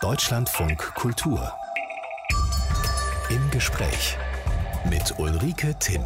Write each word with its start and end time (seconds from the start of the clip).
Deutschlandfunk 0.00 0.94
Kultur. 0.94 1.52
Im 3.30 3.50
Gespräch 3.50 4.16
mit 4.88 5.18
Ulrike 5.18 5.76
Timm. 5.80 6.04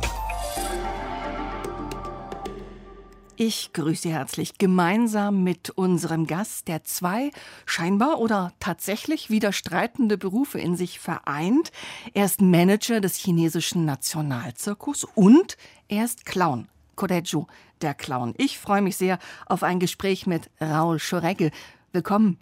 Ich 3.37 3.75
grüße 3.75 4.03
Sie 4.03 4.13
herzlich 4.15 4.57
gemeinsam 4.57 5.45
mit 5.45 5.69
unserem 5.69 6.27
Gast, 6.27 6.69
der 6.69 6.85
zwei 6.85 7.33
scheinbar 7.67 8.19
oder 8.19 8.55
tatsächlich 8.61 9.29
widerstreitende 9.29 10.17
Berufe 10.17 10.59
in 10.59 10.75
sich 10.75 10.99
vereint. 10.99 11.71
Er 12.15 12.25
ist 12.25 12.41
Manager 12.41 13.03
des 13.03 13.17
chinesischen 13.17 13.85
Nationalzirkus 13.85 15.05
und 15.05 15.59
er 15.89 16.07
ist 16.07 16.25
Clown. 16.25 16.67
Kodejo, 16.97 17.47
der 17.83 17.93
Clown. 17.93 18.33
Ich 18.39 18.59
freue 18.59 18.81
mich 18.81 18.97
sehr 18.97 19.19
auf 19.45 19.63
ein 19.63 19.81
Gespräch 19.81 20.27
mit 20.27 20.51
Raul 20.63 20.99
Schoregge. 20.99 21.51
Willkommen. 21.93 22.39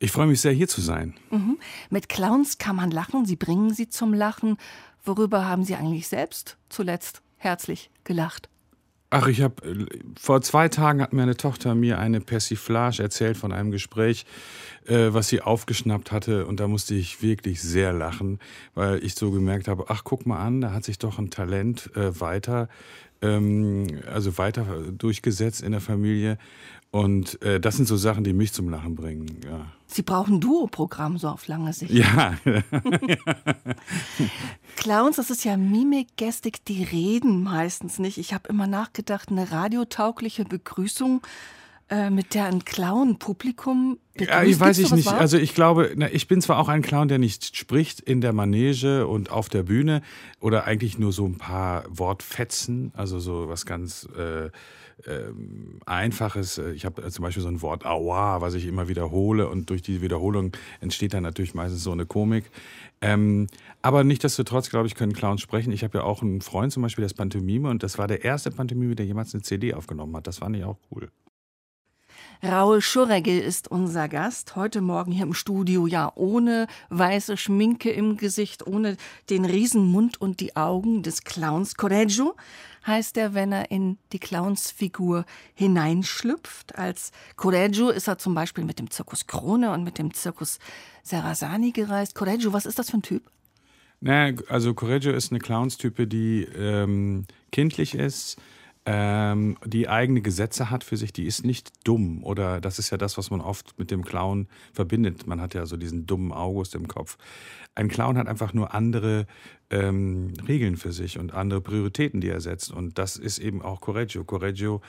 Ich 0.00 0.12
freue 0.12 0.26
mich 0.26 0.40
sehr, 0.40 0.52
hier 0.52 0.68
zu 0.68 0.80
sein. 0.80 1.14
Mhm. 1.30 1.58
Mit 1.90 2.08
Clowns 2.08 2.58
kann 2.58 2.76
man 2.76 2.90
lachen, 2.90 3.26
sie 3.26 3.36
bringen 3.36 3.72
sie 3.74 3.88
zum 3.88 4.14
Lachen. 4.14 4.56
Worüber 5.04 5.46
haben 5.46 5.64
Sie 5.64 5.74
eigentlich 5.74 6.06
selbst 6.06 6.56
zuletzt 6.68 7.22
herzlich 7.36 7.90
gelacht? 8.04 8.48
Ach, 9.10 9.26
ich 9.26 9.40
habe 9.40 9.86
vor 10.20 10.42
zwei 10.42 10.68
Tagen 10.68 11.00
hat 11.00 11.14
meine 11.14 11.34
Tochter 11.34 11.74
mir 11.74 11.98
eine 11.98 12.20
Persiflage 12.20 13.02
erzählt 13.02 13.38
von 13.38 13.52
einem 13.52 13.70
Gespräch, 13.70 14.26
äh, 14.84 15.14
was 15.14 15.28
sie 15.28 15.40
aufgeschnappt 15.40 16.12
hatte 16.12 16.44
und 16.44 16.60
da 16.60 16.68
musste 16.68 16.94
ich 16.94 17.22
wirklich 17.22 17.62
sehr 17.62 17.94
lachen, 17.94 18.38
weil 18.74 19.02
ich 19.02 19.14
so 19.14 19.30
gemerkt 19.30 19.66
habe, 19.66 19.86
ach 19.88 20.04
guck 20.04 20.26
mal 20.26 20.38
an, 20.38 20.60
da 20.60 20.72
hat 20.72 20.84
sich 20.84 20.98
doch 20.98 21.18
ein 21.18 21.30
Talent 21.30 21.90
äh, 21.96 22.20
weiter, 22.20 22.68
ähm, 23.22 23.86
also 24.12 24.36
weiter 24.36 24.66
durchgesetzt 24.92 25.62
in 25.62 25.72
der 25.72 25.80
Familie 25.80 26.36
und 26.90 27.40
äh, 27.42 27.60
das 27.60 27.76
sind 27.76 27.86
so 27.86 27.96
Sachen, 27.96 28.24
die 28.24 28.32
mich 28.32 28.52
zum 28.52 28.70
Lachen 28.70 28.94
bringen. 28.94 29.40
Ja. 29.44 29.66
Sie 29.86 30.02
brauchen 30.02 30.40
Duo-Programm 30.40 31.18
so 31.18 31.28
auf 31.28 31.46
lange 31.46 31.72
Sicht. 31.74 31.92
Ja. 31.92 32.36
Clowns, 34.76 35.16
das 35.16 35.30
ist 35.30 35.44
ja 35.44 35.56
Mimik, 35.56 36.16
Gestik, 36.16 36.64
die 36.64 36.82
reden 36.82 37.42
meistens 37.42 37.98
nicht. 37.98 38.16
Ich 38.16 38.32
habe 38.32 38.48
immer 38.48 38.66
nachgedacht, 38.66 39.30
eine 39.30 39.50
radiotaugliche 39.50 40.44
Begrüßung 40.44 41.20
äh, 41.90 42.10
mit 42.10 42.34
der 42.34 42.46
ein 42.46 42.64
Clown-Publikum 42.64 43.98
begrüßt. 44.14 44.30
Ja, 44.30 44.42
ich 44.42 44.60
weiß 44.60 44.78
ich 44.78 44.90
nicht. 44.90 45.06
War? 45.06 45.18
Also 45.18 45.36
ich 45.36 45.54
glaube, 45.54 45.92
na, 45.96 46.10
ich 46.10 46.26
bin 46.26 46.40
zwar 46.40 46.58
auch 46.58 46.68
ein 46.68 46.82
Clown, 46.82 47.08
der 47.08 47.18
nicht 47.18 47.56
spricht 47.56 48.00
in 48.00 48.20
der 48.20 48.32
Manege 48.32 49.06
und 49.06 49.30
auf 49.30 49.48
der 49.48 49.62
Bühne 49.62 50.02
oder 50.40 50.64
eigentlich 50.64 50.98
nur 50.98 51.12
so 51.12 51.26
ein 51.26 51.38
paar 51.38 51.84
Wortfetzen, 51.88 52.92
also 52.94 53.20
so 53.20 53.48
was 53.48 53.64
ganz 53.64 54.06
äh, 54.16 54.50
ähm, 55.06 55.80
Einfaches. 55.86 56.58
Äh, 56.58 56.72
ich 56.72 56.84
habe 56.84 57.02
äh, 57.02 57.10
zum 57.10 57.22
Beispiel 57.22 57.42
so 57.42 57.48
ein 57.48 57.62
Wort 57.62 57.86
Aua, 57.86 58.40
was 58.40 58.54
ich 58.54 58.66
immer 58.66 58.88
wiederhole 58.88 59.48
und 59.48 59.70
durch 59.70 59.82
diese 59.82 60.02
Wiederholung 60.02 60.52
entsteht 60.80 61.14
dann 61.14 61.22
natürlich 61.22 61.54
meistens 61.54 61.82
so 61.82 61.92
eine 61.92 62.06
Komik. 62.06 62.50
Ähm, 63.00 63.46
aber 63.82 64.02
nichtsdestotrotz, 64.04 64.70
glaube 64.70 64.88
ich, 64.88 64.94
können 64.94 65.12
Clowns 65.12 65.40
sprechen. 65.40 65.72
Ich 65.72 65.84
habe 65.84 65.98
ja 65.98 66.04
auch 66.04 66.22
einen 66.22 66.40
Freund 66.40 66.72
zum 66.72 66.82
Beispiel, 66.82 67.02
der 67.02 67.06
ist 67.06 67.14
Pantomime 67.14 67.68
und 67.68 67.82
das 67.82 67.98
war 67.98 68.08
der 68.08 68.24
erste 68.24 68.50
Pantomime, 68.50 68.96
der 68.96 69.06
jemals 69.06 69.34
eine 69.34 69.42
CD 69.42 69.74
aufgenommen 69.74 70.16
hat. 70.16 70.26
Das 70.26 70.38
fand 70.38 70.56
ich 70.56 70.64
auch 70.64 70.78
cool. 70.90 71.08
Raul 72.40 72.80
Schurregel 72.80 73.40
ist 73.40 73.68
unser 73.68 74.08
Gast. 74.08 74.54
Heute 74.54 74.80
Morgen 74.80 75.10
hier 75.10 75.24
im 75.24 75.34
Studio, 75.34 75.88
ja, 75.88 76.12
ohne 76.14 76.68
weiße 76.88 77.36
Schminke 77.36 77.90
im 77.90 78.16
Gesicht, 78.16 78.64
ohne 78.64 78.96
den 79.28 79.44
Riesenmund 79.44 80.20
und 80.20 80.38
die 80.38 80.54
Augen 80.54 81.02
des 81.02 81.24
Clowns. 81.24 81.74
Correggio 81.74 82.36
heißt 82.86 83.16
er, 83.16 83.34
wenn 83.34 83.50
er 83.50 83.72
in 83.72 83.98
die 84.12 84.20
Clownsfigur 84.20 85.24
hineinschlüpft. 85.54 86.78
Als 86.78 87.10
Correggio 87.34 87.88
ist 87.88 88.06
er 88.06 88.18
zum 88.18 88.36
Beispiel 88.36 88.62
mit 88.62 88.78
dem 88.78 88.88
Zirkus 88.88 89.26
Krone 89.26 89.72
und 89.72 89.82
mit 89.82 89.98
dem 89.98 90.14
Zirkus 90.14 90.60
Serrasani 91.02 91.72
gereist. 91.72 92.14
Correggio, 92.14 92.52
was 92.52 92.66
ist 92.66 92.78
das 92.78 92.90
für 92.90 92.98
ein 92.98 93.02
Typ? 93.02 93.24
Naja, 94.00 94.36
also 94.48 94.74
Correggio 94.74 95.12
ist 95.12 95.32
eine 95.32 95.40
Clownstype, 95.40 96.06
die 96.06 96.44
ähm, 96.44 97.26
kindlich 97.50 97.96
ist, 97.96 98.36
ähm, 98.90 99.58
die 99.66 99.86
eigene 99.86 100.22
Gesetze 100.22 100.70
hat 100.70 100.82
für 100.82 100.96
sich, 100.96 101.12
die 101.12 101.26
ist 101.26 101.44
nicht 101.44 101.72
dumm. 101.84 102.24
Oder 102.24 102.58
das 102.58 102.78
ist 102.78 102.88
ja 102.88 102.96
das, 102.96 103.18
was 103.18 103.30
man 103.30 103.42
oft 103.42 103.78
mit 103.78 103.90
dem 103.90 104.02
Clown 104.02 104.48
verbindet. 104.72 105.26
Man 105.26 105.42
hat 105.42 105.52
ja 105.52 105.66
so 105.66 105.76
diesen 105.76 106.06
dummen 106.06 106.32
August 106.32 106.74
im 106.74 106.88
Kopf. 106.88 107.18
Ein 107.74 107.88
Clown 107.88 108.16
hat 108.16 108.28
einfach 108.28 108.54
nur 108.54 108.72
andere 108.72 109.26
ähm, 109.68 110.32
Regeln 110.48 110.78
für 110.78 110.92
sich 110.92 111.18
und 111.18 111.34
andere 111.34 111.60
Prioritäten, 111.60 112.22
die 112.22 112.30
er 112.30 112.40
setzt. 112.40 112.70
Und 112.70 112.96
das 112.96 113.18
ist 113.18 113.40
eben 113.40 113.60
auch 113.60 113.82
Correggio. 113.82 114.24
Correggio 114.24 114.80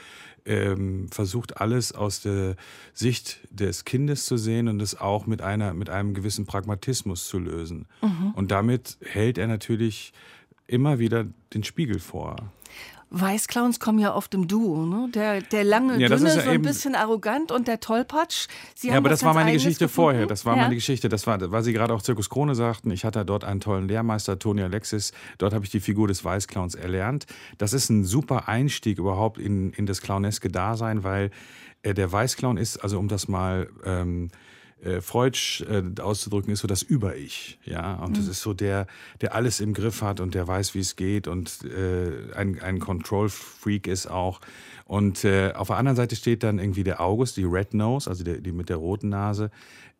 ähm, 0.45 1.09
versucht 1.11 1.59
alles 1.59 1.91
aus 1.91 2.21
der 2.21 2.55
Sicht 2.93 3.41
des 3.49 3.83
Kindes 3.83 4.25
zu 4.25 4.37
sehen 4.37 4.69
und 4.69 4.81
es 4.81 4.97
auch 4.97 5.27
mit, 5.27 5.41
einer, 5.41 5.73
mit 5.73 5.89
einem 5.89 6.13
gewissen 6.13 6.45
Pragmatismus 6.45 7.27
zu 7.27 7.37
lösen. 7.37 7.85
Mhm. 8.01 8.31
Und 8.33 8.51
damit 8.51 8.97
hält 9.01 9.37
er 9.37 9.47
natürlich 9.47 10.13
immer 10.67 10.99
wieder 10.99 11.25
den 11.53 11.65
Spiegel 11.65 11.99
vor. 11.99 12.53
Weißclowns 13.11 13.79
kommen 13.79 13.97
ja 13.97 14.13
oft 14.13 14.33
im 14.35 14.47
Duo, 14.47 14.85
ne? 14.85 15.09
Der, 15.13 15.41
der 15.41 15.63
lange, 15.63 15.99
ja, 15.99 16.09
dünne, 16.09 16.29
ja 16.35 16.41
so 16.41 16.49
ein 16.49 16.61
bisschen 16.61 16.93
arrogant 16.93 17.51
und 17.51 17.67
der 17.67 17.79
Tollpatsch. 17.79 18.47
Sie 18.75 18.89
ja, 18.89 18.97
aber 18.97 19.09
das 19.09 19.23
war 19.23 19.33
meine 19.33 19.51
Geschichte 19.51 19.85
gefunden. 19.85 20.11
vorher. 20.11 20.25
Das 20.27 20.45
war 20.45 20.55
ja. 20.55 20.63
meine 20.63 20.75
Geschichte. 20.75 21.09
Das 21.09 21.25
war, 21.25 21.39
weil 21.51 21.63
Sie 21.63 21.73
gerade 21.73 21.93
auch 21.93 22.01
Zirkus 22.01 22.29
Krone 22.29 22.53
sagten. 22.53 22.91
Ich 22.91 23.05
hatte 23.05 23.25
dort 23.25 23.43
einen 23.43 23.61
tollen 23.61 23.87
Lehrmeister, 23.87 24.37
Toni 24.37 24.61
Alexis. 24.61 25.11
Dort 25.39 25.53
habe 25.53 25.65
ich 25.65 25.71
die 25.71 25.79
Figur 25.79 26.07
des 26.07 26.23
Weißclowns 26.23 26.75
erlernt. 26.75 27.25
Das 27.57 27.73
ist 27.73 27.89
ein 27.89 28.03
super 28.03 28.47
Einstieg 28.47 28.99
überhaupt 28.99 29.39
in, 29.39 29.71
in 29.71 29.87
das 29.87 30.01
clowneske 30.01 30.49
Dasein, 30.49 31.03
weil 31.03 31.31
äh, 31.81 31.93
der 31.93 32.11
Weißclown 32.11 32.57
ist, 32.57 32.77
also 32.77 32.99
um 32.99 33.07
das 33.07 33.27
mal 33.27 33.69
ähm, 33.85 34.29
äh, 34.83 35.01
Freudsch 35.01 35.61
äh, 35.61 35.83
auszudrücken, 36.01 36.53
ist 36.53 36.59
so 36.59 36.67
das 36.67 36.81
Über-Ich. 36.81 37.59
Ja? 37.65 37.95
Und 37.95 38.11
mhm. 38.11 38.15
das 38.15 38.27
ist 38.27 38.41
so 38.41 38.53
der, 38.53 38.87
der 39.21 39.35
alles 39.35 39.59
im 39.59 39.73
Griff 39.73 40.01
hat 40.01 40.19
und 40.19 40.35
der 40.35 40.47
weiß, 40.47 40.75
wie 40.75 40.79
es 40.79 40.95
geht 40.95 41.27
und 41.27 41.59
äh, 41.65 42.33
ein, 42.35 42.61
ein 42.61 42.79
Control-Freak 42.79 43.87
ist 43.87 44.07
auch. 44.07 44.41
Und 44.85 45.23
äh, 45.23 45.53
auf 45.53 45.67
der 45.67 45.77
anderen 45.77 45.95
Seite 45.95 46.15
steht 46.15 46.43
dann 46.43 46.59
irgendwie 46.59 46.83
der 46.83 46.99
August, 47.01 47.37
die 47.37 47.43
Red 47.43 47.73
Nose, 47.73 48.09
also 48.09 48.23
die, 48.23 48.41
die 48.41 48.51
mit 48.51 48.69
der 48.69 48.77
roten 48.77 49.09
Nase. 49.09 49.51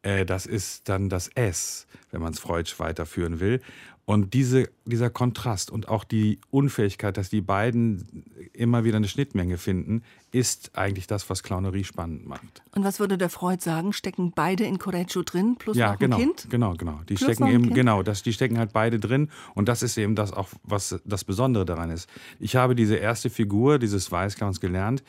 Äh, 0.02 0.26
das 0.26 0.46
ist 0.46 0.90
dann 0.90 1.10
das 1.10 1.28
S, 1.30 1.88
wenn 2.12 2.22
man 2.22 2.34
es 2.34 2.40
Freudsch 2.40 2.80
weiterführen 2.80 3.40
will. 3.40 3.62
Und 4.10 4.34
diese, 4.34 4.68
dieser 4.86 5.12
Kontrast 5.12 5.70
und 5.70 5.88
auch 5.88 6.04
die 6.04 6.40
Unfähigkeit, 6.50 7.16
dass 7.16 7.30
die 7.30 7.42
beiden 7.42 8.26
immer 8.54 8.84
wieder 8.84 8.98
eine 8.98 9.08
Schnittmenge 9.08 9.60
finden, 9.60 10.02
ist 10.32 10.76
eigentlich 10.76 11.06
das, 11.06 11.30
was 11.30 11.44
Clownerie 11.44 11.84
spannend 11.84 12.26
macht. 12.26 12.64
Und 12.72 12.84
was 12.84 13.00
würde 13.00 13.20
der 13.20 13.30
Freud 13.30 13.62
sagen? 13.62 13.94
Stecken 13.94 14.32
beide 14.34 14.64
in 14.64 14.80
Correggio 14.80 15.22
drin, 15.22 15.58
plus 15.60 15.78
ja, 15.78 15.92
noch 15.92 16.00
genau, 16.00 16.16
ein 16.16 16.24
Kind? 16.24 16.48
Genau, 16.50 16.74
genau. 16.74 17.02
Die 17.08 17.14
plus 17.14 17.36
stecken 17.36 17.52
eben, 17.52 17.66
kind? 17.66 17.76
genau, 17.76 18.02
das, 18.02 18.24
die 18.24 18.34
stecken 18.34 18.58
halt 18.58 18.74
beide 18.74 19.00
drin. 19.00 19.30
Und 19.54 19.70
das 19.70 19.84
ist 19.84 19.96
eben 19.96 20.16
das 20.16 20.34
auch, 20.34 20.50
was 20.64 21.00
das 21.06 21.24
Besondere 21.24 21.66
daran 21.66 21.92
ist. 21.92 22.10
Ich 22.40 22.56
habe 22.56 22.74
diese 22.74 22.96
erste 22.96 23.30
Figur 23.30 23.78
dieses 23.78 24.12
Weißclowns 24.12 24.60
gelernt. 24.60 25.04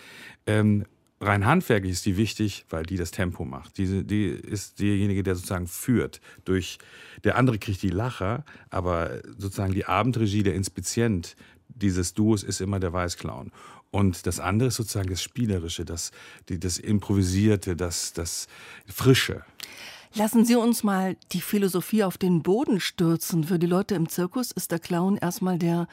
Ähm, 0.46 0.84
rein 1.20 1.44
handwerklich 1.44 1.92
ist 1.92 2.06
die 2.06 2.16
wichtig, 2.16 2.64
weil 2.70 2.84
die 2.84 2.96
das 2.96 3.10
Tempo 3.10 3.44
macht. 3.44 3.78
Die, 3.78 4.04
die 4.04 4.26
ist 4.26 4.80
derjenige, 4.80 5.22
der 5.22 5.34
sozusagen 5.34 5.66
führt. 5.66 6.20
Durch 6.44 6.78
der 7.24 7.36
andere 7.36 7.58
kriegt 7.58 7.82
die 7.82 7.90
Lacher, 7.90 8.44
aber 8.70 9.20
sozusagen 9.36 9.74
die 9.74 9.84
Abendregie, 9.84 10.42
der 10.42 10.54
Inspizient 10.54 11.36
dieses 11.68 12.14
Duos 12.14 12.42
ist 12.42 12.60
immer 12.60 12.80
der 12.80 12.92
Weißclown. 12.92 13.52
Und 13.90 14.26
das 14.26 14.40
andere 14.40 14.68
ist 14.68 14.76
sozusagen 14.76 15.10
das 15.10 15.22
Spielerische, 15.22 15.84
das, 15.84 16.12
die, 16.48 16.58
das 16.58 16.78
Improvisierte, 16.78 17.76
das, 17.76 18.12
das 18.12 18.46
Frische. 18.86 19.44
Lassen 20.14 20.44
Sie 20.44 20.56
uns 20.56 20.82
mal 20.82 21.16
die 21.32 21.40
Philosophie 21.40 22.02
auf 22.02 22.18
den 22.18 22.42
Boden 22.42 22.80
stürzen. 22.80 23.44
Für 23.44 23.58
die 23.58 23.66
Leute 23.66 23.94
im 23.94 24.08
Zirkus 24.08 24.50
ist 24.50 24.72
der 24.72 24.80
Clown 24.80 25.16
erstmal 25.16 25.58
der 25.58 25.86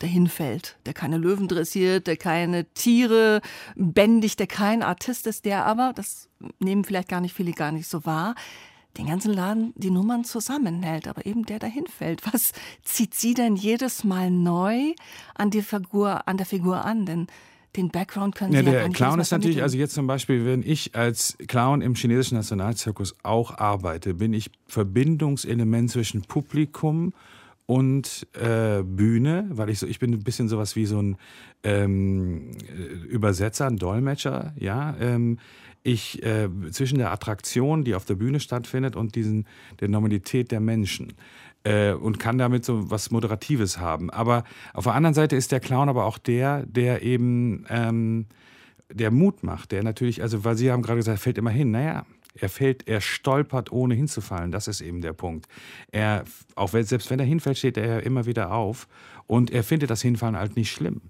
der 0.00 0.08
hinfällt, 0.08 0.78
der 0.86 0.94
keine 0.94 1.18
Löwen 1.18 1.48
dressiert, 1.48 2.06
der 2.06 2.16
keine 2.16 2.64
Tiere 2.72 3.40
bändigt, 3.74 4.38
der 4.38 4.46
kein 4.46 4.82
Artist 4.82 5.26
ist, 5.26 5.44
der 5.44 5.66
aber, 5.66 5.92
das 5.94 6.28
nehmen 6.60 6.84
vielleicht 6.84 7.08
gar 7.08 7.20
nicht 7.20 7.34
viele 7.34 7.52
gar 7.52 7.72
nicht 7.72 7.88
so 7.88 8.04
wahr, 8.06 8.34
den 8.96 9.06
ganzen 9.06 9.32
Laden 9.32 9.72
die 9.76 9.90
Nummern 9.90 10.24
zusammenhält, 10.24 11.08
aber 11.08 11.26
eben 11.26 11.44
der 11.44 11.58
dahin 11.58 11.86
fällt. 11.86 12.22
Was 12.32 12.52
zieht 12.82 13.14
Sie 13.14 13.34
denn 13.34 13.56
jedes 13.56 14.04
Mal 14.04 14.30
neu 14.30 14.92
an 15.34 15.50
die 15.50 15.62
Figur, 15.62 16.26
an 16.26 16.36
der 16.36 16.46
Figur 16.46 16.84
an? 16.84 17.06
Denn 17.06 17.26
den 17.76 17.90
Background 17.90 18.34
können 18.34 18.52
Sie 18.52 18.56
ja, 18.56 18.62
der 18.62 18.82
ja 18.82 18.88
Clown 18.88 19.20
ist 19.20 19.30
natürlich, 19.30 19.62
also 19.62 19.76
jetzt 19.76 19.94
zum 19.94 20.06
Beispiel, 20.06 20.44
wenn 20.44 20.62
ich 20.62 20.96
als 20.96 21.36
Clown 21.46 21.80
im 21.80 21.94
chinesischen 21.94 22.36
Nationalzirkus 22.36 23.14
auch 23.22 23.56
arbeite, 23.56 24.14
bin 24.14 24.32
ich 24.32 24.50
Verbindungselement 24.66 25.90
zwischen 25.90 26.22
Publikum 26.22 27.06
und 27.06 27.14
äh, 27.68 28.82
Bühne, 28.82 29.46
weil 29.50 29.68
ich 29.70 29.78
so, 29.78 29.86
ich 29.86 29.98
bin 29.98 30.12
ein 30.12 30.24
bisschen 30.24 30.48
sowas 30.48 30.74
wie 30.74 30.86
so 30.86 31.00
ein 31.00 31.16
ähm, 31.62 32.52
Übersetzer, 33.08 33.66
ein 33.66 33.76
Dolmetscher, 33.76 34.54
ja. 34.56 34.96
Ähm, 34.98 35.38
ich 35.82 36.22
äh, 36.24 36.48
zwischen 36.70 36.98
der 36.98 37.12
Attraktion, 37.12 37.84
die 37.84 37.94
auf 37.94 38.04
der 38.04 38.14
Bühne 38.14 38.40
stattfindet, 38.40 38.96
und 38.96 39.14
diesen 39.14 39.46
der 39.80 39.88
Normalität 39.88 40.50
der 40.50 40.60
Menschen 40.60 41.12
äh, 41.64 41.92
und 41.92 42.18
kann 42.18 42.38
damit 42.38 42.64
so 42.64 42.90
was 42.90 43.10
Moderatives 43.10 43.78
haben. 43.78 44.10
Aber 44.10 44.44
auf 44.74 44.84
der 44.84 44.94
anderen 44.94 45.14
Seite 45.14 45.36
ist 45.36 45.52
der 45.52 45.60
Clown 45.60 45.88
aber 45.88 46.04
auch 46.04 46.18
der, 46.18 46.64
der 46.66 47.02
eben 47.02 47.64
ähm, 47.68 48.26
der 48.90 49.10
Mut 49.10 49.42
macht, 49.42 49.72
der 49.72 49.82
natürlich, 49.82 50.22
also 50.22 50.44
weil 50.44 50.56
Sie 50.56 50.70
haben 50.70 50.82
gerade 50.82 50.98
gesagt, 50.98 51.20
fällt 51.20 51.38
immer 51.38 51.50
hin. 51.50 51.70
Naja, 51.70 52.06
Er 52.40 52.48
fällt, 52.48 52.88
er 52.88 53.00
stolpert, 53.00 53.72
ohne 53.72 53.94
hinzufallen. 53.94 54.50
Das 54.50 54.68
ist 54.68 54.80
eben 54.80 55.00
der 55.00 55.12
Punkt. 55.12 55.46
Er, 55.90 56.24
auch 56.54 56.72
wenn, 56.72 56.84
selbst 56.84 57.10
wenn 57.10 57.20
er 57.20 57.26
hinfällt, 57.26 57.58
steht 57.58 57.76
er 57.76 58.02
immer 58.02 58.26
wieder 58.26 58.52
auf. 58.52 58.88
Und 59.26 59.50
er 59.50 59.64
findet 59.64 59.90
das 59.90 60.02
Hinfallen 60.02 60.36
halt 60.36 60.56
nicht 60.56 60.70
schlimm. 60.70 61.00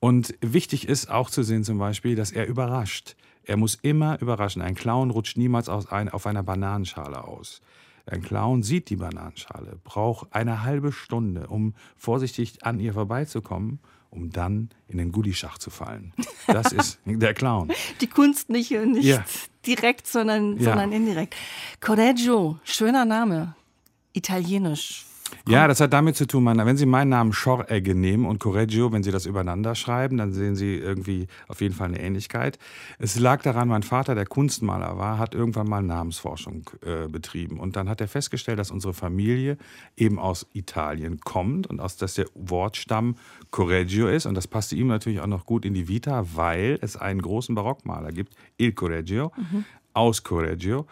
Und 0.00 0.34
wichtig 0.40 0.88
ist 0.88 1.10
auch 1.10 1.30
zu 1.30 1.42
sehen 1.42 1.64
zum 1.64 1.78
Beispiel, 1.78 2.14
dass 2.16 2.32
er 2.32 2.46
überrascht. 2.46 3.16
Er 3.44 3.56
muss 3.56 3.74
immer 3.76 4.20
überraschen. 4.20 4.62
Ein 4.62 4.74
Clown 4.74 5.10
rutscht 5.10 5.36
niemals 5.36 5.68
ein, 5.68 6.08
auf 6.08 6.26
einer 6.26 6.42
Bananenschale 6.42 7.24
aus. 7.24 7.60
Ein 8.06 8.22
Clown 8.22 8.62
sieht 8.62 8.90
die 8.90 8.96
Bananenschale, 8.96 9.78
braucht 9.82 10.34
eine 10.34 10.62
halbe 10.62 10.92
Stunde, 10.92 11.46
um 11.46 11.74
vorsichtig 11.96 12.64
an 12.64 12.78
ihr 12.78 12.92
vorbeizukommen, 12.92 13.78
um 14.14 14.30
dann 14.30 14.70
in 14.88 14.98
den 14.98 15.12
Gullishach 15.12 15.58
zu 15.58 15.70
fallen. 15.70 16.12
Das 16.46 16.72
ist 16.72 17.00
der 17.04 17.34
Clown. 17.34 17.72
Die 18.00 18.06
Kunst 18.06 18.48
nicht, 18.48 18.70
nicht 18.70 19.04
ja. 19.04 19.24
direkt, 19.66 20.06
sondern, 20.06 20.56
ja. 20.56 20.64
sondern 20.64 20.92
indirekt. 20.92 21.34
Correggio, 21.80 22.58
schöner 22.64 23.04
Name. 23.04 23.54
Italienisch. 24.12 25.06
Ja, 25.48 25.68
das 25.68 25.80
hat 25.80 25.92
damit 25.92 26.16
zu 26.16 26.26
tun, 26.26 26.44
wenn 26.46 26.76
Sie 26.76 26.86
meinen 26.86 27.10
Namen 27.10 27.32
Schoregge 27.32 27.94
nehmen 27.94 28.26
und 28.26 28.38
Correggio, 28.38 28.92
wenn 28.92 29.02
Sie 29.02 29.10
das 29.10 29.26
übereinander 29.26 29.74
schreiben, 29.74 30.16
dann 30.16 30.32
sehen 30.32 30.56
Sie 30.56 30.76
irgendwie 30.76 31.26
auf 31.48 31.60
jeden 31.60 31.74
Fall 31.74 31.88
eine 31.88 32.00
Ähnlichkeit. 32.00 32.58
Es 32.98 33.18
lag 33.18 33.42
daran, 33.42 33.68
mein 33.68 33.82
Vater, 33.82 34.14
der 34.14 34.26
Kunstmaler 34.26 34.98
war, 34.98 35.18
hat 35.18 35.34
irgendwann 35.34 35.68
mal 35.68 35.82
Namensforschung 35.82 36.70
äh, 36.82 37.08
betrieben. 37.08 37.58
Und 37.58 37.76
dann 37.76 37.88
hat 37.88 38.00
er 38.00 38.08
festgestellt, 38.08 38.58
dass 38.58 38.70
unsere 38.70 38.94
Familie 38.94 39.58
eben 39.96 40.18
aus 40.18 40.46
Italien 40.52 41.20
kommt 41.20 41.66
und 41.66 41.80
aus, 41.80 41.96
dass 41.96 42.14
der 42.14 42.26
Wortstamm 42.34 43.16
Correggio 43.50 44.08
ist. 44.08 44.26
Und 44.26 44.34
das 44.34 44.48
passte 44.48 44.76
ihm 44.76 44.86
natürlich 44.86 45.20
auch 45.20 45.26
noch 45.26 45.46
gut 45.46 45.64
in 45.64 45.74
die 45.74 45.88
Vita, 45.88 46.24
weil 46.34 46.78
es 46.80 46.96
einen 46.96 47.20
großen 47.20 47.54
Barockmaler 47.54 48.12
gibt, 48.12 48.34
Il 48.58 48.72
Correggio, 48.72 49.32
mhm. 49.36 49.64
aus 49.92 50.22
Correggio. 50.22 50.86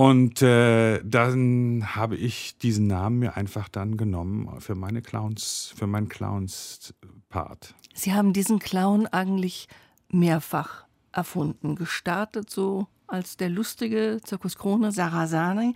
Und 0.00 0.40
äh, 0.40 1.02
dann 1.04 1.94
habe 1.94 2.16
ich 2.16 2.56
diesen 2.56 2.86
Namen 2.86 3.18
mir 3.18 3.36
einfach 3.36 3.68
dann 3.68 3.98
genommen 3.98 4.58
für 4.58 4.74
meine 4.74 5.02
Clowns, 5.02 5.74
für 5.76 5.86
meinen 5.86 6.08
Clowns-Part. 6.08 7.74
Sie 7.92 8.14
haben 8.14 8.32
diesen 8.32 8.60
Clown 8.60 9.06
eigentlich 9.08 9.68
mehrfach 10.08 10.86
erfunden, 11.12 11.76
gestartet 11.76 12.48
so 12.48 12.86
als 13.08 13.36
der 13.36 13.50
lustige 13.50 14.22
Zirkus 14.24 14.56
Krone 14.56 14.90
Sarasani 14.90 15.74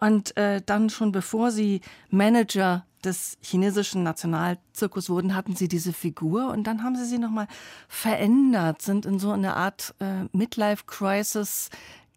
und 0.00 0.34
äh, 0.38 0.62
dann 0.64 0.88
schon 0.88 1.12
bevor 1.12 1.50
Sie 1.50 1.82
Manager 2.08 2.86
des 3.04 3.36
chinesischen 3.42 4.02
Nationalzirkus 4.02 5.10
wurden, 5.10 5.34
hatten 5.34 5.54
sie 5.54 5.68
diese 5.68 5.92
Figur 5.92 6.52
und 6.52 6.64
dann 6.64 6.82
haben 6.82 6.96
sie 6.96 7.04
sie 7.04 7.18
nochmal 7.18 7.48
verändert, 7.86 8.80
sind 8.80 9.04
in 9.04 9.18
so 9.18 9.30
eine 9.30 9.56
Art 9.56 9.94
äh, 10.00 10.24
Midlife-Crisis 10.32 11.68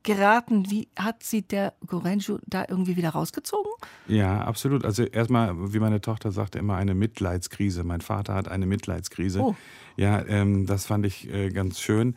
geraten. 0.03 0.69
Wie 0.69 0.87
hat 0.97 1.23
sie 1.23 1.41
der 1.41 1.73
Gorenju 1.85 2.39
da 2.45 2.65
irgendwie 2.67 2.97
wieder 2.97 3.09
rausgezogen? 3.09 3.71
Ja, 4.07 4.41
absolut. 4.41 4.85
Also 4.85 5.03
erstmal, 5.03 5.73
wie 5.73 5.79
meine 5.79 6.01
Tochter 6.01 6.31
sagte, 6.31 6.59
immer 6.59 6.75
eine 6.75 6.95
Mitleidskrise. 6.95 7.83
Mein 7.83 8.01
Vater 8.01 8.33
hat 8.33 8.47
eine 8.47 8.65
Mitleidskrise. 8.65 9.41
Oh. 9.41 9.55
Ja, 9.97 10.25
ähm, 10.25 10.65
das 10.65 10.85
fand 10.85 11.05
ich 11.05 11.31
äh, 11.31 11.49
ganz 11.49 11.79
schön. 11.79 12.15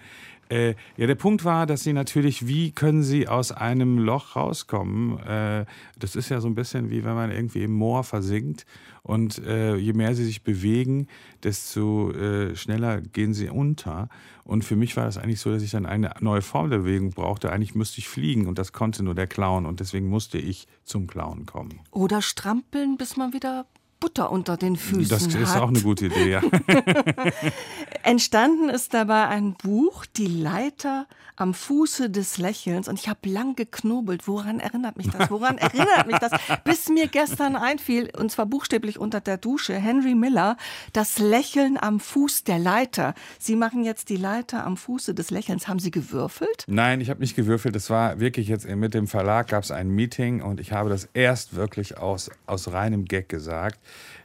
Äh, 0.49 0.75
ja, 0.97 1.07
der 1.07 1.15
Punkt 1.15 1.45
war, 1.45 1.67
dass 1.67 1.83
sie 1.83 1.93
natürlich, 1.93 2.47
wie 2.47 2.73
können 2.73 3.03
sie 3.03 3.29
aus 3.29 3.53
einem 3.53 3.99
Loch 3.99 4.37
rauskommen? 4.37 5.19
Äh, 5.21 5.65
das 5.99 6.17
ist 6.17 6.29
ja 6.29 6.41
so 6.41 6.49
ein 6.49 6.55
bisschen 6.55 6.91
wie 6.91 7.05
wenn 7.05 7.15
man 7.15 7.31
irgendwie 7.31 7.65
im 7.65 7.73
Moor 7.73 8.05
versinkt 8.05 8.67
und 9.03 9.39
äh, 9.45 9.77
je 9.77 9.93
mehr 9.93 10.15
sie 10.15 10.25
sich 10.25 10.43
bewegen, 10.43 11.09
desto 11.43 12.11
äh, 12.13 12.57
schneller 12.57 13.01
gehen 13.01 13.35
sie 13.35 13.51
unter. 13.51 14.09
Und 14.45 14.65
für 14.65 14.77
mich 14.77 14.97
war 14.97 15.05
das 15.05 15.19
eigentlich 15.19 15.41
so, 15.41 15.51
dass 15.51 15.63
ich 15.63 15.71
dann 15.71 15.87
eine 15.87 16.13
neue 16.21 16.43
Form 16.43 16.71
der 16.71 16.79
Bewegung 16.79 17.11
brauchte. 17.11 17.53
Eigentlich 17.53 17.75
müsste 17.75 17.99
ich 17.99 18.09
fliegen 18.09 18.47
und 18.47 18.59
das 18.59 18.73
konnte 18.73 19.03
nur 19.03 19.15
der 19.15 19.27
Clown 19.27 19.67
und 19.67 19.81
deswegen 19.81 20.09
musste 20.09 20.39
ich 20.39 20.69
zum 20.85 21.07
Clown 21.07 21.47
kommen. 21.47 21.81
Oder 21.91 22.23
strampeln, 22.23 22.97
bis 22.97 23.17
man 23.17 23.33
wieder 23.33 23.67
Butter 24.05 24.31
unter 24.31 24.59
den 24.59 24.77
Füßen 24.77 25.09
Das 25.09 25.27
ist 25.27 25.55
hat. 25.55 25.63
auch 25.63 25.69
eine 25.69 25.81
gute 25.81 26.07
Idee, 26.07 26.33
ja. 26.33 26.43
Entstanden 28.03 28.69
ist 28.69 28.93
dabei 28.93 29.29
ein 29.29 29.55
Buch, 29.55 30.05
Die 30.05 30.27
Leiter 30.27 31.07
am 31.37 31.53
Fuße 31.53 32.11
des 32.11 32.39
Lächelns. 32.39 32.87
Und 32.87 33.01
ich 33.01 33.09
habe 33.09 33.29
lang 33.29 33.57
geknobelt. 33.57 34.29
Woran 34.29 34.61
erinnert 34.61 34.97
mich 34.97 35.09
das? 35.11 35.31
Woran 35.31 35.59
erinnert 35.59 36.07
mich 36.07 36.19
das? 36.19 36.31
Bis 36.65 36.89
mir 36.89 37.09
gestern 37.09 37.57
einfiel, 37.57 38.11
und 38.17 38.31
zwar 38.31 38.47
buchstäblich 38.47 38.99
unter 39.01 39.21
der 39.21 39.37
Dusche, 39.37 39.75
Henry 39.75 40.15
Miller, 40.15 40.57
das 40.93 41.19
Lächeln 41.19 41.77
am 41.81 41.99
Fuß 41.99 42.45
der 42.45 42.59
Leiter. 42.59 43.15
Sie 43.39 43.57
machen 43.57 43.85
jetzt 43.85 44.11
die 44.11 44.17
Leiter 44.17 44.65
am 44.65 44.77
Fuße 44.77 45.15
des 45.15 45.31
Lächelns. 45.31 45.67
Haben 45.67 45.81
Sie 45.81 45.91
gewürfelt? 45.91 46.65
Nein, 46.69 47.01
ich 47.01 47.11
habe 47.11 47.21
nicht 47.21 47.35
gewürfelt. 47.35 47.75
Das 47.75 47.91
war 47.91 48.21
wirklich 48.21 48.49
jetzt 48.49 48.69
mit 48.69 48.95
dem 48.95 49.09
Verlag 49.09 49.49
gab 49.49 49.65
es 49.65 49.71
ein 49.71 49.89
Meeting 49.89 50.41
und 50.43 50.61
ich 50.61 50.73
habe 50.73 50.89
das 50.89 51.09
erst 51.15 51.57
wirklich 51.57 51.99
aus, 51.99 52.31
aus 52.47 52.71
reinem 52.73 53.07
Gag 53.07 53.29
gesagt. 53.29 53.81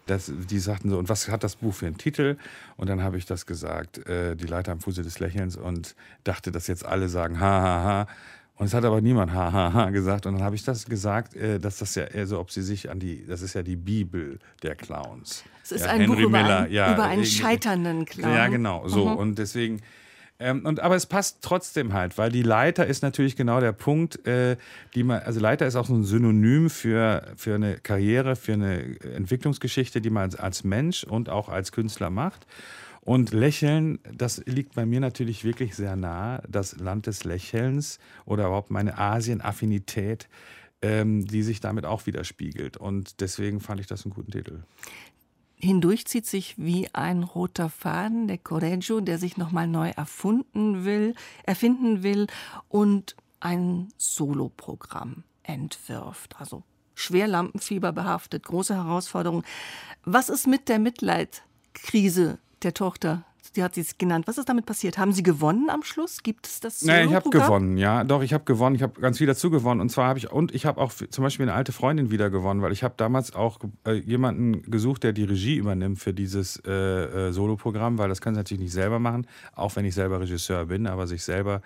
Das, 0.06 0.32
die 0.50 0.60
sagten 0.60 0.90
so, 0.90 0.98
und 0.98 1.10
was 1.10 1.28
hat 1.28 1.44
das 1.44 1.58
Buch 1.58 1.74
für 1.74 1.86
einen 1.86 1.98
Titel? 1.98 2.38
Und 2.78 2.90
dann 2.90 3.04
habe 3.04 3.18
ich 3.18 3.26
das 3.26 3.46
gesagt, 3.46 4.06
äh, 4.08 4.36
die 4.36 4.48
Leiter 4.48 4.72
am 4.72 4.80
Fuße 4.80 5.04
des 5.04 5.20
Lächelns 5.20 5.56
und 5.56 5.96
dachte, 6.24 6.52
dass 6.52 6.68
jetzt 6.68 6.86
alle 6.86 7.10
sagen, 7.10 7.40
ha, 7.40 7.62
ha, 7.62 7.84
ha. 7.84 8.08
Und 8.56 8.66
es 8.66 8.74
hat 8.74 8.84
aber 8.84 9.00
niemand 9.00 9.32
ha, 9.34 9.54
ha, 9.54 9.74
ha 9.74 9.90
gesagt. 9.90 10.26
Und 10.26 10.34
dann 10.34 10.44
habe 10.44 10.56
ich 10.56 10.64
das 10.64 10.86
gesagt, 10.86 11.34
äh, 11.36 11.60
dass 11.60 11.78
das 11.78 11.96
ja 11.96 12.04
eher 12.04 12.28
so, 12.28 12.40
ob 12.40 12.52
sie 12.52 12.62
sich 12.62 12.90
an 12.90 13.00
die, 13.00 13.26
das 13.26 13.42
ist 13.42 13.54
ja 13.54 13.64
die 13.64 13.78
Bibel 13.78 14.40
der 14.64 14.76
Clowns. 14.76 15.44
Es 15.64 15.72
ist 15.72 15.86
ja, 15.86 15.92
ein 15.92 16.02
Henry 16.02 16.16
Buch 16.16 16.30
über, 16.30 16.42
Miller, 16.42 16.58
einen, 16.60 16.74
ja, 16.74 16.94
über 16.94 17.04
einen 17.06 17.26
scheiternden 17.26 18.06
Clown. 18.06 18.34
Ja, 18.34 18.48
genau, 18.48 18.88
so. 18.88 19.08
Mhm. 19.08 19.16
Und 19.16 19.40
deswegen 19.40 19.82
ähm, 20.40 20.66
und, 20.66 20.80
aber 20.80 20.96
es 20.96 21.06
passt 21.06 21.40
trotzdem 21.42 21.94
halt, 21.94 22.18
weil 22.18 22.32
die 22.32 22.44
Leiter 22.44 22.88
ist 22.88 23.04
natürlich 23.04 23.36
genau 23.36 23.60
der 23.60 23.74
Punkt, 23.74 24.26
äh, 24.26 24.56
die 24.96 25.04
man, 25.04 25.20
also 25.20 25.40
Leiter 25.42 25.68
ist 25.68 25.76
auch 25.76 25.86
so 25.86 25.94
ein 25.94 26.06
Synonym 26.06 26.70
für, 26.70 27.34
für 27.36 27.56
eine 27.56 27.78
Karriere, 27.78 28.38
für 28.38 28.54
eine 28.54 29.00
Entwicklungsgeschichte, 29.02 30.00
die 30.00 30.10
man 30.10 30.24
als, 30.24 30.36
als 30.38 30.64
Mensch 30.64 31.04
und 31.04 31.28
auch 31.30 31.50
als 31.50 31.74
Künstler 31.74 32.10
macht. 32.10 32.48
Und 33.02 33.32
Lächeln, 33.32 34.00
das 34.14 34.42
liegt 34.46 34.76
bei 34.76 34.86
mir 34.86 35.02
natürlich 35.02 35.44
wirklich 35.44 35.76
sehr 35.76 35.96
nah, 35.98 36.42
das 36.48 36.80
Land 36.80 37.08
des 37.08 37.26
Lächelns 37.26 38.00
oder 38.26 38.46
überhaupt 38.46 38.72
meine 38.72 38.98
Asien-Affinität, 38.98 40.30
ähm, 40.82 41.26
die 41.26 41.44
sich 41.44 41.60
damit 41.60 41.86
auch 41.86 42.06
widerspiegelt. 42.06 42.78
Und 42.78 43.20
deswegen 43.20 43.60
fand 43.60 43.82
ich 43.82 43.88
das 43.88 44.06
einen 44.06 44.14
guten 44.14 44.32
Titel 44.32 44.60
hindurch 45.60 46.06
zieht 46.06 46.26
sich 46.26 46.58
wie 46.58 46.88
ein 46.94 47.24
roter 47.24 47.70
Faden 47.70 48.28
der 48.28 48.38
Correggio, 48.38 49.02
der 49.02 49.18
sich 49.18 49.38
nochmal 49.38 49.68
neu 49.68 49.90
erfunden 49.90 50.86
will, 50.86 51.16
erfinden 51.44 52.02
will 52.04 52.28
und 52.70 53.16
ein 53.40 53.90
Soloprogramm 53.98 55.24
entwirft. 55.44 56.40
Also 56.40 56.64
schwer 56.96 57.28
Lampenfieber 57.28 57.92
behaftet, 57.92 58.44
große 58.44 58.76
Herausforderung. 58.76 59.44
Was 60.04 60.30
ist 60.30 60.48
mit 60.48 60.70
der 60.70 60.80
Mitleidkrise 60.80 62.40
der 62.64 62.74
Tochter 62.74 63.26
die 63.56 63.64
hat 63.64 63.76
sie 63.76 63.82
es 63.82 63.98
genannt. 63.98 64.28
Was 64.28 64.38
ist 64.38 64.50
damit 64.50 64.66
passiert? 64.66 64.98
Haben 64.98 65.12
Sie 65.12 65.24
gewonnen 65.24 65.70
am 65.70 65.84
Schluss? 65.84 66.24
Gibt 66.24 66.48
es 66.48 66.60
das? 66.60 66.84
Nein, 66.84 67.10
ich 67.10 67.16
habe 67.16 67.30
gewonnen, 67.30 67.78
ja. 67.78 68.04
Doch, 68.04 68.22
ich 68.22 68.34
habe 68.34 68.44
gewonnen. 68.44 68.76
Ich 68.76 68.82
habe 68.82 69.00
ganz 69.02 69.18
viel 69.18 69.28
dazu 69.28 69.50
gewonnen. 69.50 69.82
Und 69.82 69.90
zwar 69.90 70.08
habe 70.08 70.20
ich, 70.20 70.32
und 70.32 70.54
ich 70.54 70.66
habe 70.66 70.80
auch 70.80 70.92
zum 70.92 71.24
Beispiel 71.24 71.46
eine 71.46 71.54
alte 71.54 71.72
Freundin 71.72 72.12
wieder 72.12 72.30
gewonnen, 72.30 72.62
weil 72.62 72.72
ich 72.72 72.84
habe 72.84 72.94
damals 72.98 73.34
auch 73.34 73.60
äh, 73.86 73.94
jemanden 73.94 74.64
gesucht, 74.64 75.04
der 75.04 75.14
die 75.14 75.24
Regie 75.24 75.56
übernimmt 75.56 76.00
für 76.00 76.14
dieses 76.14 76.62
äh, 76.66 76.72
äh, 76.72 77.32
Soloprogramm, 77.32 77.98
weil 77.98 78.10
das 78.10 78.22
kann 78.22 78.34
sie 78.34 78.40
natürlich 78.40 78.64
nicht 78.64 78.74
selber 78.74 79.00
machen, 79.00 79.28
auch 79.56 79.76
wenn 79.76 79.86
ich 79.86 79.96
selber 79.96 80.20
Regisseur 80.20 80.66
bin, 80.66 80.88
aber 80.88 81.08
sich 81.08 81.24
selber 81.24 81.62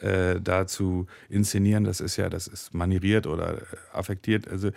äh, 0.00 0.40
da 0.40 0.66
zu 0.66 1.06
inszenieren, 1.28 1.84
das 1.84 2.00
ist 2.00 2.16
ja, 2.16 2.28
das 2.28 2.46
ist 2.46 2.74
manieriert 2.74 3.26
oder 3.26 3.58
äh, 3.58 3.64
affektiert. 3.92 4.48
Also 4.48 4.70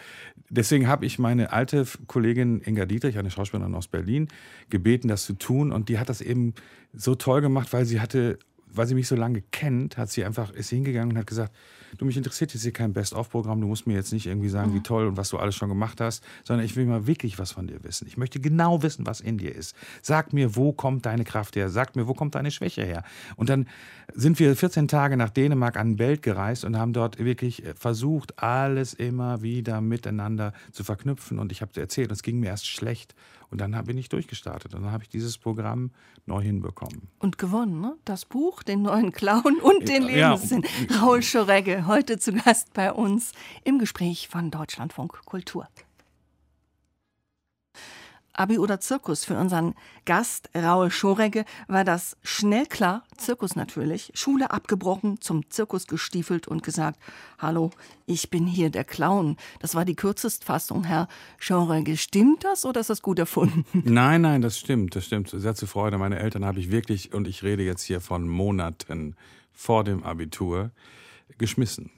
deswegen 0.49 0.87
habe 0.87 1.05
ich 1.05 1.19
meine 1.19 1.51
alte 1.53 1.85
Kollegin 2.07 2.61
Inga 2.61 2.85
Dietrich, 2.85 3.17
eine 3.17 3.31
Schauspielerin 3.31 3.75
aus 3.75 3.87
Berlin, 3.87 4.27
gebeten, 4.69 5.07
das 5.07 5.25
zu 5.25 5.33
tun. 5.33 5.71
Und 5.71 5.89
die 5.89 5.99
hat 5.99 6.09
das 6.09 6.21
eben 6.21 6.53
so 6.93 7.15
toll 7.15 7.41
gemacht, 7.41 7.71
weil 7.73 7.85
sie 7.85 7.99
hatte, 7.99 8.39
weil 8.67 8.87
sie 8.87 8.95
mich 8.95 9.07
so 9.07 9.15
lange 9.15 9.41
kennt, 9.51 9.97
hat 9.97 10.09
sie 10.09 10.23
einfach, 10.25 10.51
ist 10.51 10.69
hingegangen 10.69 11.11
und 11.11 11.17
hat 11.17 11.27
gesagt, 11.27 11.53
du, 11.97 12.05
mich 12.05 12.17
interessiert 12.17 12.53
jetzt 12.53 12.63
hier 12.63 12.73
kein 12.73 12.93
Best-of-Programm, 12.93 13.61
du 13.61 13.67
musst 13.67 13.87
mir 13.87 13.93
jetzt 13.93 14.13
nicht 14.13 14.27
irgendwie 14.27 14.49
sagen, 14.49 14.71
mhm. 14.71 14.75
wie 14.75 14.81
toll 14.81 15.07
und 15.07 15.17
was 15.17 15.29
du 15.29 15.37
alles 15.37 15.55
schon 15.55 15.69
gemacht 15.69 16.01
hast, 16.01 16.23
sondern 16.43 16.65
ich 16.65 16.75
will 16.75 16.85
mal 16.85 17.07
wirklich 17.07 17.39
was 17.39 17.51
von 17.51 17.67
dir 17.67 17.83
wissen. 17.83 18.07
Ich 18.07 18.17
möchte 18.17 18.39
genau 18.39 18.83
wissen, 18.83 19.05
was 19.05 19.21
in 19.21 19.37
dir 19.37 19.53
ist. 19.55 19.75
Sag 20.01 20.33
mir, 20.33 20.55
wo 20.55 20.73
kommt 20.73 21.05
deine 21.05 21.23
Kraft 21.23 21.55
her? 21.55 21.69
Sag 21.69 21.95
mir, 21.95 22.07
wo 22.07 22.13
kommt 22.13 22.35
deine 22.35 22.51
Schwäche 22.51 22.83
her? 22.83 23.03
Und 23.35 23.49
dann 23.49 23.67
sind 24.13 24.39
wir 24.39 24.55
14 24.55 24.87
Tage 24.87 25.17
nach 25.17 25.29
Dänemark 25.29 25.77
an 25.77 25.95
Belt 25.95 26.21
gereist 26.21 26.65
und 26.65 26.77
haben 26.77 26.93
dort 26.93 27.19
wirklich 27.19 27.63
versucht, 27.75 28.41
alles 28.41 28.93
immer 28.93 29.41
wieder 29.41 29.81
miteinander 29.81 30.53
zu 30.71 30.83
verknüpfen. 30.83 31.39
Und 31.39 31.51
ich 31.51 31.61
habe 31.61 31.79
erzählt, 31.79 32.11
es 32.11 32.23
ging 32.23 32.39
mir 32.39 32.47
erst 32.47 32.67
schlecht. 32.67 33.15
Und 33.51 33.59
dann 33.59 33.71
bin 33.83 33.97
ich 33.97 34.07
durchgestartet 34.07 34.73
und 34.73 34.83
dann 34.83 34.93
habe 34.93 35.03
ich 35.03 35.09
dieses 35.09 35.37
Programm 35.37 35.91
neu 36.25 36.41
hinbekommen. 36.41 37.09
Und 37.19 37.37
gewonnen, 37.37 37.81
ne? 37.81 37.97
Das 38.05 38.23
Buch, 38.23 38.63
den 38.63 38.81
neuen 38.81 39.11
Clown 39.11 39.59
und 39.61 39.89
den 39.89 40.03
Lebenssinn. 40.03 40.63
Ja. 40.89 41.01
Raul 41.01 41.21
Schoregge, 41.21 41.80
heute 41.87 42.19
zu 42.19 42.33
Gast 42.33 42.73
bei 42.73 42.91
uns 42.91 43.31
im 43.63 43.79
Gespräch 43.79 44.27
von 44.27 44.51
Deutschlandfunk 44.51 45.25
Kultur. 45.25 45.67
Abi 48.33 48.57
oder 48.57 48.79
Zirkus. 48.79 49.25
Für 49.25 49.37
unseren 49.37 49.75
Gast 50.05 50.49
Raul 50.55 50.89
Schoregge 50.89 51.45
war 51.67 51.83
das 51.83 52.17
schnell 52.23 52.65
klar, 52.65 53.03
Zirkus 53.17 53.55
natürlich. 53.55 54.11
Schule 54.13 54.51
abgebrochen, 54.51 55.19
zum 55.19 55.49
Zirkus 55.49 55.85
gestiefelt 55.87 56.47
und 56.47 56.63
gesagt, 56.63 56.99
hallo, 57.39 57.71
ich 58.05 58.29
bin 58.29 58.47
hier 58.47 58.69
der 58.69 58.83
Clown. 58.83 59.37
Das 59.59 59.75
war 59.75 59.85
die 59.85 59.95
Kürzestfassung, 59.95 60.85
Herr 60.85 61.07
Schoregge. 61.39 61.97
Stimmt 61.97 62.43
das 62.43 62.65
oder 62.65 62.79
ist 62.79 62.89
das 62.89 63.01
gut 63.01 63.19
erfunden? 63.19 63.65
Nein, 63.85 64.21
nein, 64.21 64.41
das 64.41 64.57
stimmt, 64.57 64.95
das 64.95 65.05
stimmt. 65.05 65.29
Sehr 65.29 65.55
zur 65.55 65.67
Freude. 65.67 65.97
Meine 65.97 66.19
Eltern 66.19 66.45
habe 66.45 66.59
ich 66.59 66.71
wirklich, 66.71 67.13
und 67.13 67.27
ich 67.27 67.43
rede 67.43 67.63
jetzt 67.63 67.83
hier 67.83 68.01
von 68.01 68.27
Monaten 68.27 69.15
vor 69.51 69.83
dem 69.83 70.03
Abitur, 70.03 70.71
geschmissen. 71.37 71.91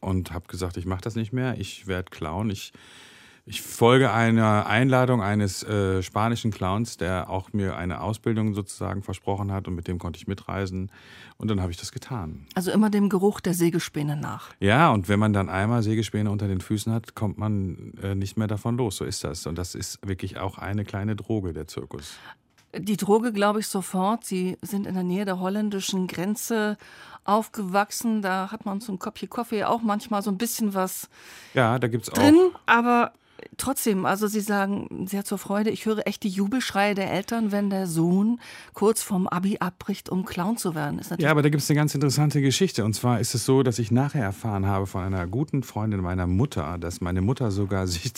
Und 0.00 0.32
habe 0.32 0.48
gesagt, 0.48 0.76
ich 0.76 0.86
mache 0.86 1.02
das 1.02 1.14
nicht 1.14 1.32
mehr, 1.32 1.58
ich 1.58 1.86
werde 1.86 2.10
Clown, 2.10 2.50
ich 2.50 2.72
ich 3.44 3.60
folge 3.60 4.12
einer 4.12 4.66
Einladung 4.66 5.20
eines 5.20 5.64
äh, 5.64 6.00
spanischen 6.02 6.52
Clowns, 6.52 6.96
der 6.96 7.28
auch 7.28 7.52
mir 7.52 7.76
eine 7.76 8.00
Ausbildung 8.00 8.54
sozusagen 8.54 9.02
versprochen 9.02 9.50
hat 9.50 9.66
und 9.66 9.74
mit 9.74 9.88
dem 9.88 9.98
konnte 9.98 10.16
ich 10.18 10.28
mitreisen. 10.28 10.92
Und 11.38 11.50
dann 11.50 11.60
habe 11.60 11.72
ich 11.72 11.76
das 11.76 11.90
getan. 11.90 12.46
Also 12.54 12.70
immer 12.70 12.88
dem 12.88 13.08
Geruch 13.08 13.40
der 13.40 13.54
Sägespäne 13.54 14.16
nach. 14.16 14.50
Ja, 14.60 14.92
und 14.92 15.08
wenn 15.08 15.18
man 15.18 15.32
dann 15.32 15.48
einmal 15.48 15.82
Sägespäne 15.82 16.30
unter 16.30 16.46
den 16.46 16.60
Füßen 16.60 16.92
hat, 16.92 17.16
kommt 17.16 17.36
man 17.36 17.94
äh, 18.00 18.14
nicht 18.14 18.36
mehr 18.36 18.46
davon 18.46 18.76
los. 18.76 18.98
So 18.98 19.04
ist 19.04 19.24
das. 19.24 19.44
Und 19.46 19.58
das 19.58 19.74
ist 19.74 19.98
wirklich 20.06 20.38
auch 20.38 20.58
eine 20.58 20.84
kleine 20.84 21.16
Droge, 21.16 21.52
der 21.52 21.66
Zirkus. 21.66 22.14
Die 22.78 22.96
Droge 22.96 23.32
glaube 23.32 23.58
ich 23.58 23.66
sofort. 23.66 24.24
Sie 24.24 24.56
sind 24.62 24.86
in 24.86 24.94
der 24.94 25.02
Nähe 25.02 25.24
der 25.24 25.40
holländischen 25.40 26.06
Grenze 26.06 26.78
aufgewachsen. 27.24 28.22
Da 28.22 28.50
hat 28.50 28.64
man 28.64 28.80
zum 28.80 28.98
Kopje 28.98 29.28
Kaffee 29.28 29.64
auch 29.64 29.82
manchmal 29.82 30.22
so 30.22 30.30
ein 30.30 30.38
bisschen 30.38 30.74
was 30.74 31.08
ja, 31.54 31.78
da 31.78 31.88
gibt's 31.88 32.10
drin. 32.10 32.50
Auch. 32.54 32.60
Aber 32.66 33.12
trotzdem, 33.56 34.06
also 34.06 34.26
Sie 34.26 34.40
sagen 34.40 35.06
sehr 35.06 35.24
zur 35.24 35.38
Freude, 35.38 35.70
ich 35.70 35.86
höre 35.86 36.06
echt 36.06 36.22
die 36.22 36.28
Jubelschreie 36.28 36.94
der 36.94 37.12
Eltern, 37.12 37.52
wenn 37.52 37.70
der 37.70 37.86
Sohn 37.86 38.40
kurz 38.74 39.02
vorm 39.02 39.26
Abi 39.26 39.58
abbricht, 39.60 40.08
um 40.08 40.24
Clown 40.24 40.56
zu 40.56 40.74
werden. 40.74 41.00
ja, 41.18 41.30
aber 41.30 41.42
da 41.42 41.48
gibt 41.48 41.62
es 41.62 41.70
eine 41.70 41.76
ganz 41.76 41.94
interessante 41.94 42.40
Geschichte. 42.40 42.84
Und 42.84 42.94
zwar 42.94 43.20
ist 43.20 43.34
es 43.34 43.44
so, 43.44 43.62
dass 43.62 43.78
ich 43.78 43.90
nachher 43.90 44.22
erfahren 44.22 44.66
habe 44.66 44.86
von 44.86 45.02
einer 45.02 45.26
guten 45.26 45.62
Freundin 45.62 46.00
meiner 46.00 46.26
Mutter, 46.26 46.78
dass 46.78 47.00
meine 47.00 47.20
Mutter 47.20 47.50
sogar 47.50 47.86
sich 47.88 48.12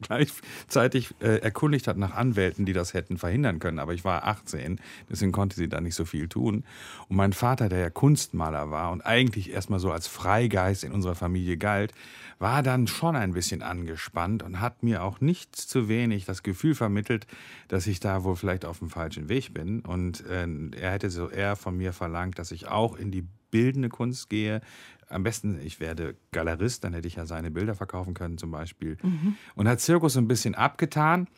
gleichzeitig 0.00 1.14
äh, 1.20 1.38
erkundigt 1.38 1.86
hat 1.88 1.96
nach 1.96 2.14
Anwälten, 2.14 2.64
die 2.64 2.72
das 2.72 2.94
hätten 2.94 3.18
verhindern 3.18 3.58
können. 3.58 3.78
Aber 3.78 3.94
ich 3.94 4.04
war 4.04 4.26
18, 4.26 4.80
deswegen 5.10 5.32
konnte 5.32 5.56
sie 5.56 5.68
da 5.68 5.80
nicht 5.80 5.94
so 5.94 6.04
viel 6.04 6.28
tun. 6.28 6.64
Und 7.08 7.16
mein 7.16 7.32
Vater, 7.32 7.68
der 7.68 7.78
ja 7.78 7.90
Kunstmaler 7.90 8.70
war 8.70 8.92
und 8.92 9.02
eigentlich 9.02 9.50
erstmal 9.52 9.80
so 9.80 9.90
als 9.90 10.06
Freigeist 10.06 10.84
in 10.84 10.92
unserer 10.92 11.14
Familie 11.14 11.56
galt, 11.56 11.92
war 12.38 12.62
dann 12.62 12.86
schon 12.86 13.16
ein 13.16 13.32
bisschen 13.32 13.62
angespannt 13.62 14.42
und 14.42 14.57
hat 14.60 14.82
mir 14.82 15.02
auch 15.02 15.20
nicht 15.20 15.56
zu 15.56 15.88
wenig 15.88 16.24
das 16.24 16.42
Gefühl 16.42 16.74
vermittelt, 16.74 17.26
dass 17.68 17.86
ich 17.86 18.00
da 18.00 18.24
wohl 18.24 18.36
vielleicht 18.36 18.64
auf 18.64 18.78
dem 18.78 18.90
falschen 18.90 19.28
Weg 19.28 19.54
bin. 19.54 19.80
Und 19.80 20.24
äh, 20.26 20.46
er 20.76 20.92
hätte 20.92 21.10
so 21.10 21.28
eher 21.28 21.56
von 21.56 21.76
mir 21.76 21.92
verlangt, 21.92 22.38
dass 22.38 22.50
ich 22.50 22.68
auch 22.68 22.96
in 22.96 23.10
die 23.10 23.26
bildende 23.50 23.88
Kunst 23.88 24.28
gehe. 24.28 24.60
Am 25.08 25.22
besten, 25.22 25.58
ich 25.62 25.80
werde 25.80 26.16
Galerist, 26.32 26.84
dann 26.84 26.92
hätte 26.92 27.08
ich 27.08 27.16
ja 27.16 27.26
seine 27.26 27.50
Bilder 27.50 27.74
verkaufen 27.74 28.14
können 28.14 28.38
zum 28.38 28.50
Beispiel. 28.50 28.98
Mhm. 29.02 29.36
Und 29.54 29.68
hat 29.68 29.80
Zirkus 29.80 30.14
so 30.14 30.20
ein 30.20 30.28
bisschen 30.28 30.54
abgetan 30.54 31.28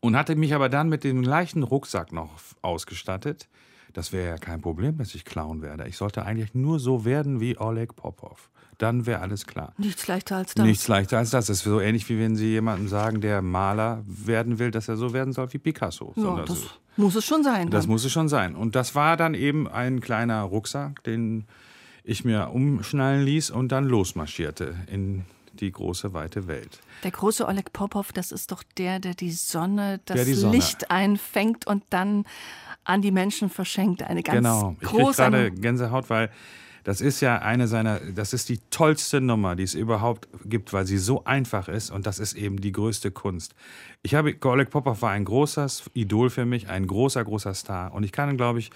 und 0.00 0.16
hatte 0.16 0.34
mich 0.34 0.54
aber 0.54 0.68
dann 0.68 0.88
mit 0.88 1.04
dem 1.04 1.22
leichten 1.22 1.62
Rucksack 1.62 2.12
noch 2.12 2.30
ausgestattet. 2.62 3.48
Das 3.92 4.12
wäre 4.12 4.28
ja 4.28 4.38
kein 4.38 4.60
Problem, 4.60 4.98
dass 4.98 5.14
ich 5.14 5.24
Clown 5.24 5.62
werde. 5.62 5.86
Ich 5.88 5.96
sollte 5.96 6.24
eigentlich 6.24 6.54
nur 6.54 6.78
so 6.78 7.04
werden 7.04 7.40
wie 7.40 7.58
Oleg 7.58 7.96
Popov 7.96 8.50
dann 8.80 9.04
wäre 9.06 9.20
alles 9.20 9.46
klar. 9.46 9.74
Nichts 9.76 10.06
leichter 10.08 10.36
als 10.36 10.54
das. 10.54 10.64
Nichts 10.64 10.88
leichter 10.88 11.18
als 11.18 11.30
das. 11.30 11.46
Das 11.46 11.58
ist 11.58 11.64
so 11.64 11.80
ähnlich 11.80 12.08
wie 12.08 12.18
wenn 12.18 12.34
Sie 12.34 12.48
jemandem 12.48 12.88
sagen, 12.88 13.20
der 13.20 13.42
Maler 13.42 14.02
werden 14.06 14.58
will, 14.58 14.70
dass 14.70 14.88
er 14.88 14.96
so 14.96 15.12
werden 15.12 15.32
soll 15.32 15.52
wie 15.52 15.58
Picasso. 15.58 16.12
Ja, 16.16 16.44
das 16.46 16.60
so. 16.60 16.66
muss 16.96 17.14
es 17.14 17.24
schon 17.24 17.44
sein. 17.44 17.70
Das 17.70 17.84
dann. 17.84 17.90
muss 17.92 18.04
es 18.04 18.12
schon 18.12 18.28
sein. 18.28 18.56
Und 18.56 18.74
das 18.74 18.94
war 18.94 19.16
dann 19.16 19.34
eben 19.34 19.68
ein 19.68 20.00
kleiner 20.00 20.42
Rucksack, 20.42 21.04
den 21.04 21.44
ich 22.04 22.24
mir 22.24 22.50
umschnallen 22.52 23.22
ließ 23.24 23.50
und 23.50 23.70
dann 23.70 23.84
losmarschierte 23.84 24.74
in 24.90 25.24
die 25.52 25.70
große 25.70 26.14
weite 26.14 26.46
Welt. 26.46 26.80
Der 27.04 27.10
große 27.10 27.46
Oleg 27.46 27.72
Popov, 27.74 28.12
das 28.12 28.32
ist 28.32 28.50
doch 28.50 28.62
der, 28.78 28.98
der 28.98 29.14
die 29.14 29.32
Sonne, 29.32 30.00
das 30.06 30.24
die 30.24 30.32
Sonne. 30.32 30.56
Licht 30.56 30.90
einfängt 30.90 31.66
und 31.66 31.84
dann 31.90 32.24
an 32.84 33.02
die 33.02 33.10
Menschen 33.10 33.50
verschenkt. 33.50 34.02
Eine 34.02 34.22
ganz 34.22 34.36
genau. 34.36 34.76
Ich 34.80 34.88
große. 34.88 35.22
gerade 35.22 35.50
Gänsehaut, 35.50 36.08
weil 36.08 36.30
das 36.84 37.00
ist 37.00 37.20
ja 37.20 37.38
eine 37.38 37.68
seiner, 37.68 38.00
das 38.00 38.32
ist 38.32 38.48
die 38.48 38.58
tollste 38.70 39.20
Nummer, 39.20 39.56
die 39.56 39.62
es 39.62 39.74
überhaupt 39.74 40.28
gibt, 40.44 40.72
weil 40.72 40.86
sie 40.86 40.98
so 40.98 41.24
einfach 41.24 41.68
ist 41.68 41.90
und 41.90 42.06
das 42.06 42.18
ist 42.18 42.34
eben 42.34 42.60
die 42.60 42.72
größte 42.72 43.10
Kunst. 43.10 43.54
Ich 44.02 44.14
habe, 44.14 44.34
Oleg 44.44 44.70
Popov 44.70 45.02
war 45.02 45.10
ein 45.10 45.24
großes 45.24 45.90
Idol 45.94 46.30
für 46.30 46.46
mich, 46.46 46.68
ein 46.68 46.86
großer, 46.86 47.24
großer 47.24 47.54
Star 47.54 47.92
und 47.92 48.04
ich 48.04 48.12
kann, 48.12 48.36
glaube 48.36 48.58
ich, 48.58 48.70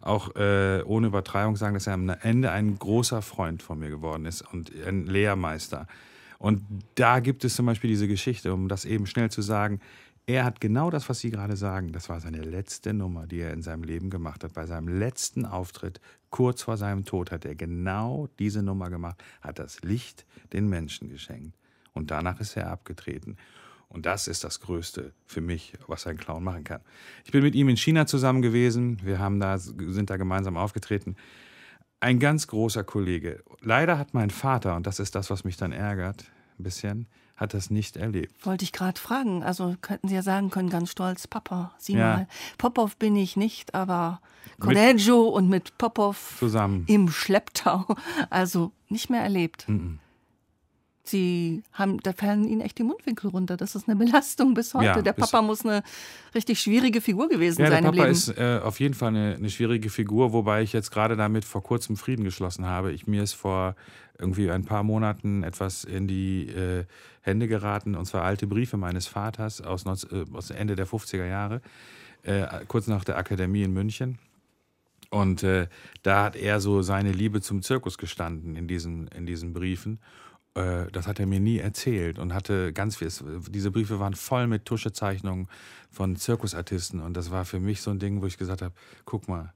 auch 0.00 0.34
äh, 0.36 0.82
ohne 0.84 1.08
Übertreibung 1.08 1.56
sagen, 1.56 1.74
dass 1.74 1.86
er 1.86 1.94
am 1.94 2.08
Ende 2.08 2.50
ein 2.50 2.78
großer 2.78 3.22
Freund 3.22 3.62
von 3.62 3.78
mir 3.78 3.90
geworden 3.90 4.24
ist 4.24 4.42
und 4.52 4.72
ein 4.86 5.06
Lehrmeister. 5.06 5.86
Und 6.38 6.62
da 6.94 7.20
gibt 7.20 7.44
es 7.44 7.54
zum 7.54 7.66
Beispiel 7.66 7.90
diese 7.90 8.08
Geschichte, 8.08 8.54
um 8.54 8.68
das 8.68 8.86
eben 8.86 9.06
schnell 9.06 9.30
zu 9.30 9.42
sagen. 9.42 9.80
Er 10.24 10.44
hat 10.44 10.60
genau 10.60 10.90
das, 10.90 11.08
was 11.08 11.18
Sie 11.20 11.30
gerade 11.30 11.56
sagen. 11.56 11.92
Das 11.92 12.08
war 12.08 12.20
seine 12.20 12.40
letzte 12.40 12.94
Nummer, 12.94 13.26
die 13.26 13.40
er 13.40 13.52
in 13.52 13.62
seinem 13.62 13.82
Leben 13.82 14.08
gemacht 14.08 14.42
hat. 14.42 14.54
Bei 14.54 14.64
seinem 14.64 14.88
letzten 14.88 15.44
Auftritt, 15.44 16.00
kurz 16.30 16.62
vor 16.62 16.76
seinem 16.76 17.04
Tod, 17.04 17.30
hat 17.30 17.44
er 17.44 17.54
genau 17.54 18.28
diese 18.38 18.62
Nummer 18.62 18.90
gemacht, 18.90 19.22
hat 19.40 19.58
das 19.58 19.82
Licht 19.82 20.24
den 20.52 20.68
Menschen 20.68 21.08
geschenkt. 21.08 21.56
Und 21.92 22.10
danach 22.10 22.40
ist 22.40 22.56
er 22.56 22.70
abgetreten. 22.70 23.36
Und 23.88 24.06
das 24.06 24.28
ist 24.28 24.44
das 24.44 24.60
Größte 24.60 25.12
für 25.26 25.40
mich, 25.40 25.72
was 25.88 26.06
ein 26.06 26.16
Clown 26.16 26.44
machen 26.44 26.62
kann. 26.62 26.80
Ich 27.24 27.32
bin 27.32 27.42
mit 27.42 27.56
ihm 27.56 27.68
in 27.68 27.76
China 27.76 28.06
zusammen 28.06 28.40
gewesen. 28.40 29.00
Wir 29.02 29.18
haben 29.18 29.40
da, 29.40 29.58
sind 29.58 30.10
da 30.10 30.16
gemeinsam 30.16 30.56
aufgetreten. 30.56 31.16
Ein 31.98 32.20
ganz 32.20 32.46
großer 32.46 32.84
Kollege. 32.84 33.42
Leider 33.60 33.98
hat 33.98 34.14
mein 34.14 34.30
Vater, 34.30 34.76
und 34.76 34.86
das 34.86 35.00
ist 35.00 35.16
das, 35.16 35.28
was 35.28 35.42
mich 35.42 35.56
dann 35.56 35.72
ärgert, 35.72 36.30
ein 36.58 36.62
bisschen, 36.62 37.08
hat 37.40 37.54
das 37.54 37.70
nicht 37.70 37.96
erlebt. 37.96 38.44
Wollte 38.44 38.64
ich 38.64 38.72
gerade 38.72 39.00
fragen. 39.00 39.42
Also 39.42 39.74
könnten 39.80 40.08
Sie 40.08 40.14
ja 40.14 40.22
sagen 40.22 40.50
können, 40.50 40.68
ganz 40.68 40.90
stolz, 40.90 41.26
Papa, 41.26 41.72
sieh 41.78 41.94
ja. 41.94 42.16
mal. 42.16 42.28
Popov 42.58 42.96
bin 42.98 43.16
ich 43.16 43.36
nicht, 43.36 43.74
aber 43.74 44.20
Correggio 44.60 45.22
und 45.22 45.48
mit 45.48 45.78
Popov 45.78 46.36
zusammen 46.38 46.84
im 46.86 47.08
Schlepptau. 47.08 47.86
Also 48.28 48.72
nicht 48.88 49.08
mehr 49.08 49.22
erlebt. 49.22 49.68
Mhm. 49.68 49.98
Sie 51.10 51.62
haben, 51.72 51.98
da 52.02 52.12
fallen 52.12 52.46
ihnen 52.46 52.60
echt 52.60 52.78
die 52.78 52.82
Mundwinkel 52.82 53.30
runter. 53.30 53.56
Das 53.56 53.74
ist 53.74 53.88
eine 53.88 53.96
Belastung 53.96 54.54
bis 54.54 54.74
heute. 54.74 54.86
Ja, 54.86 55.02
der 55.02 55.12
Papa 55.12 55.42
muss 55.42 55.64
eine 55.64 55.82
richtig 56.34 56.60
schwierige 56.60 57.00
Figur 57.00 57.28
gewesen 57.28 57.62
ja, 57.62 57.70
sein. 57.70 57.84
Der 57.84 57.90
Papa 57.90 58.06
ist 58.06 58.28
äh, 58.28 58.60
auf 58.62 58.80
jeden 58.80 58.94
Fall 58.94 59.08
eine, 59.08 59.34
eine, 59.34 59.50
schwierige 59.50 59.90
Figur, 59.90 60.32
wobei 60.32 60.62
ich 60.62 60.72
jetzt 60.72 60.90
gerade 60.90 61.16
damit 61.16 61.44
vor 61.44 61.62
kurzem 61.62 61.96
Frieden 61.96 62.24
geschlossen 62.24 62.66
habe. 62.66 62.92
Ich, 62.92 63.06
mir 63.06 63.22
ist 63.22 63.34
vor 63.34 63.74
irgendwie 64.18 64.50
ein 64.50 64.64
paar 64.64 64.82
Monaten 64.82 65.42
etwas 65.42 65.84
in 65.84 66.06
die 66.06 66.48
äh, 66.48 66.84
Hände 67.22 67.48
geraten, 67.48 67.94
und 67.94 68.06
zwar 68.06 68.22
alte 68.22 68.46
Briefe 68.46 68.76
meines 68.76 69.06
Vaters 69.06 69.60
aus, 69.60 69.84
äh, 69.84 70.24
aus 70.32 70.50
Ende 70.50 70.76
der 70.76 70.86
50er 70.86 71.26
Jahre, 71.26 71.60
äh, 72.22 72.46
kurz 72.68 72.86
nach 72.86 73.04
der 73.04 73.18
Akademie 73.18 73.62
in 73.62 73.72
München. 73.72 74.18
Und 75.10 75.42
äh, 75.42 75.66
da 76.02 76.24
hat 76.24 76.36
er 76.36 76.60
so 76.60 76.82
seine 76.82 77.10
Liebe 77.10 77.40
zum 77.40 77.62
Zirkus 77.62 77.98
gestanden 77.98 78.54
in 78.54 78.68
diesen, 78.68 79.08
in 79.08 79.26
diesen 79.26 79.52
Briefen. 79.52 79.98
Äh, 80.54 80.86
das 80.92 81.06
hat 81.06 81.20
er 81.20 81.26
mir 81.26 81.40
nie 81.40 81.58
erzählt 81.58 82.18
und 82.18 82.34
hatte 82.34 82.72
ganz 82.72 82.96
viel. 82.96 83.08
Diese 83.48 83.70
Briefe 83.70 84.00
waren 84.00 84.14
voll 84.14 84.46
mit 84.46 84.64
Tuschezeichnungen 84.64 85.48
von 85.90 86.16
Zirkusartisten 86.16 87.00
und 87.00 87.16
das 87.16 87.30
war 87.30 87.44
für 87.44 87.60
mich 87.60 87.82
so 87.82 87.90
ein 87.90 87.98
Ding, 87.98 88.22
wo 88.22 88.26
ich 88.26 88.38
gesagt 88.38 88.62
habe: 88.62 88.74
Guck 89.04 89.28
mal, 89.28 89.52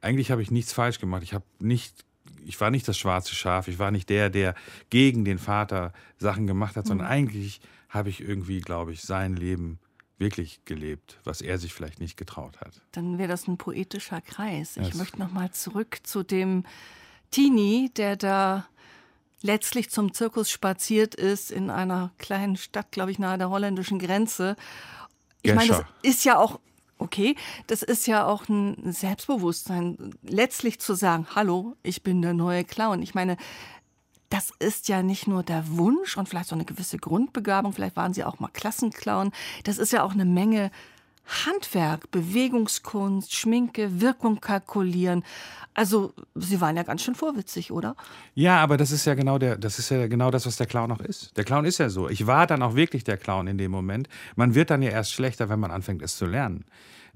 eigentlich 0.00 0.30
habe 0.30 0.42
ich 0.42 0.50
nichts 0.50 0.72
falsch 0.72 0.98
gemacht. 0.98 1.22
Ich 1.22 1.34
habe 1.34 1.44
nicht 1.58 2.04
ich 2.44 2.60
war 2.60 2.70
nicht 2.70 2.86
das 2.88 2.98
schwarze 2.98 3.34
Schaf, 3.34 3.68
ich 3.68 3.78
war 3.78 3.90
nicht 3.90 4.08
der, 4.08 4.30
der 4.30 4.54
gegen 4.90 5.24
den 5.24 5.38
Vater 5.38 5.92
Sachen 6.18 6.46
gemacht 6.46 6.76
hat, 6.76 6.86
sondern 6.86 7.06
mhm. 7.06 7.12
eigentlich 7.12 7.60
habe 7.88 8.08
ich 8.08 8.20
irgendwie, 8.20 8.60
glaube 8.60 8.92
ich, 8.92 9.02
sein 9.02 9.36
Leben 9.36 9.78
wirklich 10.18 10.64
gelebt, 10.64 11.18
was 11.24 11.40
er 11.40 11.58
sich 11.58 11.74
vielleicht 11.74 12.00
nicht 12.00 12.16
getraut 12.16 12.60
hat. 12.60 12.82
Dann 12.92 13.18
wäre 13.18 13.28
das 13.28 13.48
ein 13.48 13.58
poetischer 13.58 14.20
Kreis. 14.20 14.76
Ich 14.76 14.88
das 14.88 14.96
möchte 14.96 15.18
noch 15.18 15.32
mal 15.32 15.50
zurück 15.50 15.98
zu 16.02 16.22
dem 16.22 16.64
Tini, 17.30 17.90
der 17.96 18.16
da 18.16 18.66
letztlich 19.44 19.90
zum 19.90 20.14
Zirkus 20.14 20.50
spaziert 20.50 21.14
ist 21.14 21.50
in 21.50 21.68
einer 21.68 22.12
kleinen 22.18 22.56
Stadt, 22.56 22.90
glaube 22.90 23.10
ich, 23.10 23.18
nahe 23.18 23.36
der 23.36 23.50
holländischen 23.50 23.98
Grenze. 23.98 24.56
Ich 25.42 25.54
meine, 25.54 25.68
das 25.68 25.84
ist 26.02 26.24
ja 26.24 26.38
auch 26.38 26.60
okay, 26.96 27.36
das 27.66 27.82
ist 27.82 28.06
ja 28.06 28.24
auch 28.24 28.48
ein 28.48 28.92
Selbstbewusstsein, 28.92 30.14
letztlich 30.22 30.80
zu 30.80 30.94
sagen, 30.94 31.26
hallo, 31.34 31.76
ich 31.82 32.02
bin 32.02 32.22
der 32.22 32.32
neue 32.32 32.64
Clown. 32.64 33.02
Ich 33.02 33.14
meine, 33.14 33.36
das 34.30 34.50
ist 34.58 34.88
ja 34.88 35.02
nicht 35.02 35.26
nur 35.26 35.42
der 35.42 35.76
Wunsch 35.76 36.16
und 36.16 36.26
vielleicht 36.26 36.48
so 36.48 36.54
eine 36.54 36.64
gewisse 36.64 36.96
Grundbegabung, 36.96 37.74
vielleicht 37.74 37.96
waren 37.96 38.14
Sie 38.14 38.24
auch 38.24 38.40
mal 38.40 38.48
Klassenclown. 38.48 39.32
Das 39.64 39.76
ist 39.76 39.92
ja 39.92 40.02
auch 40.02 40.12
eine 40.12 40.24
Menge 40.24 40.70
Handwerk, 41.26 42.10
Bewegungskunst, 42.10 43.34
Schminke, 43.34 44.00
Wirkung 44.00 44.40
kalkulieren. 44.40 45.24
Also, 45.72 46.12
Sie 46.34 46.60
waren 46.60 46.76
ja 46.76 46.84
ganz 46.84 47.02
schön 47.02 47.14
vorwitzig, 47.14 47.72
oder? 47.72 47.96
Ja, 48.34 48.62
aber 48.62 48.76
das 48.76 48.92
ist 48.92 49.04
ja 49.06 49.14
genau 49.14 49.38
der, 49.38 49.56
das 49.56 49.78
ist 49.78 49.90
ja 49.90 50.06
genau 50.06 50.30
das, 50.30 50.46
was 50.46 50.56
der 50.56 50.66
Clown 50.66 50.92
auch 50.92 51.00
ist. 51.00 51.36
Der 51.36 51.44
Clown 51.44 51.64
ist 51.64 51.78
ja 51.78 51.88
so. 51.88 52.08
Ich 52.08 52.26
war 52.26 52.46
dann 52.46 52.62
auch 52.62 52.76
wirklich 52.76 53.02
der 53.02 53.16
Clown 53.16 53.48
in 53.48 53.58
dem 53.58 53.70
Moment. 53.70 54.08
Man 54.36 54.54
wird 54.54 54.70
dann 54.70 54.82
ja 54.82 54.90
erst 54.90 55.12
schlechter, 55.12 55.48
wenn 55.48 55.58
man 55.58 55.70
anfängt, 55.70 56.02
es 56.02 56.16
zu 56.16 56.26
lernen. 56.26 56.64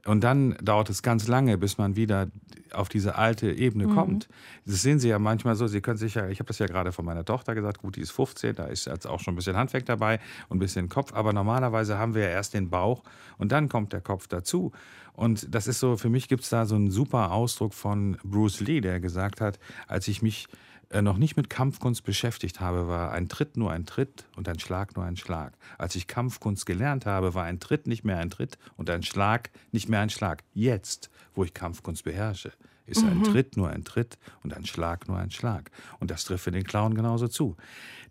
Und 0.05 0.23
dann 0.23 0.57
dauert 0.62 0.90
es 0.90 1.02
ganz 1.02 1.26
lange, 1.26 1.59
bis 1.59 1.78
man 1.78 1.97
wieder 1.97 2.28
auf 2.73 2.88
diese 2.88 3.17
alte 3.17 3.50
Ebene 3.50 3.87
mhm. 3.87 3.95
kommt. 3.95 4.28
Das 4.64 4.83
sehen 4.83 4.99
Sie 4.99 5.09
ja 5.09 5.19
manchmal 5.19 5.57
so. 5.57 5.67
Sie 5.67 5.81
können 5.81 5.99
sich 5.99 6.14
ja, 6.14 6.28
ich 6.28 6.38
habe 6.38 6.49
das 6.49 6.59
ja 6.59 6.67
gerade 6.67 6.93
von 6.93 7.05
meiner 7.05 7.25
Tochter 7.25 7.55
gesagt, 7.55 7.78
gut, 7.78 7.97
die 7.97 8.00
ist 8.00 8.11
15, 8.11 8.55
da 8.55 8.67
ist 8.67 8.87
jetzt 8.87 9.07
auch 9.07 9.21
schon 9.21 9.35
ein 9.35 9.37
bisschen 9.37 9.57
Handwerk 9.57 9.87
dabei 9.87 10.21
und 10.49 10.59
ein 10.59 10.61
bisschen 10.61 10.88
Kopf. 10.88 11.12
Aber 11.14 11.33
normalerweise 11.33 11.99
haben 11.99 12.14
wir 12.14 12.23
ja 12.23 12.28
erst 12.28 12.55
den 12.55 12.71
Bauch 12.71 13.02
und 13.38 13.52
dann 13.52 13.69
kommt 13.69 13.93
der 13.93 14.00
Kopf 14.00 14.28
dazu. 14.28 14.73
Und 15.14 15.52
das 15.52 15.67
ist 15.67 15.81
so, 15.81 15.97
für 15.97 16.11
mich 16.11 16.28
gibt 16.28 16.45
es 16.45 16.50
da 16.50 16.64
so 16.64 16.76
einen 16.76 16.90
super 16.90 17.33
Ausdruck 17.33 17.75
von 17.75 18.19
Bruce 18.23 18.61
Lee, 18.61 18.81
der 18.81 19.00
gesagt 19.00 19.40
hat, 19.40 19.59
als 19.88 20.07
ich 20.07 20.23
mich 20.23 20.47
äh, 20.90 21.02
noch 21.02 21.18
nicht 21.18 21.37
mit 21.37 21.50
Kampfkunst 21.50 22.02
beschäftigt 22.04 22.61
habe, 22.61 22.88
war 22.88 23.12
ein 23.12 23.28
Tritt 23.28 23.57
nur 23.57 23.71
ein 23.71 23.85
Tritt 23.85 24.26
und 24.37 24.49
ein 24.49 24.59
Schlag 24.59 24.97
nur 24.97 25.04
ein 25.04 25.16
Schlag. 25.16 25.52
Als 25.76 25.95
ich 25.97 26.07
Kampfkunst 26.07 26.64
gelernt 26.64 27.04
habe, 27.04 27.35
war 27.35 27.45
ein 27.45 27.61
Tritt 27.61 27.87
nicht 27.87 28.04
mehr 28.04 28.18
ein 28.18 28.30
Tritt 28.30 28.59
und 28.76 28.88
ein 28.88 29.02
Schlag 29.02 29.50
nicht 29.71 29.88
mehr 29.88 30.00
ein 30.00 30.11
Schlag. 30.11 30.45
Jetzt, 30.54 31.11
wo 31.35 31.45
ich 31.45 31.52
Kampfkunst 31.52 32.04
beherrsche, 32.04 32.52
ist 32.87 33.02
mhm. 33.02 33.11
ein 33.11 33.25
Tritt 33.25 33.57
nur 33.57 33.68
ein 33.68 33.85
Tritt 33.85 34.18
und 34.42 34.54
ein 34.54 34.64
Schlag 34.64 35.09
nur 35.09 35.18
ein 35.18 35.30
Schlag. 35.30 35.71
Und 36.00 36.11
das 36.11 36.25
trifft 36.25 36.45
für 36.45 36.52
den 36.52 36.64
Clown 36.64 36.95
genauso 36.95 37.28
zu. 37.28 37.57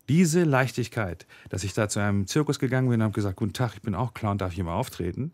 Diese 0.07 0.43
Leichtigkeit, 0.43 1.25
dass 1.49 1.63
ich 1.63 1.73
da 1.73 1.89
zu 1.89 1.99
einem 1.99 2.27
Zirkus 2.27 2.59
gegangen 2.59 2.89
bin 2.89 3.01
und 3.01 3.05
habe 3.05 3.13
gesagt, 3.13 3.37
guten 3.37 3.53
Tag, 3.53 3.73
ich 3.73 3.81
bin 3.81 3.95
auch 3.95 4.13
Clown, 4.13 4.37
darf 4.37 4.51
ich 4.51 4.55
hier 4.55 4.63
mal 4.63 4.75
auftreten? 4.75 5.33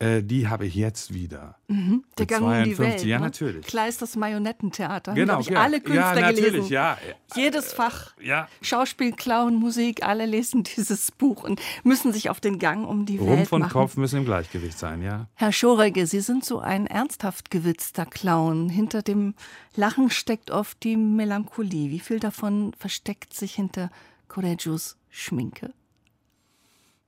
Äh, 0.00 0.22
die 0.22 0.46
habe 0.46 0.64
ich 0.64 0.76
jetzt 0.76 1.12
wieder. 1.12 1.56
Mhm. 1.66 2.04
Der 2.18 2.26
Gang 2.26 2.42
52. 2.42 2.68
um 2.68 2.70
die 2.70 2.78
Welt. 2.78 3.04
Ja, 3.04 3.18
ne? 3.18 3.24
natürlich. 3.24 3.66
Kleisters 3.66 4.14
Marionettentheater. 4.14 5.14
Genau. 5.14 5.32
Habe 5.32 5.42
ich 5.42 5.48
ja. 5.48 5.60
alle 5.60 5.80
Künstler 5.80 6.20
ja, 6.20 6.30
gelesen. 6.30 6.68
Ja. 6.68 6.98
Jedes 7.34 7.72
Fach. 7.72 8.14
Ja. 8.22 8.48
Schauspiel, 8.62 9.10
Clown, 9.10 9.56
Musik, 9.56 10.04
alle 10.04 10.24
lesen 10.26 10.62
dieses 10.76 11.10
Buch 11.10 11.42
und 11.42 11.60
müssen 11.82 12.12
sich 12.12 12.30
auf 12.30 12.38
den 12.38 12.60
Gang 12.60 12.86
um 12.86 13.06
die 13.06 13.18
Rumpf 13.18 13.30
Welt 13.30 13.38
machen. 13.38 13.62
Rumpf 13.62 13.74
und 13.74 13.80
Kopf 13.80 13.96
müssen 13.96 14.18
im 14.18 14.24
Gleichgewicht 14.24 14.78
sein, 14.78 15.02
ja. 15.02 15.26
Herr 15.34 15.50
Schorege, 15.50 16.06
Sie 16.06 16.20
sind 16.20 16.44
so 16.44 16.60
ein 16.60 16.86
ernsthaft 16.86 17.50
gewitzter 17.50 18.06
Clown. 18.06 18.68
Hinter 18.68 19.02
dem 19.02 19.34
Lachen 19.74 20.10
steckt 20.10 20.52
oft 20.52 20.80
die 20.84 20.96
Melancholie. 20.96 21.90
Wie 21.90 22.00
viel 22.00 22.20
davon 22.20 22.72
versteckt 22.78 23.34
sich 23.34 23.54
hinter 23.54 23.90
Correggios 24.28 24.96
Schminke? 25.10 25.72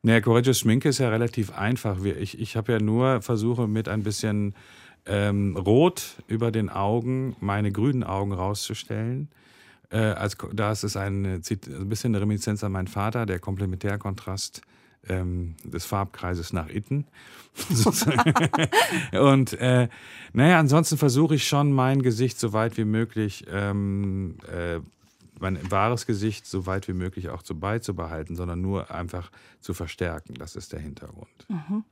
Naja, 0.02 0.20
Correggio 0.20 0.54
Schminke 0.54 0.88
ist 0.88 0.98
ja 0.98 1.10
relativ 1.10 1.52
einfach. 1.52 2.02
Ich, 2.04 2.38
ich 2.38 2.56
habe 2.56 2.72
ja 2.72 2.78
nur 2.78 3.20
Versuche 3.20 3.68
mit 3.68 3.88
ein 3.88 4.02
bisschen 4.02 4.54
ähm, 5.06 5.56
Rot 5.56 6.16
über 6.26 6.50
den 6.50 6.70
Augen 6.70 7.36
meine 7.40 7.70
grünen 7.70 8.02
Augen 8.02 8.32
rauszustellen. 8.32 9.28
Äh, 9.90 9.98
als, 9.98 10.36
da 10.52 10.72
ist 10.72 10.96
ein, 10.96 11.24
ein 11.26 11.88
bisschen 11.88 12.14
eine 12.14 12.22
Reminiszenz 12.22 12.64
an 12.64 12.72
meinen 12.72 12.86
Vater, 12.86 13.26
der 13.26 13.40
Komplementärkontrast 13.40 14.62
ähm, 15.08 15.56
des 15.64 15.84
Farbkreises 15.84 16.52
nach 16.52 16.68
Itten. 16.68 17.06
und 19.12 19.52
äh, 19.54 19.88
naja, 20.32 20.60
ansonsten 20.60 20.96
versuche 20.96 21.34
ich 21.34 21.46
schon 21.46 21.72
mein 21.72 22.02
Gesicht 22.02 22.38
so 22.38 22.52
weit 22.52 22.76
wie 22.76 22.84
möglich 22.84 23.44
ähm, 23.50 24.36
äh, 24.46 24.80
mein 25.40 25.70
wahres 25.70 26.06
Gesicht 26.06 26.46
so 26.46 26.66
weit 26.66 26.88
wie 26.88 26.92
möglich 26.92 27.28
auch 27.30 27.42
so 27.44 27.54
beizubehalten, 27.54 28.36
sondern 28.36 28.60
nur 28.60 28.90
einfach 28.90 29.30
zu 29.60 29.74
verstärken. 29.74 30.34
Das 30.34 30.56
ist 30.56 30.72
der 30.72 30.80
Hintergrund. 30.80 31.46
Mhm. 31.48 31.84